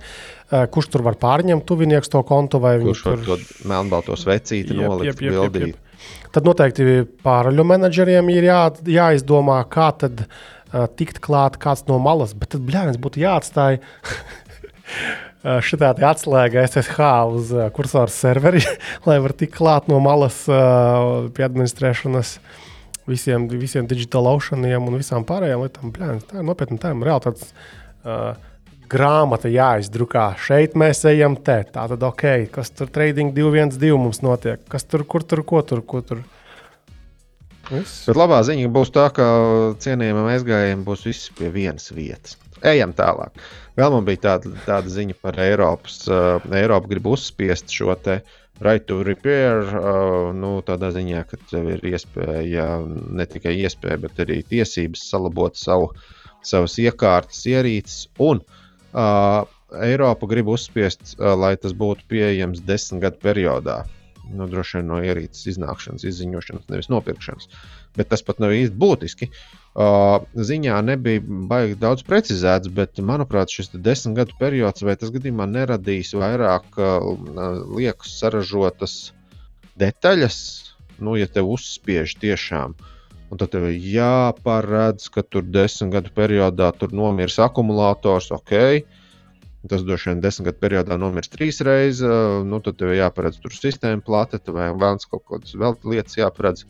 [0.48, 3.22] Uh, kurš tur var pārņemt tuvinieks to kontu vai kurš tur...
[3.24, 3.36] to
[3.68, 5.84] melnbalto svecīti jep, nolikt, jep, jep, jep, jep.
[6.34, 8.60] Tad noteikti pāraļu menedžeriem ir jā,
[8.98, 13.80] jāizdomā, kā tad uh, tikt klāt kāds no malas, bet tad bļāvis būtu jāatstāj.
[15.68, 18.64] Šitā atslēga SSH uz uh, kursora serveri,
[19.08, 22.38] lai var tikt klāt no malas uh, pie administrēšanas
[23.08, 25.92] visiem, visiem digital oceaniem un visām pārējām lietām.
[25.94, 27.08] Bļāvis, tā ir nopietna tēma.
[27.08, 28.32] Reāli tāds uh,
[28.88, 30.30] grāmata jāizdrukā.
[30.40, 31.60] Šeit mēs ejam te.
[31.72, 32.24] Tā tad ok,
[32.54, 34.64] kas tur trading 212 mums notiek.
[34.70, 36.24] Kas tur, kur tur, ko tur, ko tur.
[37.68, 38.06] Viss.
[38.08, 39.24] Bet labā ziņa būs tā, ka
[39.82, 42.38] cienījamam aizgājējiem būs viss pie vienas vietas.
[42.66, 43.36] Ejam tālāk.
[43.78, 46.00] Vēl man bija tāda, tāda ziņa par Eiropas.
[46.08, 48.22] Uh, Eiropa grib uzspiest šo te
[48.64, 49.64] right to repair.
[49.66, 55.58] Uh, nu, tādā ziņā, ka tev ir iespēja, ne tikai iespēja, bet arī tiesības salabot
[55.58, 55.92] savu,
[56.46, 58.08] savas iekārtas, ierīces.
[58.18, 58.58] Un uh,
[58.92, 59.44] Uh,
[59.84, 63.84] Eiropa grib uzspiest, uh, lai tas būtu pieejams desmit gadu periodā.
[64.28, 67.48] nu, droši vien no ierīces iznākšanas, izziņošanas, nevis nopirkšanas.
[67.98, 69.28] Bet tas pat nav īsti būtiski.
[69.78, 75.46] Uh, ziņā nebija baigi daudz precizēts, bet, manuprāt, šis desmit gadu periods vai tas gadījumā
[75.50, 77.08] neradīs vairāk uh,
[77.76, 78.96] liekas saražotas
[79.78, 80.38] detaļas,
[81.02, 82.78] nu, ja tev uzspiež tiešām.
[83.28, 88.56] Un tad tev jāparedz, ka tur desmit gadu periodā tur nomirs akumulators, ok,
[89.68, 92.04] Tas droši vien desmit gadu periodā nomirs trīs reizes.
[92.46, 96.64] Nu, tad tev jāparedz tur sistēma plate, vai vēl kaut kādas vēl lietas jāparedz.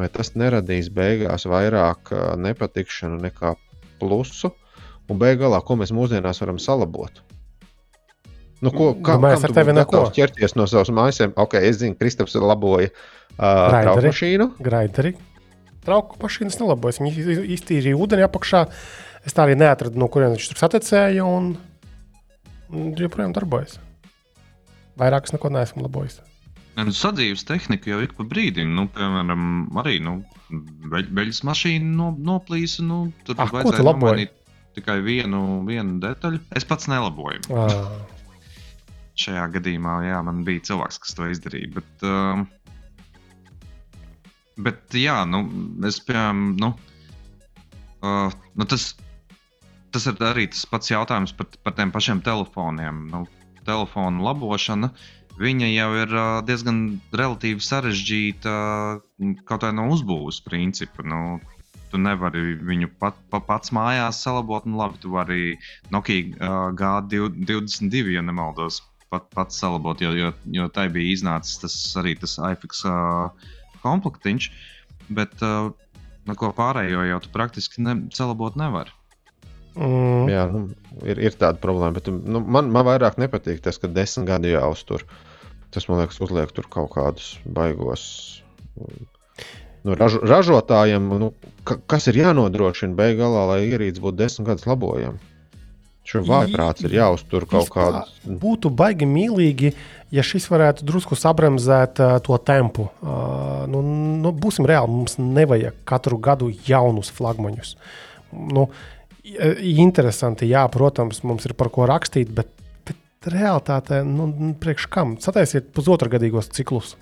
[0.00, 3.54] Vai tas neradīs beigās vairāk nepatikšanu nekā
[4.00, 4.54] plusu?
[5.10, 7.20] Un beigās, ko mēs mūsdienās varam salabot?
[8.60, 11.22] Nu, ko, kā, nu, mēs ar tevi neko ķerties no savas mājas?
[11.40, 14.48] Ok, es zinu, Kristaps laboja uh, trauku mašīnu.
[14.60, 15.14] Graideri.
[15.86, 17.00] Trauku mašīnas nelabojas.
[17.00, 18.66] Viņi iztīrīja ūdeni apakšā.
[19.24, 21.24] Es tā arī neatradu, no kurienes viņš tur satecēja.
[21.24, 21.54] Un
[23.00, 23.78] joprojām darbojas.
[25.00, 26.20] Vairāk es neko neesmu labojis.
[26.78, 29.42] Nu, sadzīves tehnika jau ik pa brīdim, nu, piemēram,
[29.82, 30.20] arī nu,
[30.90, 32.84] beļģis mašīna no, noplīsa.
[32.86, 34.36] Nu, tur ah, vajadzēja nomainīt
[34.78, 36.40] tikai vienu, vienu detaļu.
[36.56, 37.42] Es pats nelaboju.
[37.52, 37.74] Ah.
[39.20, 41.74] Šajā gadījumā jā, man bija cilvēks, kas to izdarīja.
[41.74, 42.40] Bet, uh,
[44.62, 45.42] bet jā, nu,
[45.90, 46.72] es piemēram, nu,
[48.06, 48.92] uh, nu, tas
[49.90, 53.08] tas ir arī tas pats jautājums par, par tiem pašiem telefoniem.
[53.10, 53.24] Nu,
[53.66, 54.90] telefonu labošana
[55.40, 56.12] jau ir
[56.44, 56.82] diezgan
[57.16, 58.52] relatīvi sarežģīta
[59.48, 61.04] kaut kā no uzbūves principa.
[61.06, 61.40] Nu,
[61.90, 64.66] tu nevari viņu pat, pa, pats mājās salabot.
[64.68, 65.56] Nu, labi, tu vari
[65.92, 71.78] Nokia uh, G22, ja nemaldos, pat, pats salabot, jo, jo, jo tai bija iznācis tas
[72.00, 73.32] arī tas iFix uh,
[73.84, 74.50] komplektiņš.
[75.10, 75.72] Bet uh,
[76.30, 78.94] neko pārējo jau tu praktiski ne, salabot nevari.
[79.78, 80.26] Mm.
[80.30, 80.64] Jā, nu,
[81.06, 85.06] ir, ir tāda problēma, bet nu, man, man vairāk nepatīk tas, ka desmit gadi jāuztur.
[85.70, 88.04] Tas man liekas, uzliek tur kaut kādus baigos.
[89.86, 91.32] Nu, raž, ražotājiem, nu,
[91.64, 95.30] ka, kas ir jānodrošina beigās, lai ierīce būtu desmit gadus labojama?
[96.10, 98.02] Šo vājprāts ir jāuztur kaut kādā.
[98.24, 99.70] Būtu baigi mīlīgi,
[100.10, 102.88] ja šis varētu drusku sabremzēt uh, to tempu.
[102.98, 103.82] Uh, nu,
[104.24, 107.76] nu, būsim reāli, mums nevajag katru gadu jaunus flagmaņus.
[108.32, 108.66] Nu,
[109.60, 112.50] interesanti, jā, protams, mums ir par ko rakstīt, bet,
[113.20, 115.14] bet realtātē, nu, priekš kam?
[115.20, 116.94] Sataisiet pusotra gadīgos ciklus.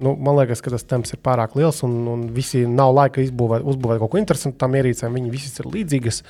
[0.00, 3.66] Nu, man liekas, ka tas temps ir pārāk liels, un, un visi nav laika izbūvēt,
[3.68, 4.56] uzbūvēt kaut ko interesantu.
[4.62, 6.22] Tām ierīcēm viņi visas ir līdzīgas,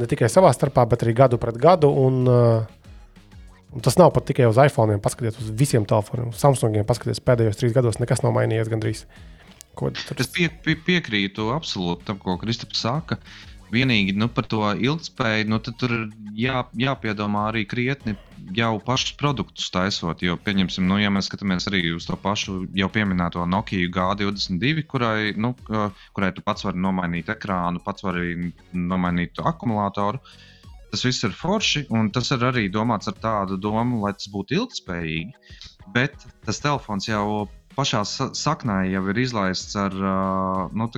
[0.00, 1.92] ne tikai savā starpā, bet arī gadu pret gadu.
[1.92, 6.32] Un, un tas nav pat tikai uz iPhone, paskatieties uz visiem telefoniem.
[6.32, 9.04] Samsungiem paskatieties pēdējos trīs gados, nekas nav mainījies gandrīz.
[9.04, 9.34] Uh,
[9.74, 13.18] Es pie, pie, piekrītu absolūti tam, ko Kristaps saka.
[13.74, 16.04] Vienīgi nu, par to ilgspēju, nu, tur ir
[16.38, 18.14] jā, jāpiedomā arī krietni
[18.54, 20.22] jau pašus produktus taisot.
[20.24, 25.32] Jo, pieņemsim, nu, ja mēs skatāmies arī uz to pašu jau pieminēto Nokia G22, kurai,
[25.36, 30.22] nu, kurai tu pats vari nomainīt ekrānu, pats vari nomainīt akumulātoru.
[30.94, 34.60] Tas viss ir forši, un tas ir arī domāts ar tādu domu, lai tas būtu
[34.60, 35.62] ilgspējīgi.
[35.94, 36.14] Bet
[36.46, 39.94] tas telefons jau pašā saknē jau ir izlaists ar
[40.74, 40.88] nu,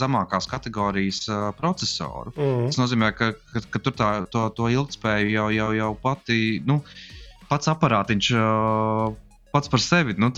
[0.00, 1.28] zemākās kategorijas
[1.58, 2.34] procesoru.
[2.36, 2.66] Mm.
[2.70, 6.80] Tas nozīmē, ka, ka, ka tur tā, to, to ilgspēju jau, jau, jau pati, nu,
[7.50, 8.34] pats aparātiņš.
[9.48, 10.28] Pats par sevi nu,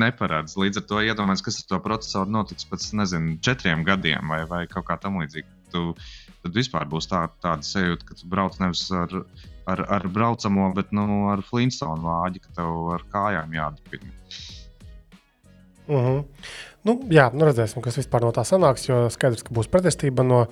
[0.00, 0.56] neparedz.
[0.56, 4.62] Līdz ar to iedomājieties, kas ar to procesoru notiks pēc nezinu, četriem gadiem vai, vai
[4.70, 5.50] kaut kā tamlīdzīga.
[5.74, 9.12] Tad vispār būs tā, tāda sajūta, ka tu brauc nevis ar,
[9.70, 14.00] ar, ar braucamo, bet nu, ar Flintstone vāģi, ka tev ar kājām jādara.
[15.88, 16.06] Uh mhm.
[16.06, 16.24] -huh.
[16.82, 18.88] nu, jā, nu redzēsim, kas no tā sanāks.
[18.88, 20.48] Jo skaidrs, ka būs pretestība no uh,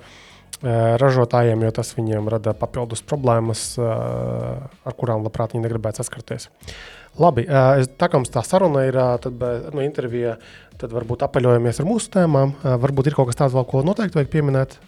[0.97, 6.49] ražotājiem, jo tas viņiem rada papildus problēmas, uh, ar kurām labprāt viņi negribētu saskarties.
[7.19, 10.37] Labi, uh, tā kā mums tā saruna ir, uh, tad no nu, intervijā,
[10.77, 12.53] tad varbūt apaļojamies ar mūsu tēmām.
[12.63, 14.79] Uh, varbūt ir kaut kas tāds, vēl, ko noteikti vajag pieminēt.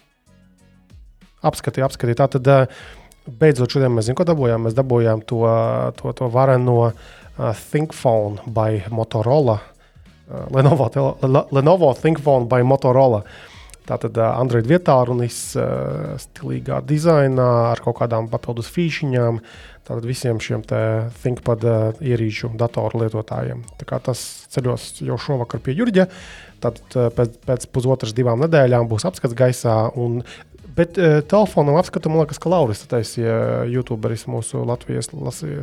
[1.42, 2.16] Apskatīt, apskatīt.
[2.16, 2.66] Tā tad uh,
[3.26, 4.66] beidzot šodien mēs zinām, ko dabūjām.
[4.66, 5.42] Mēs dabūjām to,
[6.00, 6.92] to, to vareno uh,
[7.70, 9.60] ThinkPhone by Motorola.
[9.60, 9.75] Uh,
[10.26, 10.90] Uh, Lenovo,
[11.54, 13.22] Lenovo ThinkPhone by Motorola.
[13.86, 19.38] Tātad uh, Android vietā runis uh, stilīgā dizainā ar kaut kādām papildus fīšiņām.
[19.86, 21.62] Tātad visiem šiem ThinkPad
[22.02, 23.60] ierīču datoru lietotājiem.
[23.86, 26.08] Tas ceļos jau šovakar pie Jurģa.
[26.58, 29.76] Tad pēc, pēc pusotras, divām nedēļām būs apskats gaisā.
[30.76, 35.08] Bet uh, telefonam apskatu, man liekas, ka Lauris taisīja YouTuberis mūsu Latvijas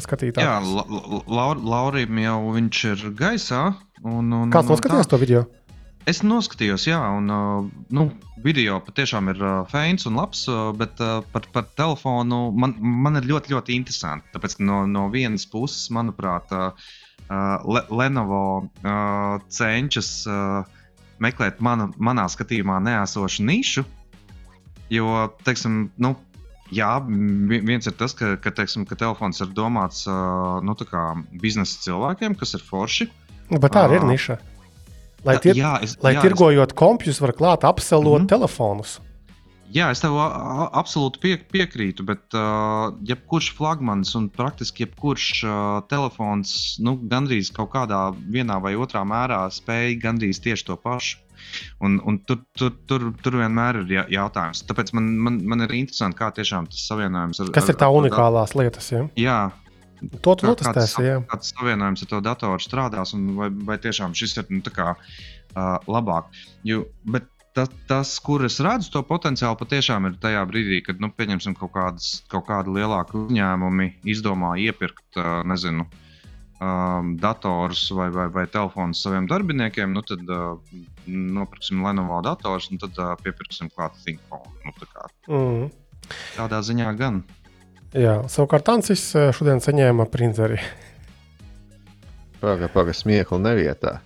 [0.02, 0.48] skatītājiem.
[0.48, 0.86] Jā, la,
[1.30, 3.68] la, Laurim jau viņš ir gaisā.
[4.02, 5.46] Un, un, Kāds noskatījās to video?
[6.10, 8.10] Es noskatījos, jā, un uh, nu,
[8.44, 10.44] video patiešām ir feins un labs,
[10.82, 10.98] bet
[11.32, 14.34] par, par telefonu man, man ir ļoti, ļoti interesanti.
[14.34, 16.74] Tāpēc, ka no, no vienas puses, manuprāt, uh,
[17.94, 18.68] Lenovo
[19.48, 20.10] cenšas
[21.24, 23.86] meklēt manu, manā skatījumā neesošu nišu.
[24.92, 26.16] Jo, teiksim, nu,
[26.74, 30.76] jā, viens ir tas, ka, ka, teiksim, ka telefons ir domāts uh, nu,
[31.42, 33.10] biznesa cilvēkiem, kas ir forši.
[33.54, 34.40] Bet tā arī ir niša.
[34.40, 34.54] Uh,
[35.24, 36.78] Lai, tir, jā, es, lai jā, tirgojot es...
[36.78, 38.30] kompjus, var klāt apselot mm -hmm.
[38.30, 39.00] telefonus.
[39.74, 45.54] Jā, es tev absolūti pie, piekrītu, bet uh, jebkurš flagmanis un praktiski jebkurš uh,
[45.90, 51.18] telefons nu, gandrīz kaut kādā vienā vai otrā mērā spēj gandrīz tieši to pašu.
[51.84, 54.64] Un, un tur, tur, tur, tur vienmēr ir jautājums.
[54.70, 57.52] Tāpēc man, man, man ir interesanti, kā tiešām tas savienojums ar.
[57.56, 58.90] Kas ir tā ar, unikālās lietas?
[58.94, 59.06] Ja?
[59.20, 59.42] Jā,
[60.20, 61.00] To tu notestēsi.
[61.00, 64.96] Kāds, kāds savienojums ar to datoru strādās, un vai, vai tiešām šis ir nu, kā,
[64.98, 66.28] uh, labāk.
[66.68, 71.12] Jo, bet tas, tas, kur es redzu to potenciālu, patiešām ir tajā brīdī, kad, nu,
[71.14, 75.88] pieņemsim, kaut, kādas, kaut kādi lielāki uzņēmumi izdomā iepirkt, uh, nezinu,
[76.64, 80.58] um, datorus vai, vai, vai telefonus saviem darbiniekiem, nu, tad uh,
[81.06, 84.54] nopirksim Lenovo datorus un tad uh, piepirksim klāt ThinkPhone.
[84.64, 85.72] Nu, tā kā, mm.
[86.38, 87.22] Tādā ziņā gan.
[87.94, 90.58] Jā, savukārt Ancis eh, šodien saņēma printeri.
[92.42, 94.00] Pagaidām, pagaidām, smieklu nevietā.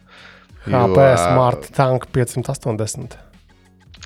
[0.67, 3.15] HP jo, Smart Tank 580.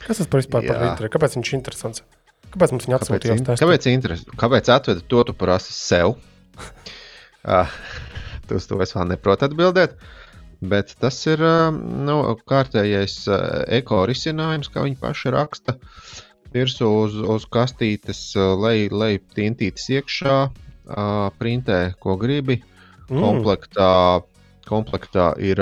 [0.05, 0.73] Kas tas par vispār jā.
[0.73, 1.09] par printeri?
[1.13, 2.05] Kāpēc viņš ir interesants?
[2.53, 3.39] Kāpēc mums viņa atsūtīja?
[3.41, 6.13] Kāpēc, kāpēc, interes, kāpēc atveda to tu prasi sev?
[7.47, 7.75] uh,
[8.55, 9.95] uz to es vēl neprotu atbildēt.
[10.61, 12.19] Bet tas ir uh, nu,
[12.49, 13.39] kārtējais uh,
[13.79, 15.77] eko risinājums, kā viņi paši raksta.
[15.77, 16.19] Uh,
[16.53, 22.61] virsū uz, uz kastītes, lai, lai tintītas iekšā, uh, printē, ko gribi.
[23.11, 23.19] Mm.
[23.19, 23.93] Komplektā,
[24.67, 25.59] komplektā ir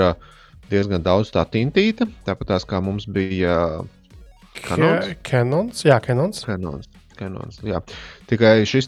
[0.70, 3.82] diezgan daudz tā tintīta, tāpat kā mums bija
[4.60, 5.16] Canons.
[5.26, 6.44] Canons, jā, Canons.
[6.46, 6.86] Canons.
[7.18, 7.80] Canons jā.
[8.30, 8.86] Tikai šis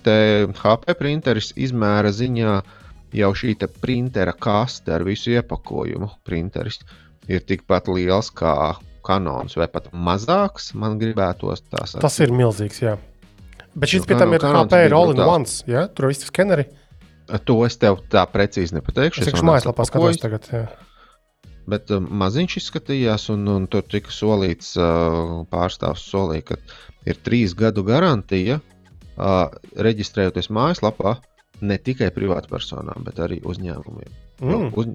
[0.59, 2.55] HP printeris izmēra ziņā
[3.17, 6.11] jau šī printera kaste ar visu iepakojumu.
[6.25, 6.81] Printeris
[7.31, 8.75] ir tikpat liels kā
[9.07, 12.03] kanons, vai pat mazāks, man gribētos tā sakot.
[12.05, 12.97] Tas ir milzīgs, jā.
[13.75, 15.87] Bet šis pie tam ir HP All-in-Ones, ja?
[15.91, 16.69] Tur viss ir skeneri.
[17.49, 19.23] To es tev tā precīzi nepateikšu.
[19.23, 20.49] Es vienkārši mājaslapā skatos tagad.
[20.53, 20.67] Jā.
[21.71, 26.59] Bet uh, maziņš izskatījās, un, un tur tika solīts, uh, pārstāvs solīja, ka
[27.09, 29.47] ir trīs gadu garantija uh,
[29.87, 31.17] reģistrējoties mājaslapā
[31.63, 34.17] ne tikai privātpersonām, bet arī uzņēmumiem.
[34.43, 34.73] Mm.
[34.75, 34.89] Uz,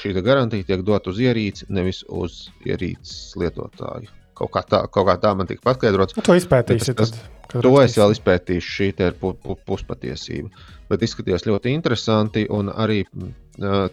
[0.00, 4.10] šī garantija tiek dota uz ierīci, nevis uz ierīces lietotāju.
[4.40, 6.16] Kaut kā tā, kaut kā tā man tika paskaidrots.
[6.16, 6.94] Nu, to izpētīsi.
[6.96, 10.48] Tas, tad, to es vēl izpētīšu, šī ir pu, pu, puspatiesība.
[10.88, 13.02] Bet izskatījās ļoti interesanti, un arī,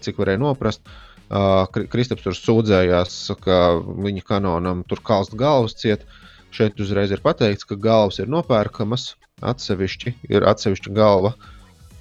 [0.03, 0.87] cik varēja noprast,
[1.27, 6.05] Kristaps tur sūdzējās, ka viņa kanonam tur kalst galvas ciet.
[6.55, 9.09] Šeit uzreiz ir pateikts, ka galvas ir nopērkamas
[9.43, 11.49] atsevišķi, ir atsevišķa galva uh,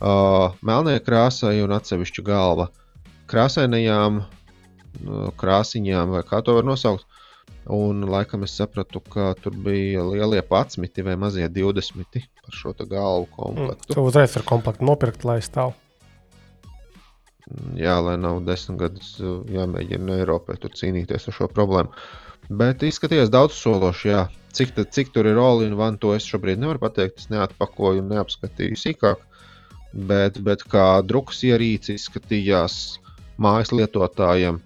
[0.00, 2.82] melnē krāsai un atsevišķa galva uh,
[3.30, 4.22] krāsainajām
[5.40, 7.04] krāsiņām, vai kā to var nosaukt.
[7.70, 13.26] Un laikam es sapratu, ka tur bija lielie patsmiti vai mazie 20 par šo galvu
[13.34, 13.90] komplektu.
[13.90, 15.74] Mm, tu uzreiz ar komplektu nopirkt, lai stāv.
[17.78, 19.16] Jā, lai nav desmit gadus
[19.50, 21.90] jāmēģina Eiropai cīnīties ar šo problēmu.
[22.46, 24.24] Bet izskatījās daudz sološi, jā.
[24.56, 27.18] Cik, tad, cik tur ir all in one, to es šobrīd nevaru pateikt.
[27.18, 29.26] Es neatpakoju un neapskatīju sīkāk.
[29.96, 32.98] Bet, bet kā drukas ierīce izskatījās,
[33.40, 34.58] mājas lietotājiem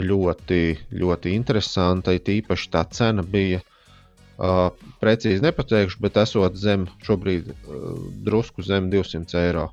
[0.00, 0.60] ļoti,
[0.96, 2.14] ļoti interesanta.
[2.16, 4.72] Tīpaši tā cena bija uh,
[5.02, 7.84] precīzi nepateikšu, bet esot zem šobrīd uh,
[8.24, 9.68] drusku zem 200 eiro.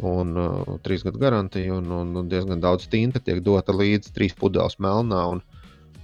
[0.00, 4.34] Un uh, trīs gadu garantija, un, un, un diezgan daudz tinta tiek dota līdzi trīs
[4.34, 5.42] pudeles melnā un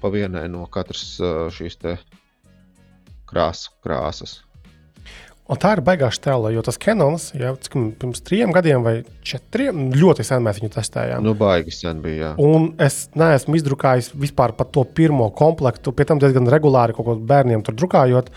[0.00, 1.80] pa vienai no katras uh, šīs
[3.26, 4.45] krās, krāsas.
[5.46, 8.94] Un tā ir baigā stela, jo tas Canons jau pirms trim gadiem vai
[9.26, 11.22] četriem ļoti sen mēs viņu testējām.
[11.22, 12.32] Nu, baigi sen bija.
[12.32, 12.34] Jā.
[12.42, 17.14] Un es neesmu izdrukājis vispār par to pirmo komplektu, pie tam diezgan regulāri kaut ko
[17.30, 18.32] bērniem tur drukājot.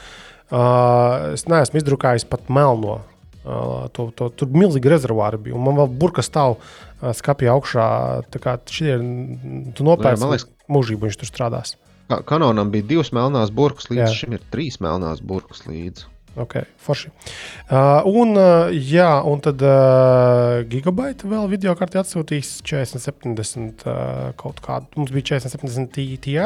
[0.49, 2.99] Uh, es neesmu izdrukājis pat melno.
[3.39, 7.89] Uh, to, to, tur bija milzīgi rezervāri, bija, man vēl burka stāv uh, skapja augšā.
[8.69, 11.73] Šie ir nu, nopērts mūžību, viņš tur strādās.
[12.29, 14.13] Kanonam bija divas melnās burkas, līdz jā.
[14.21, 16.05] šim ir trīs melnās burkas līdzi.
[16.39, 17.09] Ok, forši.
[17.67, 24.61] Uh, un, uh, jā, un tad uh, gigabaita vēl video kartē atsūtīs 4070 uh, kaut
[24.63, 24.87] kādu.
[24.95, 25.91] Mums bija 4070
[26.23, 26.37] Ti,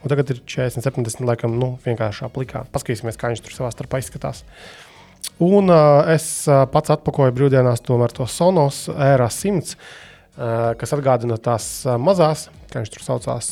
[0.00, 2.64] un tagad ir 4070, laikam, nu, vienkārši aplikā.
[2.72, 4.46] Paskatīsimies, kā viņš tur savā starpā izskatās.
[5.44, 9.76] Un uh, es uh, pats atpakoju brīvdienās to Sonos ERA 100.
[10.78, 11.64] kas atgādina tās
[11.98, 13.48] mazās, kā viņš tur saucās,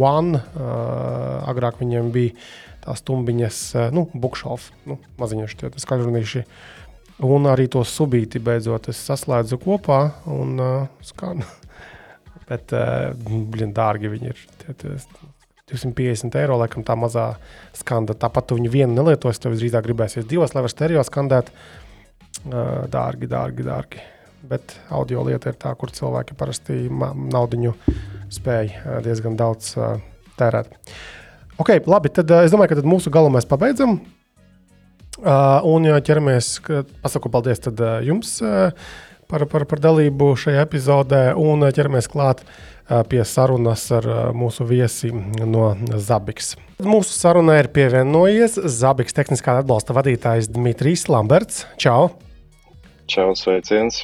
[0.00, 0.40] One.
[1.44, 2.32] Agrāk viņiem bija
[2.84, 3.62] tās tumbiņas,
[3.94, 6.44] nu, bukšalfi, nu, maziņš, tie skaļrunīši.
[7.26, 10.00] Un arī to subīti beidzot es saslēdzu kopā
[10.32, 11.44] un uh, skanu.
[12.48, 13.10] Bet, uh,
[13.52, 14.40] blin, dārgi viņi ir.
[14.62, 14.94] Tie, tie,
[15.70, 17.34] 250 eiro, laikam, tā mazā
[17.76, 18.16] skanda.
[18.18, 21.52] Tāpat tu viņu vienu nelietosi, tev drīzāk gribēsies divas, lai varētu stereo skandēt.
[22.40, 24.08] Uh, dārgi, dārgi, dārgi.
[24.50, 27.74] Bet audio lieta ir tā, kur cilvēki parasti naudu
[28.32, 28.72] spēj
[29.04, 29.98] diezgan daudz uh,
[30.40, 30.72] tērēt.
[31.60, 33.98] Ok, labi, tad uh, es domāju, ka mūsu galu mēs pabeidzam.
[35.20, 36.54] Uh, un ķeramies,
[37.02, 38.70] pasaku paldies tad, uh, jums uh,
[39.28, 44.64] par, par, par dalību šajā epizodē un ķeramies klāt uh, pie sarunas ar uh, mūsu
[44.64, 46.54] viesi no Zabiks.
[46.80, 51.66] Mūsu sarunai ir pievienojies Zabiks tehniskā atbalsta vadītājs Dmitrijs Lamberts.
[51.76, 52.14] Čau!
[53.10, 54.00] Čau, sveiciens!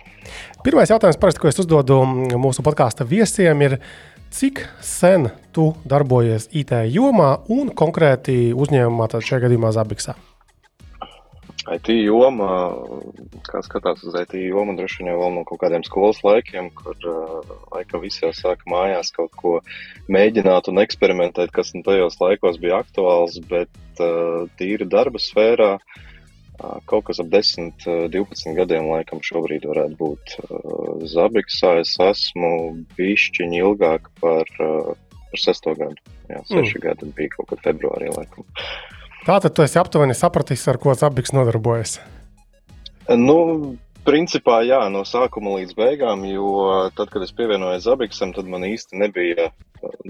[0.67, 2.03] Pirmais jautājums, parasti, ko es uzdodu
[2.37, 3.79] mūsu podkāstu viesiem, ir,
[4.35, 10.17] cik sen tu darbojies IT jomā un konkrēti uzņēmumā, tad šajā gadījumā Zabiksā?
[11.67, 12.49] IT joma,
[13.49, 16.95] kā skatās uz IT jomu, droši vien jau vēl no kaut kādiem skolas laikiem, kur
[17.75, 19.57] laikam visi jau sāka mājās kaut ko
[20.13, 24.03] mēģināt un eksperimentēt, kas nu tajos laikos bija aktuāls, bet
[24.61, 25.73] tīri darba sfērā
[26.89, 27.83] kaut kas ap 10,
[28.15, 30.37] 12 gadiem laikam šobrīd varētu būt.
[31.11, 32.53] Zabiksā es esmu
[32.97, 34.55] bišķiņi ilgāk par,
[35.31, 35.99] par sesto gadu.
[36.31, 36.85] Jā, seši mm.
[36.85, 38.47] gadi bija kaut kad februārī laikam.
[39.27, 41.99] Tātad tu esi aptuveni sapratis, ar ko Zabiks nodarbojas.
[43.11, 43.39] Nu,
[44.07, 46.51] principā jā, no sākuma līdz beigām, jo
[46.95, 49.49] tad, kad es pievienojos Zabiksam, tad man īsti nebija,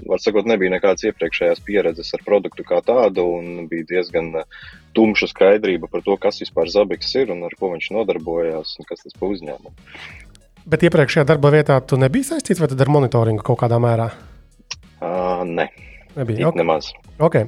[0.09, 4.31] var sakot, nebija nekādas iepriekšējās pieredzes ar produktu kā tādu, un bija diezgan
[4.97, 9.05] tumša skaidrība par to, kas vispār Zabiks ir un ar ko viņš nodarbojās un kas
[9.05, 9.75] tas pa uzņēmumu.
[10.67, 14.11] Bet iepriekšējā darba vietā tu nebija saistīts vai tad ar monitoringu kaut kādā mērā?
[15.01, 15.69] Uh, ne.
[16.17, 16.47] Nebija.
[16.47, 16.57] Okay.
[16.57, 16.91] Nemaz.
[17.19, 17.45] Okay.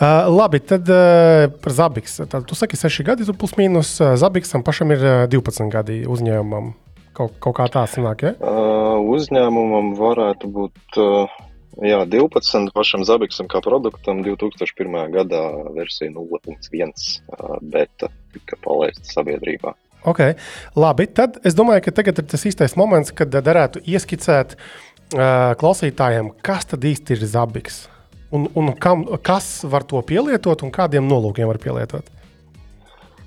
[0.00, 2.20] Uh, labi, tad uh, par Zabiks.
[2.28, 3.96] Tad, tu saki, 6 gadi, tu plus mīnus.
[4.20, 6.74] Zabiksam pašam ir uh, 12 gadi uzņēmumam.
[7.16, 8.34] Kaut, kaut kā tā sanāk, ja?
[8.38, 11.38] Uh, uzņēmumam varētu būt uh,
[11.84, 15.00] jā, 12 pašam Zabiksam kā produktam 2001.
[15.16, 15.44] gadā
[15.76, 19.74] versija 0.1 uh, beta tika palaista sabiedrībā.
[20.00, 20.36] Okay.
[20.80, 26.30] Labi, tad es domāju, ka tagad ir tas īstais moments, kad derētu ieskicēt uh, klausītājiem,
[26.44, 27.82] kas tad īsti ir Zabiks.
[28.30, 32.06] Un, un kam, kas var to pielietot un kādiem nolūkiem var pielietot?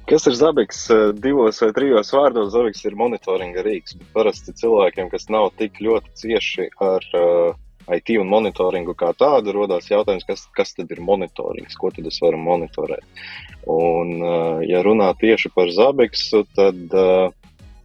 [0.08, 0.86] Kas ir Zabiks?
[1.20, 3.98] Divos vai trijos vārdos Zabiks ir monitoringa rīks.
[4.16, 7.56] Parasti cilvēkiem, kas nav tik ļoti cieši ar uh,
[7.92, 12.20] IT un monitoringu kā tādu, rodas jautājums, kas, kas tad ir monitorings, ko tad es
[12.24, 13.24] varu monitorēt.
[13.72, 17.32] Un, uh, ja runā tieši par Zabiksu, tad uh,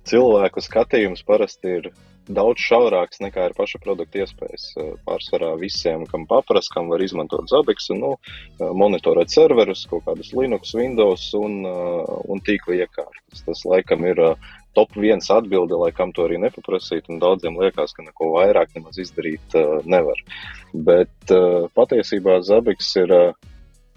[0.06, 1.90] cilvēku skatījums parasti ir
[2.28, 4.66] daudz šaurāks nekā ir paša produkta iespējas.
[4.76, 10.32] Eh, pārsvarā visiem, kam paprasta, kam var izmantot Zabiks, nu, eh, monitorēt serverus, kaut kādus
[10.36, 13.44] Linux, Windows un, eh, un tīkla iekārtas.
[13.46, 14.36] Tas laikam ir
[14.74, 18.98] top viens atbilde, lai kam to arī nepaprasīt, un daudziem liekas, ka neko vairāk nemaz
[18.98, 20.14] izdarīt nevar.
[20.72, 21.32] Bet
[21.74, 23.34] patiesībā Zabiks ir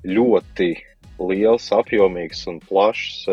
[0.03, 0.81] ļoti
[1.19, 3.27] liels, apjomīgs un plašs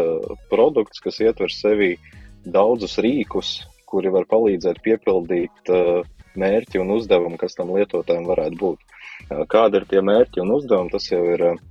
[0.50, 1.96] produkts, kas ietver sevi
[2.44, 6.05] daudzus rīkus, kuri var palīdzēt piepildīt uh,
[6.39, 8.94] mērķi un uzdevumu, kas tam lietotājiem varētu būt.
[9.28, 11.62] Uh, kādi ir tie mērķi un uzdevumi, tas jau ir uh,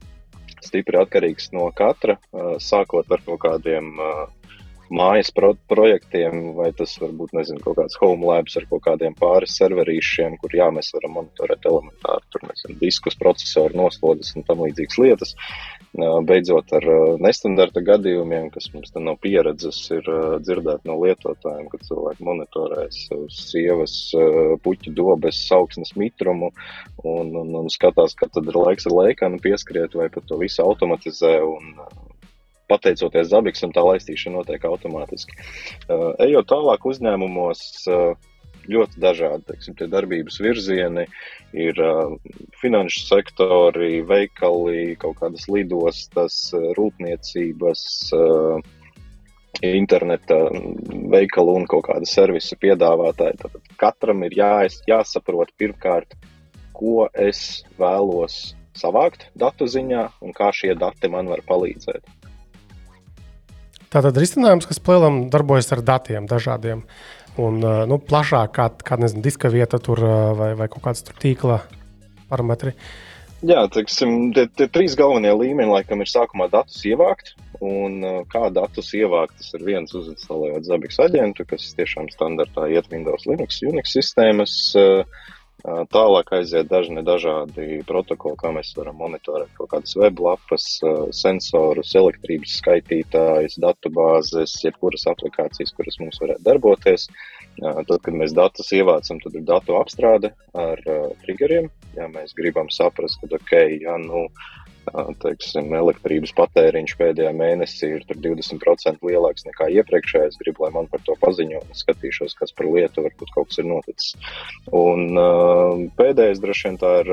[0.65, 2.17] stipri atkarīgs no katra,
[2.59, 3.91] sākot ar kaut kādiem
[4.93, 9.15] mājas pro projektiem, vai tas var būt nezinu, kaut kāds home labs ar kaut kādiem
[9.19, 14.63] pāris serverīšiem, kur jā, mēs varam monitorēt elementāri tur, nezinu, diskus, procesoru, noslodzes un tam
[14.65, 15.35] līdzīgas lietas.
[16.27, 16.85] Beidzot ar
[17.23, 20.09] nestandarta gadījumiem, kas mums te nav pieredzes, ir
[20.43, 23.95] dzirdēt no lietotājiem, ka cilvēki monitorē savus sievas
[24.63, 26.51] puķu dobes augsnes mitrumu
[27.03, 30.61] un, un, un skatās, ka tad ir laiks ar laikanu pieskriet vai pat to visu
[30.65, 31.73] automatizē un
[32.71, 35.37] pateicoties Zabiksam, tā laistīšana notiek automātiski.
[35.87, 37.61] Uh, ejot tālāk uzņēmumos,
[37.91, 38.15] uh,
[38.67, 41.07] ļoti dažādi teiksim, darbības virzieni,
[41.55, 42.17] ir uh,
[42.61, 46.39] finanšu sektori, veikali, kaut kādas lidostas,
[46.77, 47.85] rūpniecības,
[48.17, 48.73] uh,
[49.65, 50.37] interneta
[51.09, 53.39] veikalu un kaut kāda servisa piedāvātāji.
[53.41, 54.51] Tātad katram ir jā,
[54.89, 56.13] jāsaprot pirmkārt,
[56.77, 62.05] ko es vēlos savākt datu ziņā un kā šie dati man var palīdzēt.
[63.93, 66.83] Tātad risinājums, kas plēlam darbojas ar datiem dažādiem.
[67.39, 70.01] Un, nu, plašāk, kā, kā nezinu, diska vieta tur,
[70.35, 71.61] vai, vai kaut kāds tīkla
[72.31, 72.73] parametri.
[73.45, 77.35] Jā, teiksim, tie, tie trīs galvenie līmeņi, laikam, ir sākumā datus ievākt.
[77.63, 83.25] Un kā datus ievākt, tas ir viens uzinstalējot Zabiks aģentu, kas tiešām standartā iet Windows,
[83.29, 84.57] Linux, Unix sistēmas.
[84.77, 85.05] Uh,
[85.65, 90.67] tālāk aiziet dažni dažādi protokoli, kā mēs varam monitorēt kaut kādas weblapas,
[91.15, 97.07] sensorus, elektrības skaitītājus, datubāzes, jebkuras aplikācijas, kuras mums varētu darboties.
[97.57, 100.81] Tad, kad mēs datus ievācam, tad ir datu apstrāde ar
[101.23, 101.71] triggeriem.
[101.97, 104.27] Ja mēs gribam saprast, ka ok, ja nu,
[105.21, 111.15] teiksim, elektrības patēriņš pēdējā mēnesī ir 20% lielāks nekā iepriekšējais, gribu, lai man par to
[111.21, 114.13] paziņo un skatīšos, kas par lietu varbūt kaut kas ir noticis.
[114.75, 117.11] Un pēdējais droši vien tā ir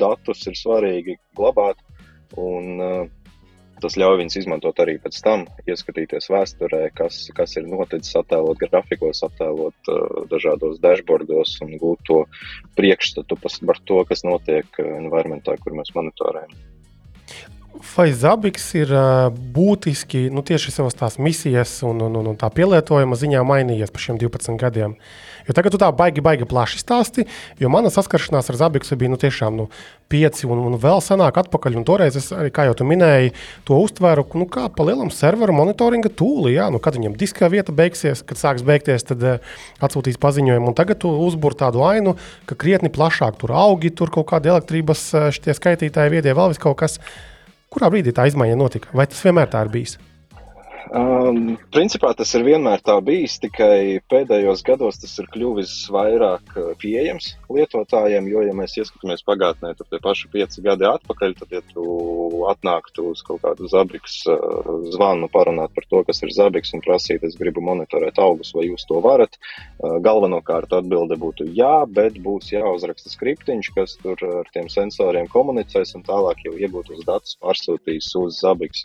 [0.00, 1.80] datus ir svarīgi glabāt.
[2.40, 3.04] Un, uh,
[3.82, 9.20] Tas ļauj viņus izmantot arī pēc tam, ieskatīties vēsturē, kas, kas ir noticis, attēlot grafikos,
[9.26, 12.20] attēlot uh, dažādos dashboardos un gūt to
[12.78, 16.54] priekšstatu par to, kas notiek uh, environmentā, kur mēs monitorējam.
[17.74, 22.46] Vai Zabiks ir uh, būtiski nu, tieši savas tās misijas un, un, un, un tā
[22.54, 24.94] pielietojuma ziņā mainījies pa šiem 12 gadiem?
[25.44, 27.24] Jo tagad tu tā baigi, baigi plaši stāsti,
[27.60, 29.66] jo mana saskaršanās ar Zabiksu bija nu, tiešām nu,
[30.08, 31.80] pieci un, un vēl senāk atpakaļ.
[31.80, 33.34] Un toreiz es arī, kā jau tu minēji,
[33.68, 36.54] to uztvēru nu, kā pa lielam serveru monitoringa tūlī.
[36.54, 39.52] Jā, nu, kad viņam diska vieta beigsies, kad sāks beigties, tad uh,
[39.84, 40.70] atsūtīs paziņojumu.
[40.70, 42.16] Un tagad tu uzbūri tādu ainu,
[42.48, 47.00] ka krietni plašāk tur augi, tur kaut kāda elektrības skaitītāja viedie, vēl vis kaut kas.
[47.74, 48.92] Kurā brīdī tā izmaiņa notika?
[48.94, 49.96] Vai tas vienmēr tā ir bijis?
[50.92, 56.72] Um, principā tas ir vienmēr tā bijis, tikai pēdējos gados tas ir kļuvis vairāk uh,
[56.80, 58.28] pieejams lietotājiem.
[58.28, 63.06] Jo, ja mēs ieskatāmies pagātnē, tad tie paši pieci gadi atpakaļ, tad, ja tu atnāktu
[63.14, 67.38] uz kaut kādu zabiks uh, zvanu, parunāt par to, kas ir zabiks un prasīt, es
[67.40, 73.12] gribu monitorēt augus, vai jūs to varat, uh, galvenokārt atbilde būtu jā, bet būs jāuzraksta
[73.14, 78.84] skriptiņš, kas tur ar tiem sensoriem komunicēs un tālāk jau iegūtus datus pārsūtīs uz zabiks.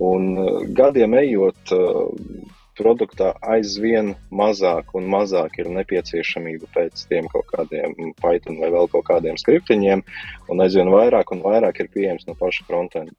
[0.00, 0.34] Un
[0.72, 8.58] gadiem ejot, eh, produktā aizvien mazāk un mazāk ir nepieciešamība pēc tiem kaut kādiem Python
[8.62, 10.02] vai vēl kaut kādiem skriptiņiem,
[10.48, 13.12] un aizvien vairāk un vairāk ir pieejams no paša frontenda.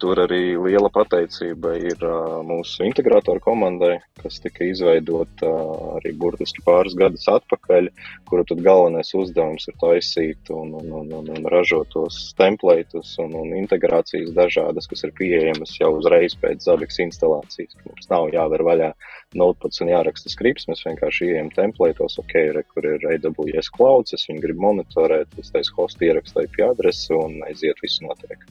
[0.00, 2.04] Tur arī liela pateicība ir
[2.48, 5.50] mūsu integratoru komandai, kas tika izveidota
[5.98, 7.90] arī burtiski pāris gadus atpakaļ,
[8.30, 13.52] kuru galvenais uzdevums ir taisīt un, un, un, un, un ražot tos templatus un, un
[13.58, 17.76] integrācijas dažādas, kas ir pieejamas jau uzreiz pēc Zabiks instalācijas.
[17.84, 18.90] Mums nav jāver vaļā
[19.36, 24.24] notepads un jāraksta skripts, mēs vienkārši ieejam templatos, ok, re, kur ir AWS clouds, es
[24.32, 28.48] viņu gribu monitorēt, es taisu hostu ierakstu IP adresi un aiziet viss notiek.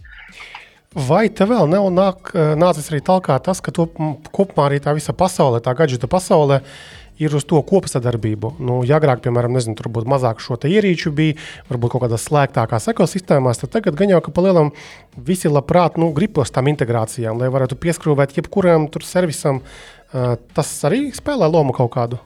[0.98, 3.86] Vai te vēl nav nāk, nācis arī tālāk tas, ka to,
[4.34, 6.64] kopumā arī tā visa pasaule, tā gadžeta pasaule,
[7.22, 8.56] ir uz to kopsadarbību.
[8.64, 11.36] Nu, ja agrāk, piemēram, nezinu, tur būtu mazāk šo ierīču, bija
[11.70, 14.72] varbūt kaut kādās slēgtākās ekosistēmās, tad tagad gan jau ka palielam
[15.28, 19.61] visi labprāt nu, grib uz tām integrācijām, lai varētu pieskrūvēt jebkuram servisam.
[20.10, 22.24] Tas arī spēlē lomu kaut kādu.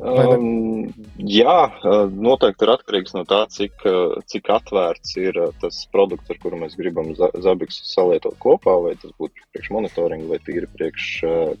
[0.00, 0.86] Um,
[1.28, 6.30] jā, uh, noteikti ir atkarīgs no tā, cik, uh, cik atvērts ir uh, tas produkts,
[6.32, 11.08] ar kuru mēs gribam Zabiks salietot kopā, vai tas būtu priekš monitoringa vai tīri priekš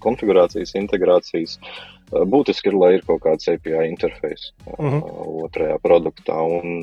[0.00, 1.58] konfigurācijas, integrācijas.
[2.10, 4.86] Būtiski ir, lai ir kaut kāds API interfejs uh -huh.
[4.86, 5.02] Mhm.
[5.44, 6.38] otrajā produktā.
[6.40, 6.80] Un,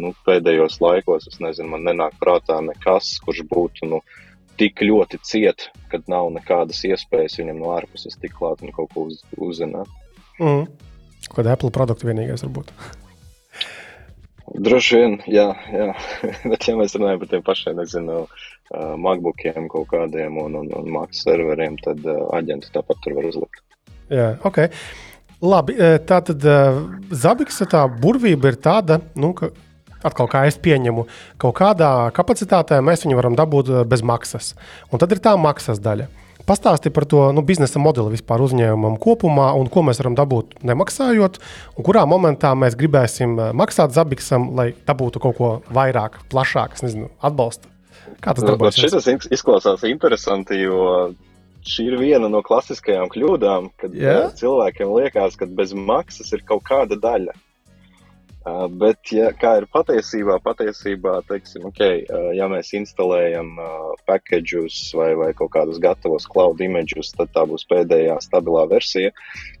[0.00, 4.00] nu, pēdējos laikos, es nezinu, man nenāk prātā nekas, kurš būtu nu,
[4.56, 9.10] tik ļoti ciet, kad nav nekādas iespējas viņam no ārpuses tik klāt un kaut ko
[9.10, 9.88] uz, uzzināt.
[10.38, 10.64] Uh
[11.32, 11.38] -huh.
[11.38, 12.72] Kāda Apple produkta vienīgais varbūt?
[14.52, 15.92] Droši vien, jā, jā.
[16.50, 20.90] bet ja mēs runājam par tiem pašiem, nezinu, uh, MacBookiem kaut kādiem un, un, un
[20.92, 23.62] Mac serveriem, tad uh, aģenti tāpat tur var uzlikt.
[24.12, 24.66] Jā, ok.
[25.42, 25.74] Labi,
[26.06, 26.44] tā tad
[27.10, 29.48] Zabiksa tā burvība ir tāda, nu, ka
[30.06, 31.06] atkal kā es pieņemu,
[31.42, 34.52] kaut kādā kapacitātē mēs viņu varam dabūt bez maksas.
[34.90, 36.06] Un tad ir tā maksas daļa.
[36.46, 41.38] Pastāsti par to nu, biznesa modeli vispār uzņēmumam kopumā, un ko mēs varam dabūt nemaksājot,
[41.76, 47.10] un kurā momentā mēs gribēsim eh, maksāt Zabiksam, lai dabūtu kaut ko vairāk, plašāk, nezinu,
[47.22, 47.70] atbalstu.
[48.22, 48.78] Kā tas darbojas?
[48.78, 51.12] Šis izklausās interesanti, jo
[51.66, 54.28] šī ir viena no klasiskajām kļūdām, kad yeah?
[54.38, 57.34] cilvēkiem liekas, ka bez maksas ir kaut kāda daļa.
[58.42, 64.80] Uh, bet, ja, kā ir patiesībā, patiesībā teiksim, okay, uh, ja mēs instalējam uh, packages
[64.98, 69.12] vai, vai kaut kādus gatavos cloud images, tad tā būs pēdējā stabilā versija.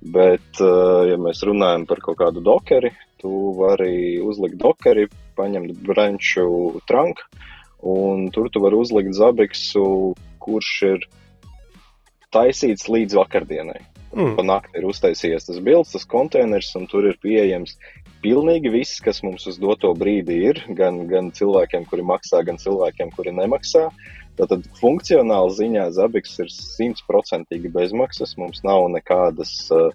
[0.02, 2.90] Bet, uh, ja mēs runājam par kaut kādu dokeri,
[3.22, 5.06] tu vari uzlikt dokeri,
[5.38, 6.48] paņemt branču
[6.90, 7.22] trunk,
[7.86, 9.86] un tur tu vari uzlikt zabeksu,
[10.42, 11.08] kurš ir
[12.34, 13.80] taisīts līdz vakardienai.
[14.12, 14.34] Mm.
[14.36, 17.78] Pa nakti ir uztaisījies tas bilds, tas konteiners, un tur ir pieejams
[18.22, 23.12] pilnīgi viss, kas mums uz doto brīdi ir, gan, gan cilvēkiem, kuri maksā, gan cilvēkiem,
[23.16, 23.88] kuri nemaksā.
[24.38, 28.36] Tātad funkcionāli ziņā Zabiks ir simtprocentīgi bezmaksas.
[28.40, 29.90] Mums nav nekādas uh,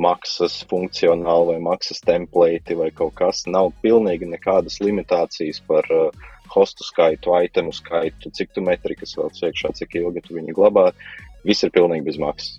[0.00, 3.44] maksas funkcionāli vai maksas templēti vai kaut kas.
[3.50, 9.74] Nav pilnīgi nekādas limitācijas par uh, hostu skaitu, itemu skaitu, cik tu metrikas vēl iekšā,
[9.76, 10.90] cik ilgi tu viņu glabā.
[11.46, 12.56] Viss ir pilnīgi bez maksas.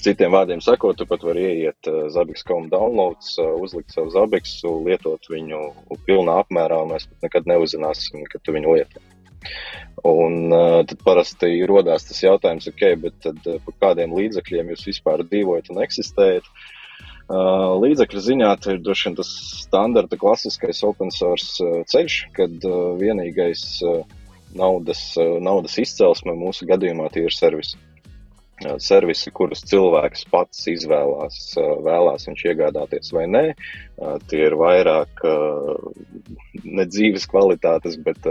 [0.00, 5.28] Citiem vārdiem sakot, tu pat vari ieiet uh, Zabiks.com downloads, uh, uzlikt savu Zabiksu, lietot
[5.28, 5.58] viņu
[6.06, 9.02] pilnā apmērā, mēs pat nekad neuzzināsim, ka tu viņu lieto.
[10.08, 14.86] Un uh, tad parasti rodās tas jautājums, ok, bet tad, uh, par kādiem līdzekļiem jūs
[14.88, 16.48] vispār dzīvojat un eksistējat?
[17.30, 22.96] Uh, līdzekļu ziņā ir droši vien tas standarta klasiskais open source uh, ceļš, kad uh,
[22.98, 24.00] vienīgais uh,
[24.56, 27.76] naudas, uh, naudas izcelsme mūsu gadījumā ir servisi
[28.82, 31.38] servisi, kurus cilvēks pats izvēlās,
[31.86, 33.44] vēlās viņš iegādāties vai nē.
[34.30, 35.24] Tie ir vairāk
[36.64, 38.28] ne dzīves kvalitātes, bet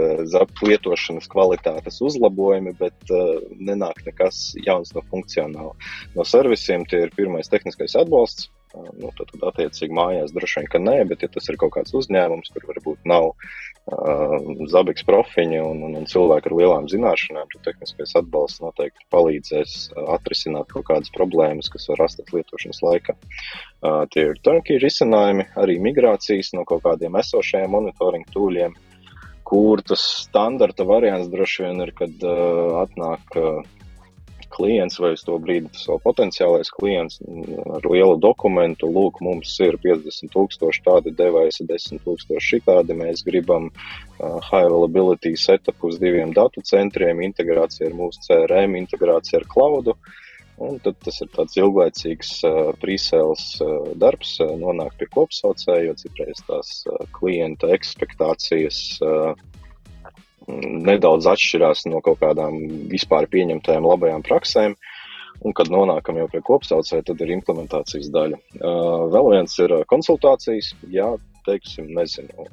[0.66, 3.14] lietošanas kvalitātes uzlabojumi, bet
[3.58, 5.74] nenāk nekas jauns no funkcionāla.
[6.14, 10.78] No servisiem tie ir pirmais tehniskais atbalsts Nu, tad, tad, attiecīgi, mājās droši vien, ka
[10.78, 14.36] nē, bet, ja tas ir kaut kāds uzņēmums, kur varbūt nav uh,
[14.70, 20.04] zabiks profiņi un, un, un cilvēki ar lielām zināšanām, tad tehniskais atbalsts noteikti palīdzēs uh,
[20.14, 23.16] atrisināt kaut kādas problēmas, kas var rasties lietošanas laikā.
[23.18, 28.78] Uh, tie ir turnkey risinājumi, arī migrācijas no kaut kādiem esošajiem monitoringa tūļiem,
[29.50, 33.34] kur tas standarta variants droši vien ir, kad uh, atnāk.
[33.34, 33.76] Uh,
[34.60, 37.20] klients vai uz to brīdi tas vēl potenciālais klients
[37.72, 38.90] ar lielu dokumentu.
[38.92, 42.96] Lūk, mums ir 50 tūkstoši tādi device, 10 tūkstoši šitādi.
[43.00, 43.70] Mēs gribam
[44.20, 49.96] high availability setup uz diviem datu centriem, integrācija ar mūsu CRM, integrācija ar cloudu.
[50.60, 55.94] Un tad tas ir tāds ilglaicīgs uh, presēles uh, darbs, uh, nonāk pie kopsaucēja, jo
[56.02, 59.32] citreiz tās uh, klienta ekspektācijas uh,
[60.48, 62.58] nedaudz atšķirās no kaut kādām
[62.90, 64.76] vispār pieņemtajām labajām praksēm.
[65.40, 68.38] Un, kad nonākam jau pie kopsaucēja, tad ir implementācijas daļa.
[68.60, 70.74] Uh, vēl viens ir konsultācijas.
[70.92, 71.14] Jā,
[71.46, 72.44] teiksim, nezinu,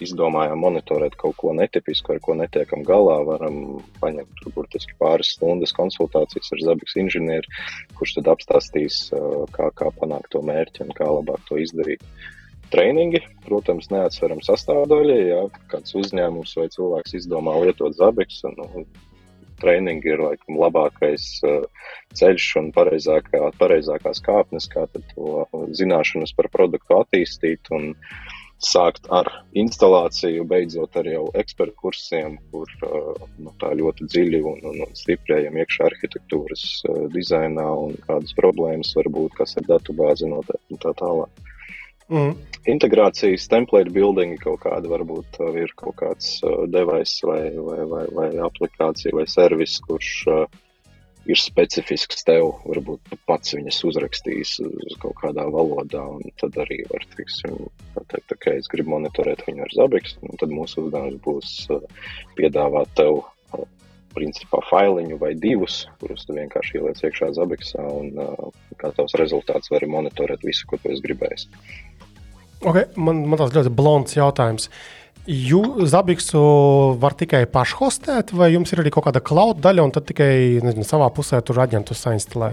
[0.00, 3.18] izdomājām monitorēt kaut ko netipisku, ar ko netiekam galā.
[3.28, 3.58] Varam
[4.00, 7.52] paņemt tur burtiski pāris stundas konsultācijas ar Zabiks inženieri,
[7.98, 9.06] kurš tad apstāstīs,
[9.56, 12.04] kā, kā panākt to mērķi un kā labāk to izdarīt.
[12.72, 15.18] Trainingi, protams, neatsverama sastāvdaļa.
[15.22, 18.86] Ja kāds uzņēmums vai cilvēks izdomā lietot zabiks, nu,
[19.60, 25.46] trainingi ir laikam labākais uh, ceļš un pareizākā, pareizākās kāpnes, kā to
[25.78, 27.94] zināšanas par produktu attīstīt un
[28.66, 29.28] sākt ar
[29.60, 34.96] instalāciju, beidzot ar jau ekspertu kursiem, kur uh, nu, tā ļoti dziļi un, un, un
[34.96, 40.82] stiprējam iekšā arhitektūras uh, dizainā un kādas problēmas var būt, kas ir datubāze noteikti un
[40.82, 41.45] tā tālāk.
[42.06, 42.36] Mm.
[42.70, 48.04] Integrācijas template building kaut kāda varbūt uh, ir kaut kāds uh, device vai, vai, vai,
[48.14, 50.44] vai aplikācija vai servis, kurš uh,
[51.26, 52.52] ir specifisks tev.
[52.66, 57.58] Varbūt pats viņas uzrakstījis uz kaut kādā valodā, un tad arī var, teiksim,
[58.12, 61.82] teikt, ka es gribu monitorēt viņu ar Zabiks, un tad mūsu uzdevums būs uh,
[62.38, 63.24] piedāvāt tev
[64.16, 68.14] principā failiņu vai divus, kurus tu vienkārši ieliec iekšā Zabiksā, un
[68.80, 71.50] kā tavs rezultāts var monitorēt visu, ko tu esi gribējis.
[72.66, 74.66] Okay, man, man tas ļoti blonds jautājums.
[75.26, 76.40] Jūs Zabiksu
[77.02, 80.86] var tikai pašhostēt, vai jums ir arī kaut kāda cloud daļa, un tad tikai nezinu,
[80.86, 82.52] savā pusē tur aģentus sainstalē?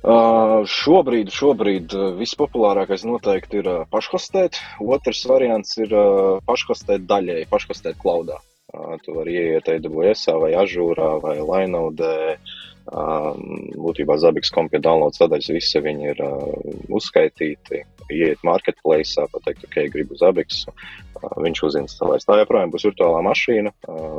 [0.00, 4.56] Uh, šobrīd, šobrīd uh, vispopulārākais noteikti ir uh, pašhostēt.
[4.80, 8.40] Otrs variants ir uh, pašhostēt daļēji, pašhostēt cloudā.
[8.72, 12.16] Uh, tu vari ieiet AWS vai Azure vai Lineaudē.
[12.36, 16.22] Uh, Būtībā Zabiks.com pie download sadaļas visi viņi ir
[16.90, 17.84] uzskaitīti.
[18.10, 20.64] Iet marketplace, pateikt, ok, gribu Zabiks.
[21.20, 22.26] Viņš uzinstalēs.
[22.26, 23.70] Tā joprojām būs virtuālā mašīna,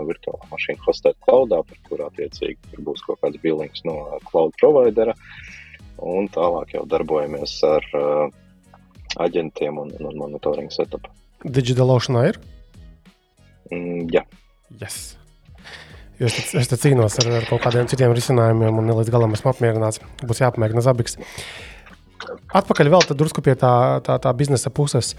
[0.07, 3.97] virtuālā mašīna hostēt cloudā, par kurā attiecīgi būs kaut kāds billings no
[4.29, 5.17] cloud providera.
[6.01, 7.87] Un tālāk jau darbojamies ar
[9.19, 11.09] aģentiem un, un monitoringu setup.
[11.43, 12.39] Digitalošanā ir?
[13.71, 14.23] Mm, jā.
[14.79, 15.17] Yes.
[16.21, 19.49] Jo es, es te cīnos ar, ar kaut kādiem citiem risinājumiem, un līdz galam esmu
[19.55, 20.01] apmierināts.
[20.21, 21.17] Būs jāpamēģina Zabiks.
[22.53, 23.71] Atpakaļ vēl drusku pie tā,
[24.05, 25.15] tā, tā biznesa puses.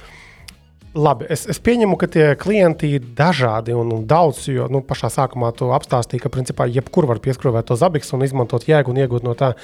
[0.93, 5.09] Labi, es, es pieņemu, ka tie klienti ir dažādi un, un daudz, jo nu, pašā
[5.11, 9.25] sākumā tu apstāstīji, ka principā jebkur var pieskrāvēt to zabiks un izmantot jēgu un iegūt
[9.25, 9.55] no tā.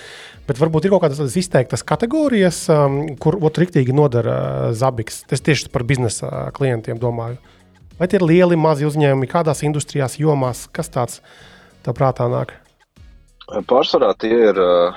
[0.48, 5.26] Bet varbūt ir kaut kādas izteiktas kategorijas, um, kur otrs rīktīgi nodara uh, zabiks.
[5.30, 7.36] Es tieši par biznesa uh, klientiem domāju.
[7.98, 11.18] Vai tie ir lieli, mazi uzņēmumi, kādās industrijās, jomās, kas tāds
[11.82, 12.54] tev prātā nāk?
[13.66, 14.94] Pārsvarā tie ir uh,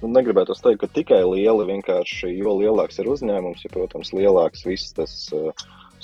[0.00, 4.94] nu, negribētu teikt, ka tikai lieli, vienkārši jo lielāks ir uzņēmums, ja, protams, lielāks viss
[4.96, 5.52] tas uh,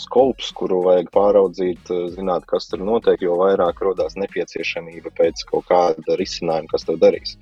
[0.01, 5.69] skops, kuru vajag pāraudzīt, uh, zināt, kas tur notiek, jo vairāk rodās nepieciešamība pēc kaut
[5.71, 7.37] kāda risinājuma, kas to darīs.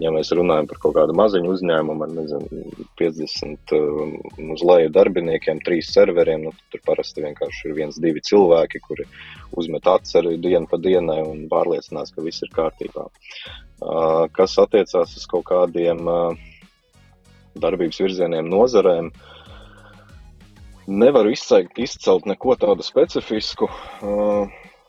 [0.00, 2.62] Ja mēs runājam par kaut kādu maziņu uzņēmumu ar nezinu,
[3.00, 4.16] 50 uh,
[4.56, 9.08] uz leju darbiniekiem, trīs serveriem, nu, tur parasti vienkārši ir viens, divi cilvēki, kuri
[9.56, 13.08] uzmet atceru dienu pa dienai un pārliecinās, ka viss ir kārtībā
[14.32, 16.08] kas attiecās uz kaut kādiem
[17.60, 19.10] darbības virzieniem, nozarēm.
[20.86, 23.68] Nevaru izcelt, izcelt neko tādu specifisku.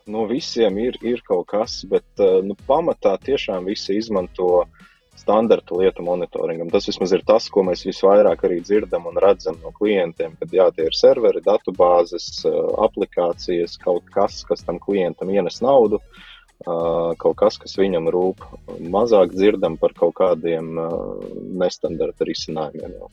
[0.07, 4.67] No visiem ir, ir kaut kas, bet nu, pamatā tiešām visi izmanto
[5.17, 6.69] standarta lietu monitoringam.
[6.69, 10.69] Tas vismaz ir tas, ko mēs visvairāk arī dzirdam un redzam no klientiem, kad jā,
[10.75, 12.45] tie ir serveri, datubāzes,
[12.85, 15.97] aplikācijas, kaut kas, kas tam klientam ienes naudu.
[15.97, 18.41] Uh, kaut kas, kas viņam rūp.
[18.81, 20.73] Mazāk dzirdam par kaut kādiem
[21.57, 22.93] nestandarta risinājumiem.
[22.97, 23.09] Jau.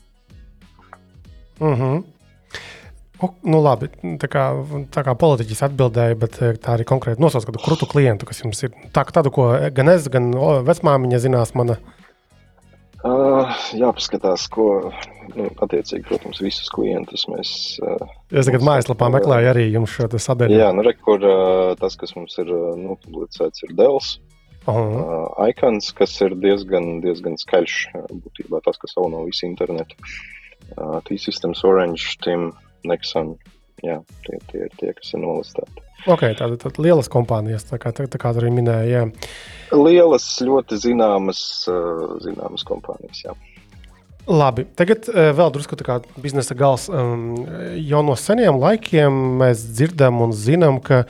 [1.60, 2.02] Mm -hmm.
[3.46, 3.90] Nu labi,
[4.20, 4.44] tā kā,
[4.94, 8.72] tā kā politiķis atbildēja, bet tā arī konkrēti nosauc kādu krūtu klientu, kas jums ir.
[8.94, 10.32] Tā, tādu, ko gan es, gan
[10.68, 11.78] vecmāmiņa zinās, mana
[13.04, 14.66] Uh, jāpaskatās, ko
[15.34, 17.50] nu, attiecīgi, protams, visus klientus mēs.
[17.84, 20.56] Uh, es tagad mājaslapā meklēju arī jums šo sadaļu.
[20.56, 22.48] Jā, nu, re, kur uh, tas, kas mums ir
[22.80, 24.14] nu, publicēts, ir Dēls.
[24.64, 24.96] Uh -huh.
[25.02, 27.74] uh, Icons, kas ir diezgan, diezgan skaļš,
[28.08, 30.00] būtībā tas, kas jau no visu internetu.
[30.72, 32.54] Uh, T-Systems, Orange, Tim,
[32.88, 33.34] Nexon,
[33.84, 35.82] jā, tie, tie ir tie, kas ir nolistēti.
[36.04, 39.06] Okay, tādas tā, lielas kompānijas, tā kā, tā, tā kā arī minēja.
[39.06, 39.28] Jā.
[39.72, 41.40] Lielas, ļoti zināmas,
[42.24, 43.22] zināmas kompānijas.
[43.24, 43.32] Jā.
[44.28, 46.86] Labi, tagad vēl drusku tā kā biznesa gals.
[46.88, 51.02] Jau no seniem laikiem mēs dzirdam un zinām, ka,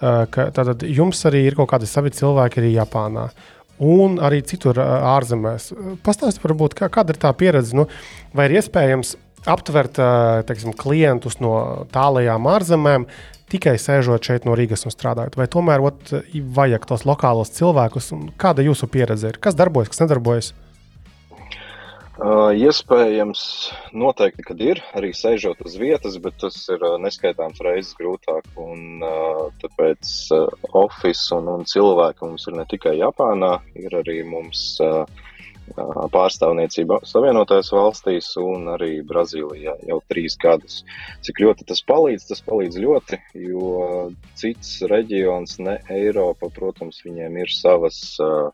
[0.00, 3.28] ka tātad jums arī ir kaut kādi savi cilvēki arī Japānā.
[3.84, 5.70] Un arī citur ārzemēs.
[6.04, 7.86] Pastāstiet, varbūt, kā, kāda ir tā pieredze, nu,
[8.36, 9.14] vai ir iespējams
[9.48, 9.98] aptvert
[10.48, 13.08] teiksim, klientus no tālajām ārzemēm,
[13.52, 16.14] tikai sēžot šeit no Rīgas un strādājot, vai tomēr ot,
[16.58, 18.12] vajag tos lokālos cilvēkus?
[18.40, 19.32] Kāda jūsu pieredze?
[19.32, 19.42] Ir?
[19.42, 20.52] Kas darbojas, kas nedarbojas?
[22.18, 23.40] Uh, iespējams,
[23.94, 28.48] noteikti, kad ir arī sēžot uz vietas, bet tas ir uh, neskaitāms reizes grūtāk.
[28.58, 30.48] Un, uh, tāpēc uh,
[30.80, 35.04] oficiāls un, un cilvēki mums ir ne tikai Japānā, ir arī mums uh,
[36.12, 40.82] pārstāvniecība Savienotajās valstīs un arī Brazīlijā jau trīs gadus.
[41.26, 42.28] Cik ļoti tas palīdz?
[42.30, 43.72] Tas palīdz ļoti, jo
[44.38, 48.50] cits reģions, ne Eiropa, protams, viņiem ir savas uh,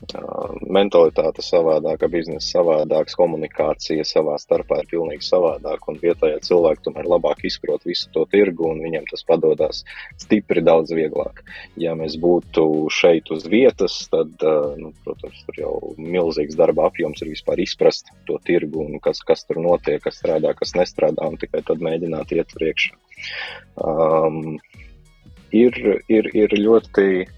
[0.00, 5.92] mentalitāte savādāka, biznesa savādāks, komunikācija savā starpā ir pilnīgi savādāka.
[5.92, 9.82] Un vietējie cilvēki tomēr labāk izprot visu to tirgu, un viņiem tas padodas
[10.20, 11.42] stipri daudz vieglāk.
[11.76, 14.32] Ja mēs būtu šeit uz vietas, tad,
[14.80, 19.44] nu, protams, tur jau milzīgs darba apjoms ir vispār izprast to tirgu un kas, kas
[19.44, 22.96] tur notiek, kas strādā, kas nestrādā, un tikai tad mēģināt iet priekšā.
[23.84, 24.56] Um,
[25.52, 25.76] ir,
[26.08, 27.28] ir, ir ļoti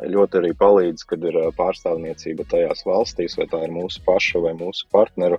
[0.00, 4.88] ļoti arī palīdz, kad ir pārstāvniecība tajās valstīs, vai tā ir mūsu paša vai mūsu
[4.92, 5.38] partneru,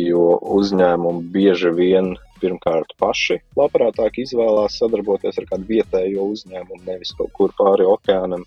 [0.00, 7.30] jo uzņēmumi bieži vien pirmkārt paši labprātāk izvēlās sadarboties ar kādu vietējo uzņēmumu, nevis kaut
[7.36, 8.46] kur pāri okeānam.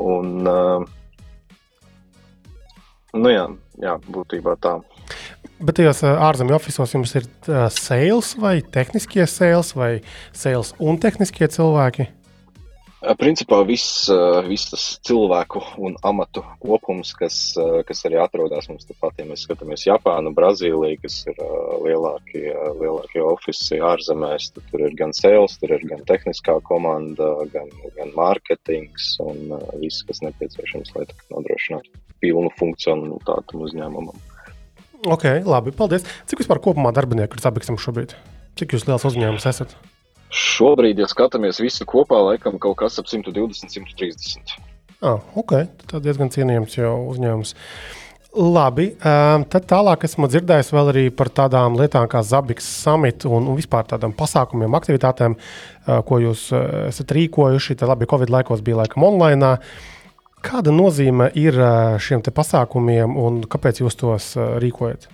[0.00, 0.46] Un,
[3.12, 3.44] nu jā,
[3.82, 4.78] jā, būtībā tā.
[5.62, 7.28] Bet tajos ārzemju oficiālos jums ir
[7.74, 9.92] sales vai tehniskie sales vai
[10.32, 12.08] sales un tehniskie cilvēki?
[13.18, 14.06] Principā viss,
[14.46, 17.36] viss tas cilvēku un amatu kopums, kas,
[17.88, 21.40] kas arī atrodas mums tepat, ja mēs skatāmies Japānu, Brazīliju, kas ir
[21.82, 22.44] lielākie,
[22.78, 28.14] lielākie oficiāli ārzemēs, tad tur ir gan sales, tur ir gan tehniskā komanda, gan, gan
[28.14, 29.50] mārketings un
[29.82, 31.90] viss, kas nepieciešams, lai nodrošinātu
[32.22, 34.14] pilnu funkcionalitāti uzņēmumam.
[35.10, 36.06] Ok, labi, paldies.
[36.30, 38.14] Cik vispār kopumā darbinieku ir Zabiksam šobrīd?
[38.60, 39.74] Cik jūs liels uzņēmums esat?
[40.32, 44.54] Šobrīd, ja skatāmies visu kopā, laikam kaut kas ap 120, 130.
[45.02, 45.58] Ah, ok,
[45.90, 47.52] tas diezgan cienījams jau uzņēmums.
[48.32, 53.58] Labi, tad tālāk esmu dzirdējis vēl arī par tādām lietām kā Zabiks samit un, un
[53.58, 55.36] vispār tādām pasākumiem, aktivitātēm,
[56.08, 56.46] ko jūs
[56.86, 57.76] esat rīkojuši.
[57.82, 59.58] Tad labi, Covid laikos bija laikam online.
[60.42, 61.60] Kāda nozīme ir
[62.00, 64.32] šiem pasākumiem un kāpēc jūs tos
[64.64, 65.10] rīkojat?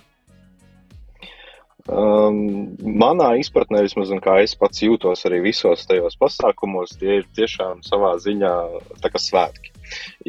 [1.88, 7.80] Um, manā izpratnē, vismaz kā es pats jūtos arī visos tajos pasākumos, tie ir tiešām
[7.86, 8.52] savā ziņā
[9.16, 9.72] svētki.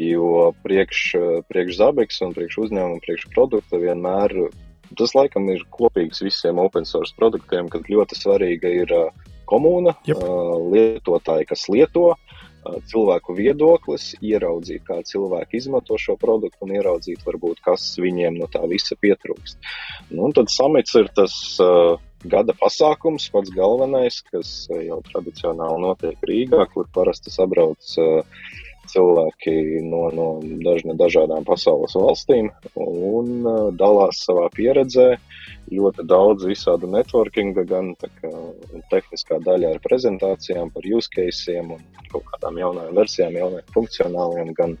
[0.00, 1.02] Jo priekš,
[1.52, 4.38] priekš Zabeks un priekš uzņēmuma, priekš produkta vienmēr
[4.98, 9.10] tas laikam ir kopīgs visiem open source produktiem, kad ļoti svarīga ir uh,
[9.50, 10.18] komūna, yep.
[10.18, 12.14] uh, lietotāji, kas lieto,
[12.90, 18.62] cilvēku viedoklis, ieraudzīt, kā cilvēki izmanto šo produktu un ieraudzīt, varbūt, kas viņiem no tā
[18.70, 19.58] visa pietrūkst.
[20.12, 21.96] Nu, tad samits ir tas uh,
[22.30, 28.20] gada pasākums, pats galvenais, kas jau tradicionāli notiek Rīgā, kur parasti sabrauc uh,
[28.88, 30.28] cilvēki no, no
[30.64, 35.12] dažna, dažādām pasaules valstīm un uh, dalās savā pieredzē.
[35.70, 38.30] Ļoti daudz visādu networkinga, gan kā,
[38.90, 44.74] tehniskā daļa ar prezentācijām par use cases un kaut kādām jaunām versijām, jauniem funkcionāliem, gan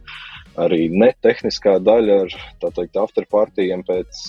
[0.60, 4.20] arī netehniskā daļa ar tā teikt afterpartijiem pēc,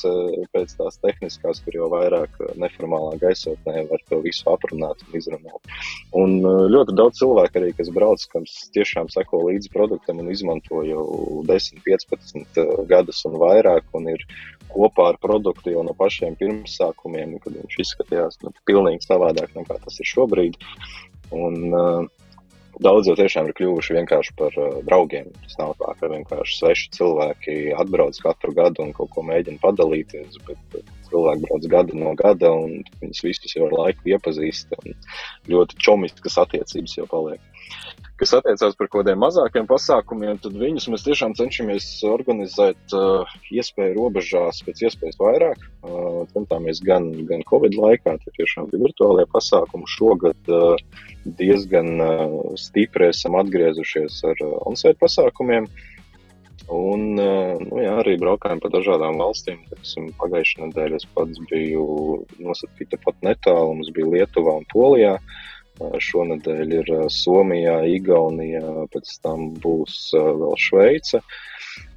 [0.54, 5.76] pēc tās tehniskās, kur jau vairāk neformālā gaisotnē var to visu aprunāt un izrunāt.
[6.18, 6.40] Un
[6.76, 11.06] ļoti daudz cilvēku arī, kas brauc, kas tiešām seko līdzi produktam un izmanto jau
[11.50, 14.26] 10, 15 gadus un vairāk un ir
[14.72, 20.00] kopā ar produktu jau no pašiem pirmsākumiem, kad viņš izskatījās nu, pilnīgi savādāk nekā tas
[20.00, 20.60] ir šobrīd.
[21.32, 22.21] Un, uh,
[22.80, 25.28] Daudz jau tiešām ir kļuvuši vienkārši par uh, draugiem.
[25.44, 30.40] Tas nav tā, ka vienkārši sveši cilvēki atbrauc katru gadu un kaut ko mēģina padalīties,
[30.48, 30.80] bet
[31.10, 34.72] cilvēki brauc gadu no gada un viņus visus jau ar laiku iepazīst.
[35.52, 37.51] Ļoti čomiskas attiecības jau paliek.
[38.22, 43.96] Kas attiecās par kaut kādiem mazākiem pasākumiem, tad viņus mēs tiešām cenšamies organizēt uh, iespēju
[43.96, 45.64] robežās pēc iespējas vairāk.
[45.82, 49.90] Uh, centāmies gan, gan Covid laikā, tad tiešām bija virtuālie pasākumi.
[49.90, 51.02] Šogad uh,
[51.42, 55.66] diezgan uh, stipri esam atgriezušies ar uh, on-site pasākumiem.
[56.70, 59.66] Un, uh, nu, jā, arī braukājām pa dažādām valstīm.
[60.22, 61.88] Pagājušajā nedēļā es pats biju
[62.38, 63.80] nosacīta pat netālu.
[63.80, 65.18] Mums bija Lietuvā un Polijā.
[65.18, 65.48] Uh,
[66.02, 71.22] Šonadēļ ir Somijā, Igaunijā, pēc tam būs vēl Šveice.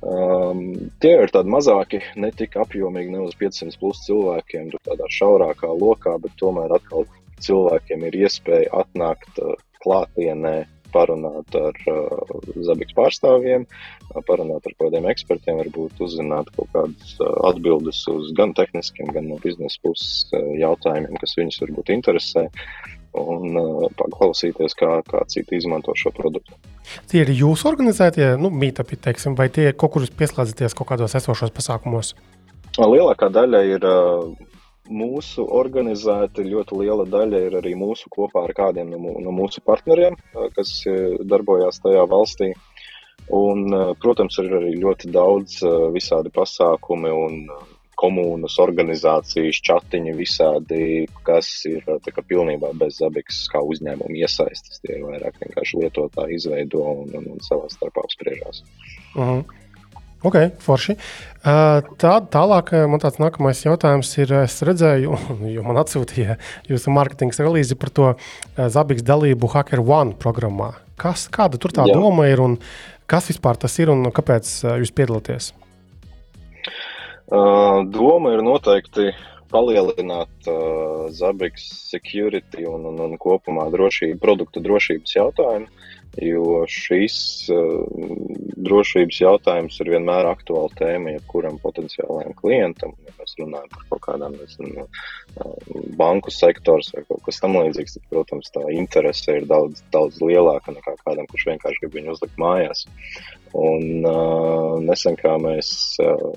[0.05, 5.70] Um, tie ir tādi mazāki, ne tik apjomīgi, ne uz 500 plus cilvēkiem, tādā šaurākā
[5.81, 7.06] lokā, bet tomēr atkal
[7.44, 10.56] cilvēkiem ir iespēja atnākt uh, klātienē,
[10.94, 12.35] parunāt ar uh,
[12.69, 18.55] Zabiks pārstāvjiem, uh, parunāt ar kādiem ekspertiem, varbūt uzzināt kaut kādas uh, atbildes uz gan
[18.55, 22.47] tehniskiem, gan no biznesa puses uh, jautājumiem, kas viņus varbūt interesē
[23.19, 26.57] un uh, paklausīties, kā, kā citi izmanto šo produktu.
[27.11, 28.99] Tie ir jūsu organizētie nu, mītāpi,
[29.39, 32.15] vai tie kaut kur pieslēdzaties kaut kādos esošos pasākumos?
[32.74, 34.27] Lielākā daļa ir uh,
[34.91, 40.19] mūsu organizēti, ļoti liela daļa ir arī mūsu kopā ar kādiem no, no mūsu partneriem,
[40.35, 40.82] uh, kas
[41.24, 42.53] darbojās tajā valstī.
[43.32, 43.70] Un,
[44.03, 45.62] protams, ir arī ļoti daudz
[45.95, 47.39] visādi pasākumi un
[48.01, 50.85] komunas, organizācijas, chatiņi visādi,
[51.27, 54.81] kas ir kā, pilnībā bez zabikas kā uzņēmuma iesaistas.
[54.85, 58.65] Tie ir vairāk vienkārši lietotāji izveido un, un, un savā starpā apspriežās.
[59.15, 59.29] Uh mhm.
[59.41, 59.61] -huh.
[60.25, 60.95] Ok, forši.
[61.45, 65.19] Tā, tālāk, man tāds nākamais jautājums ir, es redzēju,
[65.53, 66.39] jo man atsūtīja
[66.71, 68.15] jūsu mārketinga relīzi par to
[68.57, 70.73] Zabiks dalību Hacker One programmā.
[70.97, 71.99] Kas, kāda tur tā Jā.
[71.99, 72.57] doma ir un
[73.11, 74.49] kas vispār tas ir un kāpēc
[74.81, 75.53] jūs piedalāties?
[77.31, 79.13] Doma ir noteikti
[79.55, 85.69] palielināt uh, Zabiks security un, un, un kopumā drošību, produktu drošības jautājumu,
[86.25, 87.17] jo šīs
[87.55, 87.85] uh,
[88.67, 92.97] drošības jautājums ir vienmēr aktuāla tēma jebkuram potenciālajam klientam.
[93.07, 94.89] Ja mēs runājam par kaut kādām nezinu,
[96.01, 100.97] banku sektors vai kaut kas tamlīdzīgs, tad, protams, tā interese ir daudz, daudz lielāka nekā
[101.05, 102.87] kādam, kurš vienkārši grib viņu uzlikt mājās.
[103.55, 105.71] Un uh, nesen kā mēs
[106.03, 106.35] uh,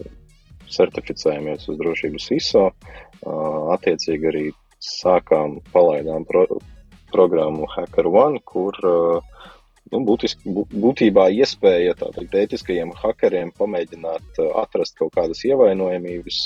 [0.73, 2.65] certificējamies uz drošības ISO.
[3.75, 4.45] Attiecīgi arī
[4.83, 6.45] sākām palaidām pro,
[7.11, 8.77] programmu Hacker One, kur
[9.91, 16.41] nu, būtiski, būtībā iespēja tādiem ētiskajiem hackeriem pamēģināt atrast kaut kādas ievainojamības,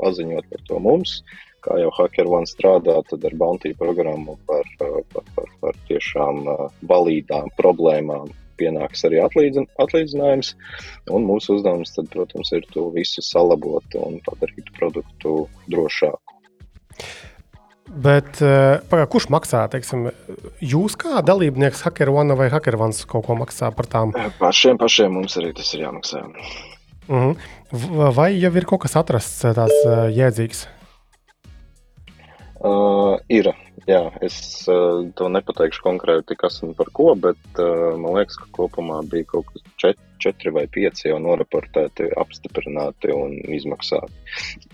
[0.00, 1.20] paziņot par to mums.
[1.64, 6.46] Kā jau Hacker One strādā, tad ar Bounty programmu par, par, par, par tiešām
[6.88, 8.30] valīdām problēmām
[8.60, 10.54] pienāks arī atlīdzin, atlīdzinājums.
[11.16, 16.30] Un mūsu uzdevums, tad, protams, ir to visu salabot un padarīt produktu drošāku.
[17.90, 19.64] Bet eh, pagā, kurš maksā?
[19.72, 20.10] Teiksim,
[20.62, 24.12] jūs kā dalībnieks, HackerOne vai HackerOne kaut ko maksā par tām?
[24.14, 26.22] Eh, pašiem, pašiem mums arī tas ir jāmaksā.
[27.08, 27.32] Mhm.
[27.32, 28.12] -huh.
[28.14, 30.68] Vai jau ir kaut kas atrasts eh, tāds jēdzīgs?
[32.60, 33.48] Uh, ir.
[33.90, 34.36] Jā, es
[34.70, 39.26] uh, to nepateikšu konkrēti, kas un par ko, bet uh, man liekas, ka kopumā bija
[39.32, 44.12] kaut kas čet, četri vai pieci jau noraportēti, apstiprināti un izmaksāti.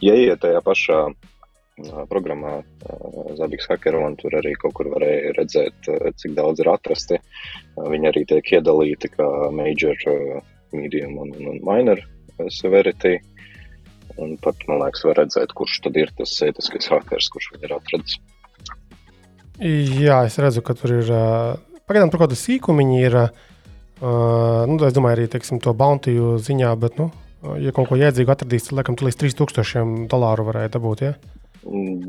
[0.04, 5.90] Ja iet tajā pašā uh, programmā uh, Zabiks Hackeron, tur arī kaut kur varēja redzēt,
[5.94, 7.22] uh, cik daudz ir atrasti.
[7.22, 10.44] Uh, viņi arī tiek iedalīti kā major, uh,
[10.76, 12.04] medium un, un minor
[12.52, 13.16] severity.
[14.20, 17.78] Un pat, man liekas, var redzēt, kurš tad ir tas ētiskais hackers, kurš viņu ir
[17.80, 18.20] atradis.
[19.60, 21.54] Jā, es redzu, ka tur ir uh,
[21.88, 23.20] pagaidām tur kaut kāda sīkumiņa ir.
[23.96, 27.08] Uh, nu, es domāju, arī teiksim, to bountyju ziņā, bet, nu,
[27.62, 31.04] ja kaut ko jēdzīgu atradīs, tad, laikam, līdz 3000 dolāru varēja dabūt.
[31.06, 31.14] Ja?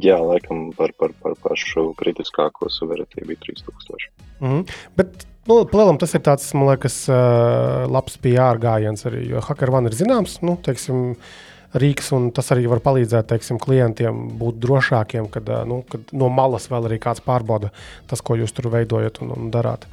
[0.03, 4.09] Jā, laikam par, par, par pašu kritiskāko suverenitāti bija 3000.
[4.39, 4.75] Mm -hmm.
[4.99, 9.87] Bet, nu, plēlam, tas ir tāds, man liekas, uh, labs PR gājiens arī, jo HackerOne
[9.87, 11.15] ir zināms, nu, teiksim,
[11.75, 16.69] rīks, un tas arī var palīdzēt teiksim, klientiem būt drošākiem, kad, nu, kad no malas
[16.71, 17.73] vēl arī kāds pārbauda
[18.07, 19.87] tas, ko jūs tur veidojat un, un darāt.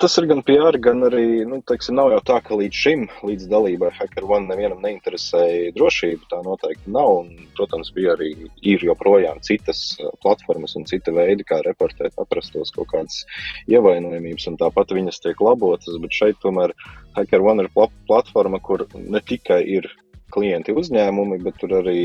[0.00, 3.50] Tas ir gan PR, gan arī, nu, teiksim, nav jau tā, ka līdz šim, līdz
[3.50, 6.24] dalībai HackerOne nevienam neinteresēja drošība.
[6.30, 7.10] Tā noteikti nav.
[7.18, 8.30] Un, protams, bija arī,
[8.64, 9.82] ir joprojām citas
[10.24, 13.26] platformas un cita veidi, kā reportēt atrastos kaut kādas
[13.68, 16.00] ievainojumības, un tāpat viņas tiek labotas.
[16.00, 16.72] Bet šeit tomēr
[17.18, 17.72] HackerOne ir
[18.08, 19.90] platforma, kur ne tikai ir
[20.34, 22.00] klienti uzņēmumi, bet tur arī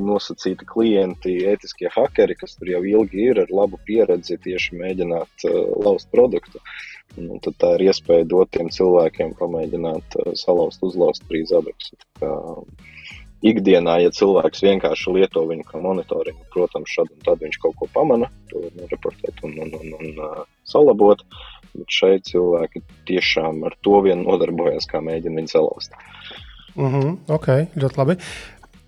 [0.00, 5.60] nosacīti klienti, ētiskie hakeri, kas tur jau ilgi ir ar labu pieredzi tieši mēģināt uh,
[5.84, 6.62] lauzt produktu.
[7.20, 11.98] Un tad tā ir iespēja dot tiem cilvēkiem pamēģināt uh, salauzt, uzlauzt brīvzabeksu.
[13.42, 17.88] Ikdienā, ja cilvēks vienkārši lieto viņu kā monitoringu, protams, šad un tad viņš kaut ko
[17.90, 21.26] pamana, to noreportēt un, un, un, un uh, salabot.
[21.72, 25.96] Bet šeit cilvēki tiešām ar to vien nodarbojas, kā mēģina viņu salauzt.
[25.96, 28.16] Uh, Mm -hmm, ok, ļoti labi.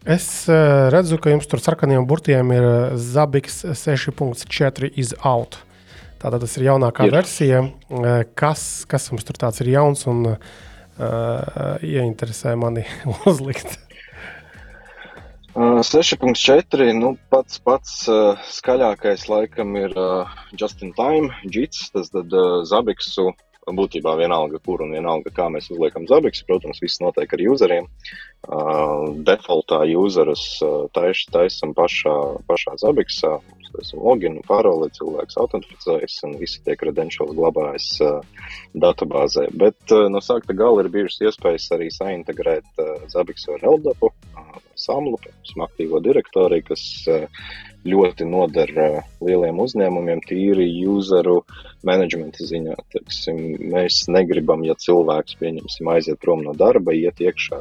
[0.05, 5.57] Es uh, redzu, ka jums tur sarkaniem burtiem ir eh, Zabiks 6.4 is out.
[6.21, 7.13] Tātad tas ir jaunākā ir.
[7.13, 7.63] versija.
[7.89, 10.37] Uh, kas, kas jums tur tāds ir jauns un uh,
[11.81, 12.85] ieinteresē mani
[13.33, 13.79] uzlikt?
[15.55, 16.93] Uh, 6.4.
[17.01, 22.61] Nu, pats pats uh, skaļākais laikam ir uh, Just in Time, Jits, tas tad uh,
[22.69, 23.31] Zabiksu
[23.73, 26.45] būtībā vienalga, kur un vienalga, kā mēs uzliekam zabiks.
[26.49, 27.89] Protams, viss notiek ar useriem.
[28.45, 32.15] Uh, defaultā userus uh, tais, taisam pašā,
[32.49, 33.39] pašā zabiksā.
[33.41, 38.21] Mums esam login, paroli, cilvēks autentificējas un visi tie credentials glabājas uh,
[38.77, 39.49] datubāzē.
[39.57, 44.61] Bet uh, no sākta gala ir bijušas iespējas arī saintegrēt uh, zabiksu ar LDAPu, uh,
[44.85, 47.47] samlu, piemēram, aktīvo direktoriju, kas uh,
[47.85, 48.71] ļoti noder
[49.25, 51.43] lieliem uzņēmumiem, tīri useru
[51.85, 52.77] menedžmenta ziņā.
[52.95, 53.41] Teiksim,
[53.73, 57.61] mēs negribam, ja cilvēks pieņemsim, aiziet prom no darba, iet iekšā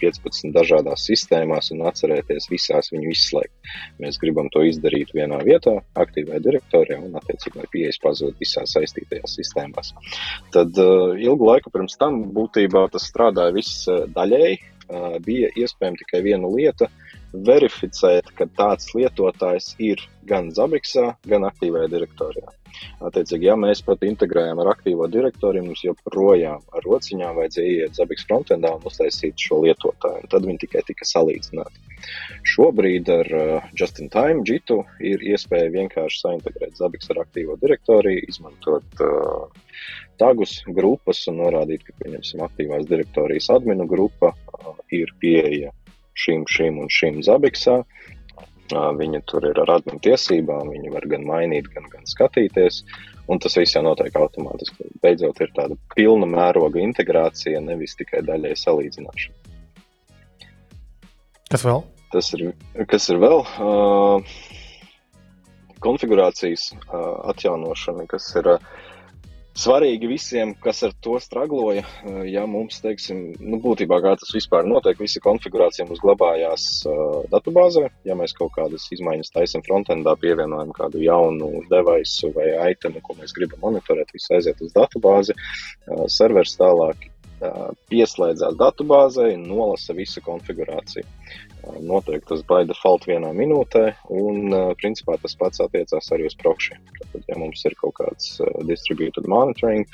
[0.00, 3.72] 15 dažādās sistēmās un atcerēties visās viņu izslēgt.
[4.02, 9.92] Mēs gribam to izdarīt vienā vietā, aktīvā direktorijā un, attiecīgi, pieejas pazūd visās saistītajās sistēmās.
[10.56, 10.80] Tad
[11.20, 13.84] ilgu laiku pirms tam būtībā tas strādāja viss
[14.16, 14.58] daļēji.
[15.26, 16.88] Bija iespējama tikai viena lieta,
[17.46, 22.54] verificēt, ka tāds lietotājs ir gan Zabiksā, gan aktīvajā direktorijā.
[23.06, 28.26] Attiecīgi, ja mēs pat integrējam ar aktīvo direktoriju, mums joprojām ar rociņām vajadzēja iet Zabiks
[28.28, 31.84] frontendā un uztaisīt šo lietotāju, un tad viņi tikai tika salīdzināti.
[32.52, 34.82] Šobrīd ar uh, Just-in-Time JITu
[35.12, 39.64] ir iespēja vienkārši saintegrēt Zabiks ar aktīvo direktoriju, izmantot uh,
[40.20, 44.32] tagus, grupas un norādīt, ka, pieņemsim, aktīvās direktorijas adminu grupa
[44.94, 45.72] ir pieeja
[46.16, 47.82] šīm, šīm un šīm zabiksā.
[48.72, 52.82] Viņa tur ir ar admin tiesībām, viņi var gan mainīt, gan, gan skatīties.
[53.30, 54.86] Un tas viss jau notiek automātiski.
[55.02, 59.46] Beidzot, ir tāda pilna mēroga integrācija, nevis tikai daļai salīdzināšana.
[61.50, 61.82] Kas vēl?
[62.14, 62.48] Tas ir,
[62.90, 63.42] kas ir vēl?
[63.62, 64.22] Uh,
[65.82, 68.70] konfigurācijas uh, atjaunošana, kas ir uh,
[69.56, 71.82] svarīgi visiem, kas ar to stragloja.
[71.82, 77.24] Eh, ja mums, teiksim, nu, būtībā kā tas vispār notiek, visa konfigurācija mums glabājās uh,
[77.32, 77.88] datubāzē.
[78.08, 83.34] Ja mēs kaut kādas izmaiņas taisam frontendā, pievienojam kādu jaunu devaisu vai itemu, ko mēs
[83.36, 85.36] gribam monitorēt, viss aiziet uz datubāzi.
[85.36, 91.06] Uh, servers tālāk uh, pieslēdzās datubāzei un nolasa visu konfigurāciju.
[91.82, 93.82] Notiek tas by default vienā minūtē,
[94.14, 96.78] un principā tas pats attiecās arī uz prokšiem.
[97.00, 98.36] Tad, ja mums ir kaut kāds
[98.68, 99.86] distributed monitoring,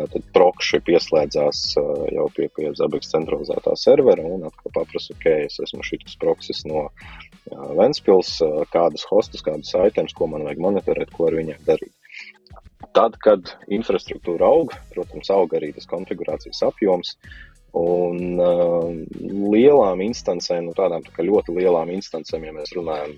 [0.00, 5.86] tad prokši pieslēdzās jau pie, pie Zabegas centralizētā servera un atkal paprasa, ok, es esmu
[5.86, 6.88] šis proksis no
[7.78, 8.36] Ventspils,
[8.74, 11.94] kādus hostus, kādus items, ko man vajag monitorēt, ko ar viņiem darīt.
[12.92, 17.14] Tad, kad infrastruktūra aug, protams, aug arī tas konfigurācijas apjoms,
[17.72, 18.90] Un uh,
[19.52, 23.14] lielām instancēm, nu, tādām tā ļoti lielām instancēm, ja mēs runājam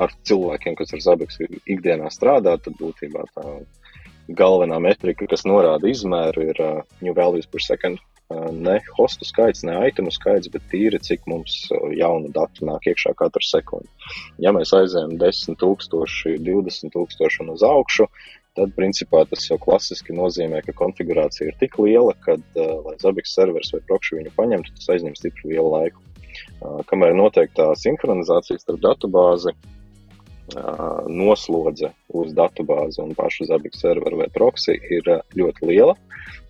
[0.00, 3.54] ar cilvēkiem, kas ar Zabeksu ikdienā strādā, tad būtībā tā
[4.36, 8.02] galvenā metrika, kas norāda izmēru, ir uh, new values per second.
[8.30, 11.56] Uh, ne hostu skaits, ne itemu skaits, bet tīri cik mums
[11.96, 13.88] jaunu datu nāk iekšā katru sekundi.
[14.44, 18.06] Ja mēs aizējām 10,000, 20,000 un uz augšu,
[18.58, 23.34] tad principā tas jau klasiski nozīmē, ka konfigurācija ir tik liela, ka, uh, lai Zabiks
[23.36, 26.02] serveris vai prokši viņu paņemtu, tas aizņem stipri lielu laiku.
[26.60, 29.54] Uh, kamēr notiek tā sinhronizācija starp datubāzi
[31.10, 35.96] noslodze uz datubāzi un pašu zabiku serveru vai proxy ir ļoti liela.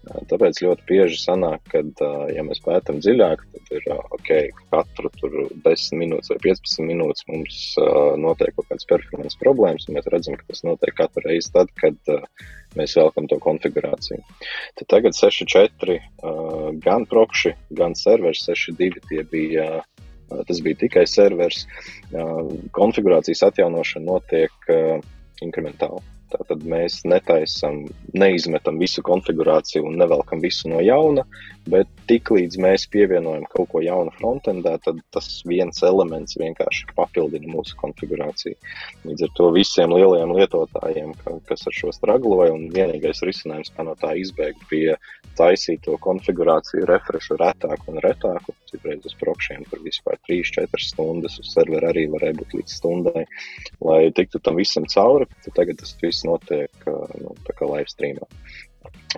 [0.00, 1.82] Tāpēc ļoti bieži sanāk, ka,
[2.32, 4.30] ja mēs pētām dziļāk, tad ir ok,
[4.72, 7.58] katru 10 minūtes vai 15 minūtes mums
[8.22, 12.14] notiek kaut kādas performance problēmas, un mēs redzam, ka tas notiek katru reizi tad, kad
[12.80, 14.24] mēs velkam to konfigurāciju.
[14.80, 16.00] Tad tagad 6.4
[16.80, 19.82] gan proxy, gan serveris 6.2 tie bija
[20.30, 21.64] Tas bija tikai servers.
[22.76, 24.72] Konfigurācijas atjaunošana notiek
[25.44, 26.02] inkrementāli.
[26.30, 27.84] Tātad mēs netaisam,
[28.14, 31.24] neizmetam visu konfigurāciju un nevelkam visu no jauna,
[31.70, 37.76] bet tiklīdz mēs pievienojam kaut ko jaunu frontendā, tad tas viens elements vienkārši papildina mūsu
[37.80, 38.56] konfigurāciju.
[39.08, 41.14] Līdz ar to visiem lielajiem lietotājiem,
[41.48, 44.96] kas ar šo stragloja, un vienīgais risinājums, kā no tā izbēgt, bija
[45.38, 48.54] taisīt to konfigurāciju refreshu retāku un retāku.
[48.70, 53.24] Citreiz uz prokšiem tur vispār 3-4 stundas, uz servera arī varēja būt līdz stundai,
[53.82, 55.26] lai tiktu tam visam cauri.
[55.50, 56.90] Tagad tas viss notiek
[57.20, 58.28] nu, live streamā.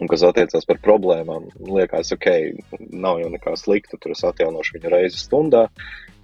[0.00, 2.28] Un kas attiecās par problēmām, liekas, ok,
[2.90, 5.68] nav jau nekā slikta, tur es atjaunošu viņu reizi stundā.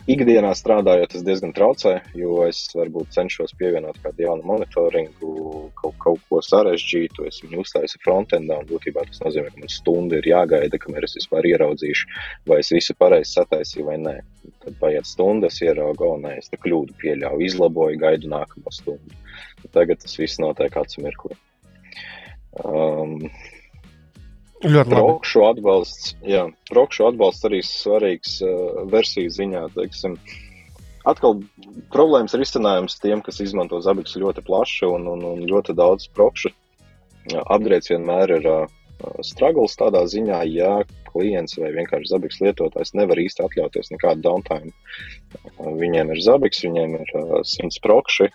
[0.08, 5.32] Ikdienā strādājot, tas diezgan traucē, jo es varbūt cenšos pievienot kādu jaunu monitoringu,
[5.76, 7.26] kaut, kaut ko sarežģītu.
[7.28, 11.18] Es viņu uztaisu frontendā, un būtībā tas nozīmē, ka man stunda ir jāgaida, kamēr es
[11.18, 12.08] vispār ieraudzīšu,
[12.48, 14.16] vai es visu pareizi sataisīju vai nē.
[14.64, 19.20] Tad paiet stundas, ieraugu, o nē, es te kļūdu pieļauju, izlaboju, gaidu nākamo stundu.
[19.74, 21.36] Tagad tas viss notiek acu mirklī.
[22.64, 23.28] Um,
[24.58, 24.94] Ļoti labi.
[24.96, 30.16] Prokšu atbalsts, jā, prokšu atbalsts arī svarīgs uh, versiju ziņā, teiksim.
[31.08, 31.38] Atkal
[31.94, 36.50] problēmas risinājums tiem, kas izmanto zabiks ļoti plaši un, un, un ļoti daudz prokšu.
[37.38, 38.66] Upgrades vienmēr ir uh,
[39.22, 40.74] struggles tādā ziņā, ja
[41.12, 44.74] klients vai vienkārši zabiks lietotājs nevar īsti atļauties nekādu downtime.
[45.54, 48.32] Uh, viņiem ir zabiks, viņiem ir uh, 100 prokši,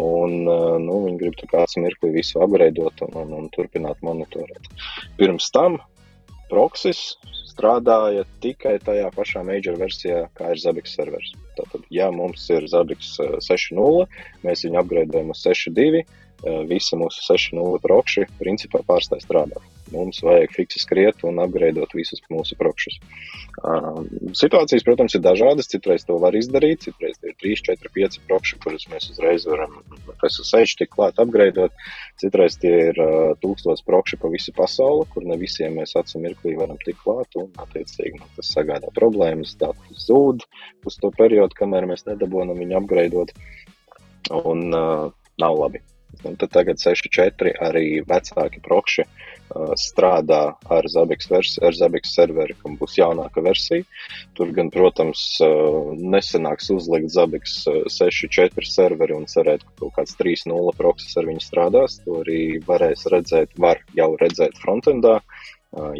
[0.00, 4.66] Un, uh, nu, viņi grib kāds mirkli visu apgleznot un, un, un turpināt monitorēt.
[5.20, 5.78] Pirms tam
[6.50, 7.16] Proxys
[7.48, 11.32] strādāja tikai tajā pašā major versijā, kā ir Zabiks serveris.
[11.58, 17.24] Tātad, ja mums ir Zabiks 6.0, uh, mēs viņu apgleznojam uz 6.2, uh, visi mūsu
[17.30, 19.75] 6.0 prokši principā pārstāj strādāt.
[19.94, 22.96] Mums vajag fiksi skriet un apgleznot visus mūsu prokšus.
[23.56, 24.02] Uh,
[24.36, 25.70] situācijas, protams, ir dažādas.
[25.70, 29.78] Citreiz to var izdarīt, citreiz ir 3, 4, 5 prokši, kurus mēs uzreiz varam
[30.16, 31.74] FSH tik klāt apgleznot.
[32.20, 36.56] Citreiz tie ir uh, tūkstoši prokši pa visu pasauli, kur ne visiem mēs acu mirklī
[36.58, 37.38] varam tikt klāt.
[37.38, 40.46] Un, attiecīgi, nu, tas sagādā problēmas, datus zūd
[40.86, 43.36] uz to periodu, kamēr mēs nedabūjam viņu apgleznot.
[44.42, 45.82] Un uh, nav labi.
[46.24, 49.04] Un tad tagad 6.4 arī vecāki prokši
[49.80, 50.40] strādā
[50.72, 53.84] ar Zabiks, versi, ar Zabiks serveri, kam būs jaunāka versija.
[54.36, 60.76] Tur gan, protams, uh, nesenāks uzlikt Zabiks 6.4 serveri un cerēt, ka kaut kāds 3.0
[60.78, 62.00] proksis ar viņu strādās.
[62.06, 65.20] To arī varēs redzēt, var jau redzēt frontendā.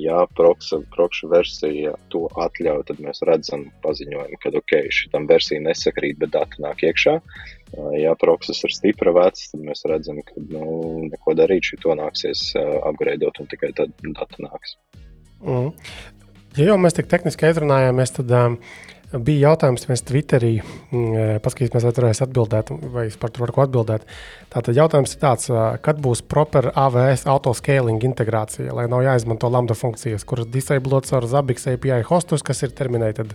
[0.01, 6.33] Ja prokša versija to atļauj, tad mēs redzam paziņojumu, ka ok, šitam versija nesakrīt, bet
[6.33, 7.19] dati nāk iekšā.
[7.99, 12.53] Ja proksas ir stipra vecs, tad mēs redzam, ka nu, neko darīt, šito nāksies
[12.87, 14.77] apgreidot un tikai tad dati nāks.
[15.43, 15.73] Mm.
[16.57, 18.55] Ja jau mēs tik tehniski aizrunājāmies, tad um,
[19.13, 24.07] bija jautājums, mēs Twitterī mm, paskatīsimies, vai varēs atbildēt, vai es par to varu atbildēt.
[24.55, 25.51] Tātad jautājums ir tāds,
[25.85, 31.69] kad būs proper AVS autoscaling integrācija, lai nav jāizmanto lambda funkcijas, kuras disablots ar Zabbix
[31.75, 33.29] API hostus, kas ir terminēti.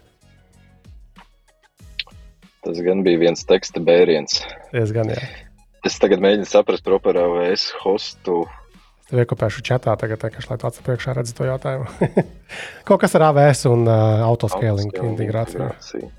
[2.61, 4.43] Tas gan bija viens teksta bēriens.
[4.73, 5.21] Diezgan, jā.
[5.88, 8.43] Es tagad mēģinu saprast proper AVS hostu
[9.11, 11.89] Iekopēšu čatā, tagad vienkārši, lai tāds priekšā redz to jautājumu.
[12.88, 15.67] Kaut kas ar AVS un uh, autoscaling integrāciju.
[15.67, 16.11] integrāciju.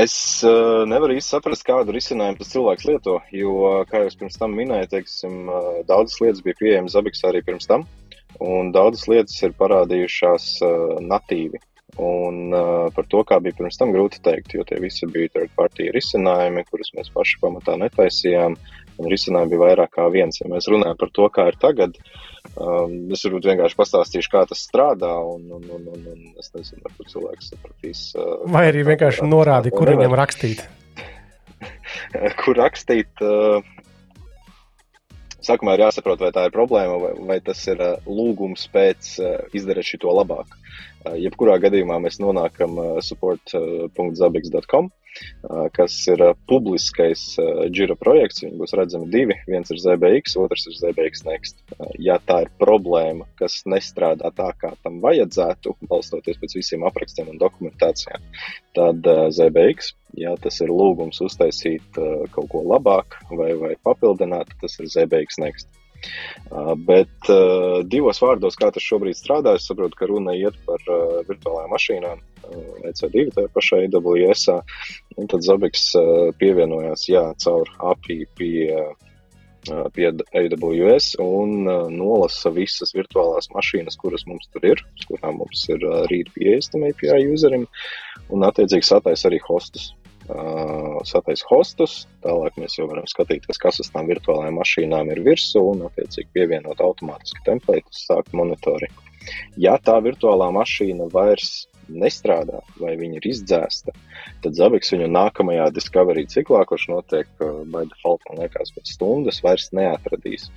[0.00, 0.14] Es
[0.46, 3.18] uh, nevaru īsti saprast, kādu risinājumu tas cilvēks lieto.
[3.36, 7.68] Jo, kā jau pirms tam minēju, teiksim, uh, daudzas lietas bija pieejamas Zabiksā arī pirms
[7.68, 7.84] tam,
[8.40, 11.60] un daudzas lietas ir parādījušās uh, natīvi.
[12.00, 15.50] Un uh, par to, kā bija pirms tam, grūti pateikt, jo tie visi bija third
[15.58, 18.56] party risinājumi, kurus mēs paši pamatā netaisījām.
[19.00, 20.38] Un risinājumi bija vairāk kā viens.
[20.40, 21.96] Ja mēs runājam par to, kā ir tagad,
[22.54, 25.12] um, es varbūt vienkārši pastāstīšu, kā tas strādā.
[25.34, 28.04] Un, un, un, un, un es nezinu, varbūt cilvēks sapratīs.
[28.14, 30.62] Uh, Vai arī vienkārši norādi, kur viņam rakstīt?
[32.44, 33.24] kur rakstīt?
[33.24, 33.64] Uh,
[35.44, 39.36] Sākumā ir jāsaprot, vai tā ir problēma, vai, vai tas ir uh, lūgums pēc uh,
[39.56, 40.52] izdarīt šo labāk.
[40.52, 42.76] Uh, jebkurā gadījumā mēs nonākam
[43.06, 44.90] support.zabiks.com.
[45.76, 47.22] Kas ir publiskais
[47.72, 48.42] Jira projekts.
[48.44, 49.36] Viņi būs redzami divi.
[49.48, 51.62] Viens ir ZBX, otrs ir ZBX Next.
[52.02, 57.40] Ja tā ir problēma, kas nestrādā tā, kā tam vajadzētu, balstoties pēc visiem aprakstiem un
[57.40, 58.24] dokumentācijām,
[58.76, 59.06] tad
[59.36, 62.00] ZBX, ja tas ir lūgums uztaisīt
[62.34, 65.79] kaut ko labāk vai, vai papildināt, tas ir ZBX Next.
[66.50, 70.82] Uh, bet uh, divos vārdos, kā tas šobrīd strādā, es saprotu, ka runa iet par
[70.90, 74.48] uh, virtuālajām mašīnām, uh, EC2, tā pašā AWS.
[75.20, 82.96] Un tad Zabiks uh, pievienojās jā, caur API pie, uh, pie AWS un nolasa visas
[82.96, 87.68] virtuālās mašīnas, kuras mums tur ir, kurām mums ir rīt pieejas tam API userim,
[88.32, 89.92] un attiecīgi satais arī hostus
[90.30, 92.04] uh, satais hostus.
[92.24, 96.82] Tālāk mēs jau varam skatīties, kas uz tām virtuālajām mašīnām ir virsū un, attiecīgi, pievienot
[96.84, 99.08] automātiski templētus, sākt monitoringu.
[99.60, 103.94] Ja tā virtuālā mašīna vairs nestrādā vai viņa ir izdzēsta,
[104.44, 109.40] tad Zabiks viņu nākamajā discovery ciklā, kurš notiek uh, by default, man liekas, pēc stundas,
[109.44, 110.48] vairs neatradīs.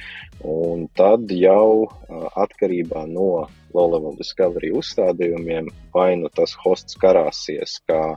[0.46, 7.80] Un tad jau uh, atkarībā no low level discovery uzstādījumiem, vai nu tas hosts karāsies
[7.90, 8.14] kā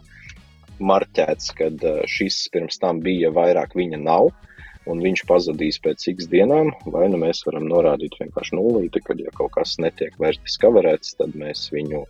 [0.81, 1.71] marķēts, ka
[2.11, 4.33] šis pirms tam bija, vairāk viņa nav.
[4.87, 9.33] Un viņš pazudīs pēc x dienām, vai nu mēs varam norādīt vienkārši nulīti, kad ja
[9.35, 12.05] kaut kas netiek vairs diskaverēts, tad mēs viņu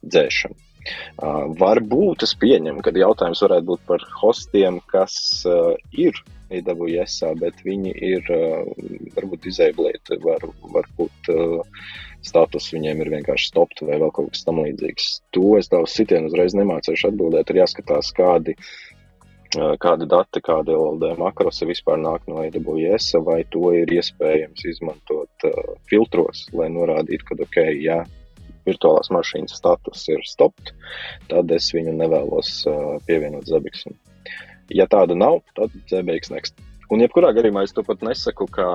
[0.00, 0.54] dzēšam.
[1.22, 5.14] Uh, varbūt es pieņemu, ka jautājums varētu būt par hostiem, kas
[5.46, 6.16] uh, ir
[6.52, 8.64] AWS, bet viņi ir uh,
[9.14, 10.42] varbūt disablēti, var,
[10.74, 11.84] varbūt uh,
[12.22, 15.10] status viņiem ir vienkārši stopt vai vēl kaut kas tamlīdzīgs.
[15.36, 17.50] To es daudz sitienu uzreiz nemācīšu atbildēt.
[17.50, 18.54] Ir jāskatās, kādi,
[19.82, 25.76] kādi dati, kādi LLD makrosi vispār nāk no AWS, vai to ir iespējams izmantot uh,
[25.90, 28.02] filtros, lai norādītu, ka ok, jā,
[28.66, 30.72] virtuālās mašīnas status ir stopt,
[31.30, 33.98] tad es viņu nevēlos uh, pievienot Zabiksam.
[34.72, 36.71] Ja tāda nav, tad ZBX next.
[36.92, 38.68] Un, jebkurā gadījumā, es to pat nesaku, kā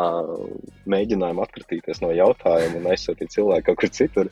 [0.90, 4.32] mēģinājumu atkritīties no jautājuma un aizsūtīt cilvēku kaut kur citur.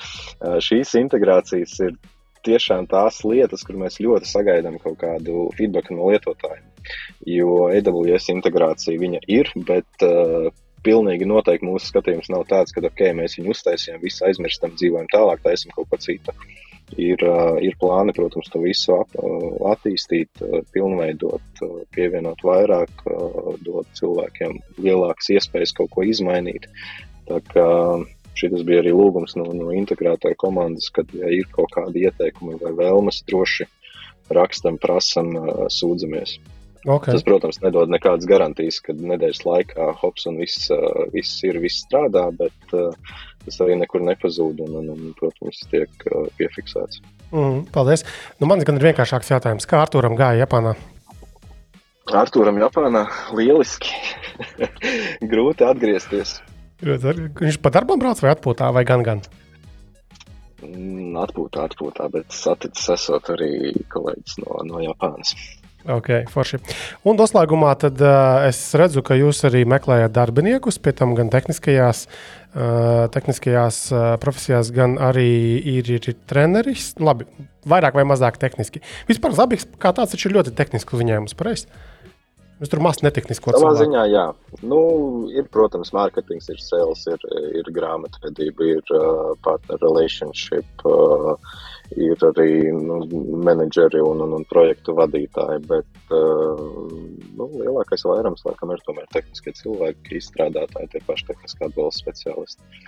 [0.65, 1.93] Šīs integrācijas ir
[2.45, 6.65] tiešām tās lietas, kur mēs ļoti sagaidām kaut kādu feedback no lietotājiem.
[7.29, 10.49] Jo AWS integrācija viņa ir, bet uh,
[10.85, 15.41] pilnīgi noteikti mūsu skatījums nav tāds, ka ok, mēs viņu uztaisījām, visu aizmirstam, dzīvojam tālāk,
[15.45, 16.35] taisam kaut ko citu.
[17.01, 17.21] Ir,
[17.65, 19.15] ir plāni, protams, to visu ap,
[19.71, 21.63] attīstīt, pilnveidot,
[21.95, 23.01] pievienot vairāk,
[23.65, 26.69] dot cilvēkiem lielākas iespējas kaut ko izmainīt.
[27.25, 27.65] Tā kā
[28.37, 32.75] šis bija arī lūgums no, no integrētāja komandas, kad, ja ir kaut kādi ieteikumi vai
[32.77, 33.65] vēlmes, droši
[34.35, 35.33] rakstam, prasam,
[35.73, 36.37] sūdzamies.
[36.85, 37.15] Okay.
[37.15, 40.67] Tas, protams, nedod nekādas garantijas, ka nedēļas laikā hops un viss,
[41.15, 42.75] viss ir, viss strādā, bet
[43.45, 46.07] tas arī nekur nepazūd un, un, un protams, tiek
[46.39, 47.01] piefiksēts.
[47.31, 48.05] Mm, paldies.
[48.39, 49.69] Nu, man gan ir vienkāršāks jautājums.
[49.69, 50.75] Kā Arturam gāja Japānā?
[52.13, 53.93] Arturam Japānā lieliski.
[55.31, 56.37] Grūti atgriezties.
[56.83, 59.23] Viņš pa darbam brauc vai atpūtā vai gan gan?
[60.65, 65.35] Mm, atpūtā, atpūtā, bet saticis esot arī kolēģis no, no Japānas.
[65.85, 66.57] Ok, forši.
[67.05, 72.05] Un noslēgumā tad, uh, es redzu, ka jūs arī meklējat darbiniekus, pie tam gan tehniskajās,
[72.07, 75.27] uh, tehniskajās uh, profesijās, gan arī
[75.75, 76.93] ir, ir, ir treneris.
[76.97, 77.27] Labi,
[77.69, 78.81] vairāk vai mazāk tehniski.
[79.09, 81.69] Vispār Zabiks kā tāds ir ļoti tehnisks uzņēmums, pareizi?
[82.55, 83.67] Mēs tur maz netehnisko cilvēku.
[83.67, 84.25] Savā ziņā, jā.
[84.63, 84.79] Nu,
[85.35, 87.25] ir, protams, mārketings, ir sales, ir,
[87.59, 91.35] ir grāmatvedība, ir uh, partner relationship, uh,
[91.93, 92.99] ir arī nu,
[93.45, 96.61] menedžeri un, un, un projektu vadītāji, bet uh,
[97.37, 102.85] nu, lielākais vairums, laikam, ir tomēr tehniskie cilvēki, izstrādātāji, tie paši tehniskā atbalsta speciālisti.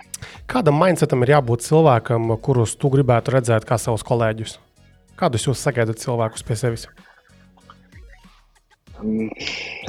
[0.50, 4.58] Kādam mindsetam ir jābūt cilvēkam, kurus tu gribētu redzēt kā savus kolēģus?
[5.18, 6.88] Kādus jūs sagaidat cilvēkus pie sevis?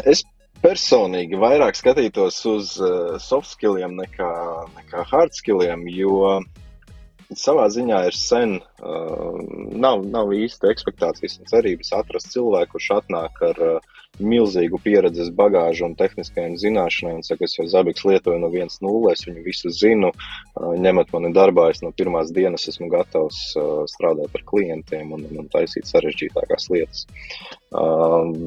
[0.05, 0.23] Es
[0.61, 4.31] personīgi vairāk skatītos uz uh, soft skilliem nekā,
[4.77, 6.39] nekā hard skilliem, jo
[7.37, 9.39] savā ziņā ir sen, uh,
[9.77, 15.85] nav, nav īsti expectācijas un cerības atrast cilvēku, kurš atnāk ar uh, milzīgu pieredzes bagāžu
[15.87, 17.21] un tehniskajām zināšanām.
[17.23, 20.11] Saka, es jau Zabiks lietoju no 1.0, es viņu visu zinu,
[20.57, 23.39] ņemat mani darbā, es no pirmās dienas esmu gatavs
[23.93, 27.05] strādāt ar klientiem un, un taisīt sarežģītākās lietas.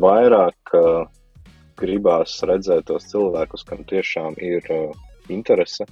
[0.05, 0.75] Vairāk
[1.81, 4.67] gribās redzēt tos cilvēkus, kam tiešām ir
[5.33, 5.87] interese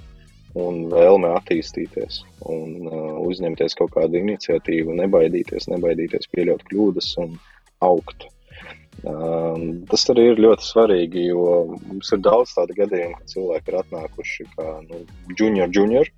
[0.58, 7.36] un vēlme attīstīties un uh, uzņemties kaut kādu iniciatīvu, nebaidīties, nebaidīties pieļaut kļūdas un
[7.86, 8.26] augt.
[9.00, 11.44] Um, tas arī ir ļoti svarīgi, jo
[11.78, 15.04] mums ir daudz tādu gadījumu, kad cilvēki ir atnākuši kā nu,
[15.38, 16.10] junior, junior,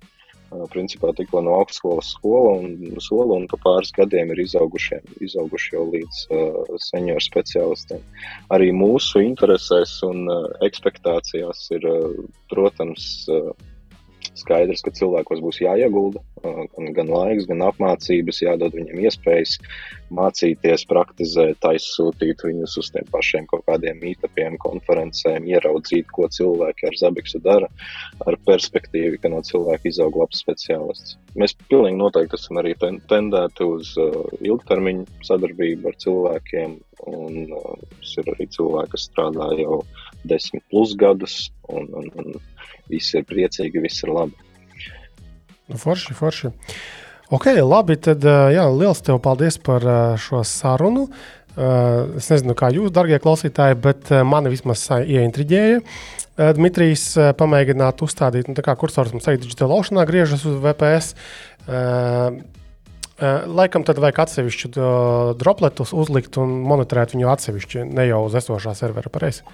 [0.73, 5.85] Principā tikko no augstskolas skola un sola, un pa pāris gadiem ir izauguši, izauguši jau
[5.89, 8.03] līdz uh, senioru speciālistiem.
[8.53, 12.19] Arī mūsu interesēs un uh, ekspektācijās ir, uh,
[12.53, 13.49] protams, uh,
[14.37, 19.57] Skaidrs, ka cilvēkos būs jāiegulda gan, gan laiks, gan apmācības, jādod viņiem iespējas
[20.13, 26.99] mācīties, praktizēt, aizsūtīt viņus uz tiem pašiem kaut kādiem mītapiem, konferencēm, ieraudzīt, ko cilvēki ar
[26.99, 27.69] Zabiksu dara,
[28.27, 31.17] ar perspektīvu, ka no cilvēka izaug labs speciālists.
[31.39, 36.77] Mēs pilnīgi noteikti esam arī tendēti uz uh, ilgtermiņu sadarbību ar cilvēkiem,
[37.09, 37.77] un uh,
[38.17, 39.81] ir arī cilvēki, kas strādā jau
[40.29, 41.37] desmit plus gadus,
[41.73, 42.35] un, un, un
[42.91, 44.35] visi ir priecīgi, viss ir labi.
[45.71, 46.51] Nu, forši, forši.
[47.33, 47.95] Ok, labi.
[48.03, 49.85] Tad, jā, liels tev paldies par
[50.21, 51.07] šo sarunu.
[51.53, 55.79] Es nezinu, kā jūs, darbie klausītāji, bet mani vismaz ieintriģēja.
[56.57, 61.13] Dmitrijs pamēģināt uzstādīt, nu, kā kursors mums tagad digitālā laušanā griežas uz VPS.
[63.53, 64.71] Laikam tad vajag atsevišķu
[65.39, 69.45] dropletus uzlikt un monitorēt viņu atsevišķi, ne jau uz esošā servera pareizi.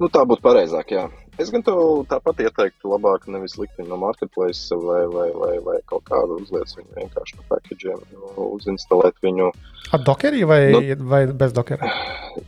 [0.00, 1.08] Nu, tā būtu pareizāk, jā.
[1.34, 5.78] Es gan tev tāpat ieteiktu, labāk nevis likt viņu no marketplace vai, vai, vai, vai
[5.90, 8.04] kaut kādu uzliec viņu vienkārši no packagiem,
[8.44, 9.48] uzinstalēt viņu.
[9.94, 11.90] Ar dokeri vai, nu, vai bez dokera?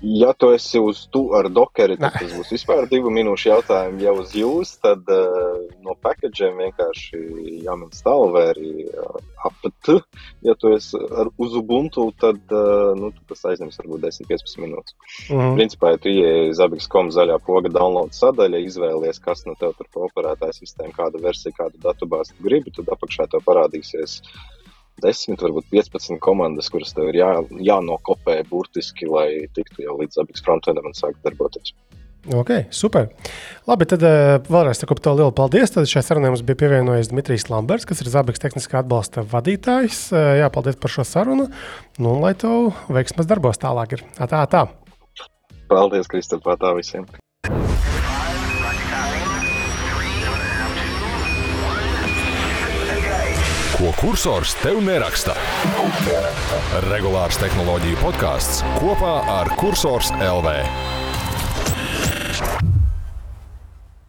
[0.02, 2.20] Ja tu esi uz tu ar dokeri, tad ne.
[2.22, 4.02] tas būs vispār divu minūšu jautājums.
[4.02, 7.20] Ja uz jūs, tad uh, no packagiem vienkārši
[7.66, 9.18] jāinstalē vai arī uh,
[9.50, 9.92] apt.
[10.46, 14.96] Ja tu esi ar, uz Ubuntu, tad uh, nu, tas aizņems varbūt 10-15 minūtes.
[15.26, 15.58] Mm -hmm.
[15.58, 20.04] Principā, ja tu ieeji Zabiks.com zaļā poga download sadaļa, izvēlies, kas no tev tur pa
[20.08, 24.20] operētāja sistēmu, kāda versija, kādu datubāzi tu gribi, tad apakšā tev parādīsies
[25.04, 27.32] 10, varbūt 15 komandas, kuras tev ir jā,
[27.68, 31.74] jānokopē burtiski, lai tiktu jau līdz abiks frontendam un sāktu darboties.
[32.34, 33.06] Ok, super.
[33.70, 35.70] Labi, tad uh, vēlreiz saku to lielu paldies.
[35.70, 40.00] Tad šajā sarunā mums bija pievienojies Dmitrijs Lamberts, kas ir Zabiks tehniskā atbalsta vadītājs.
[40.10, 41.46] Uh, jā, paldies par šo sarunu.
[42.02, 44.02] Nu, lai tev veiksmas darbos tālāk ir.
[44.18, 44.64] Tā, tā.
[45.66, 47.06] Paldies, Kristofā, tā visiem.
[53.76, 55.34] Ko kursors tev neraksta?
[56.86, 60.56] Regulārs tehnoloģiju podkāsts kopā ar Cursors LV.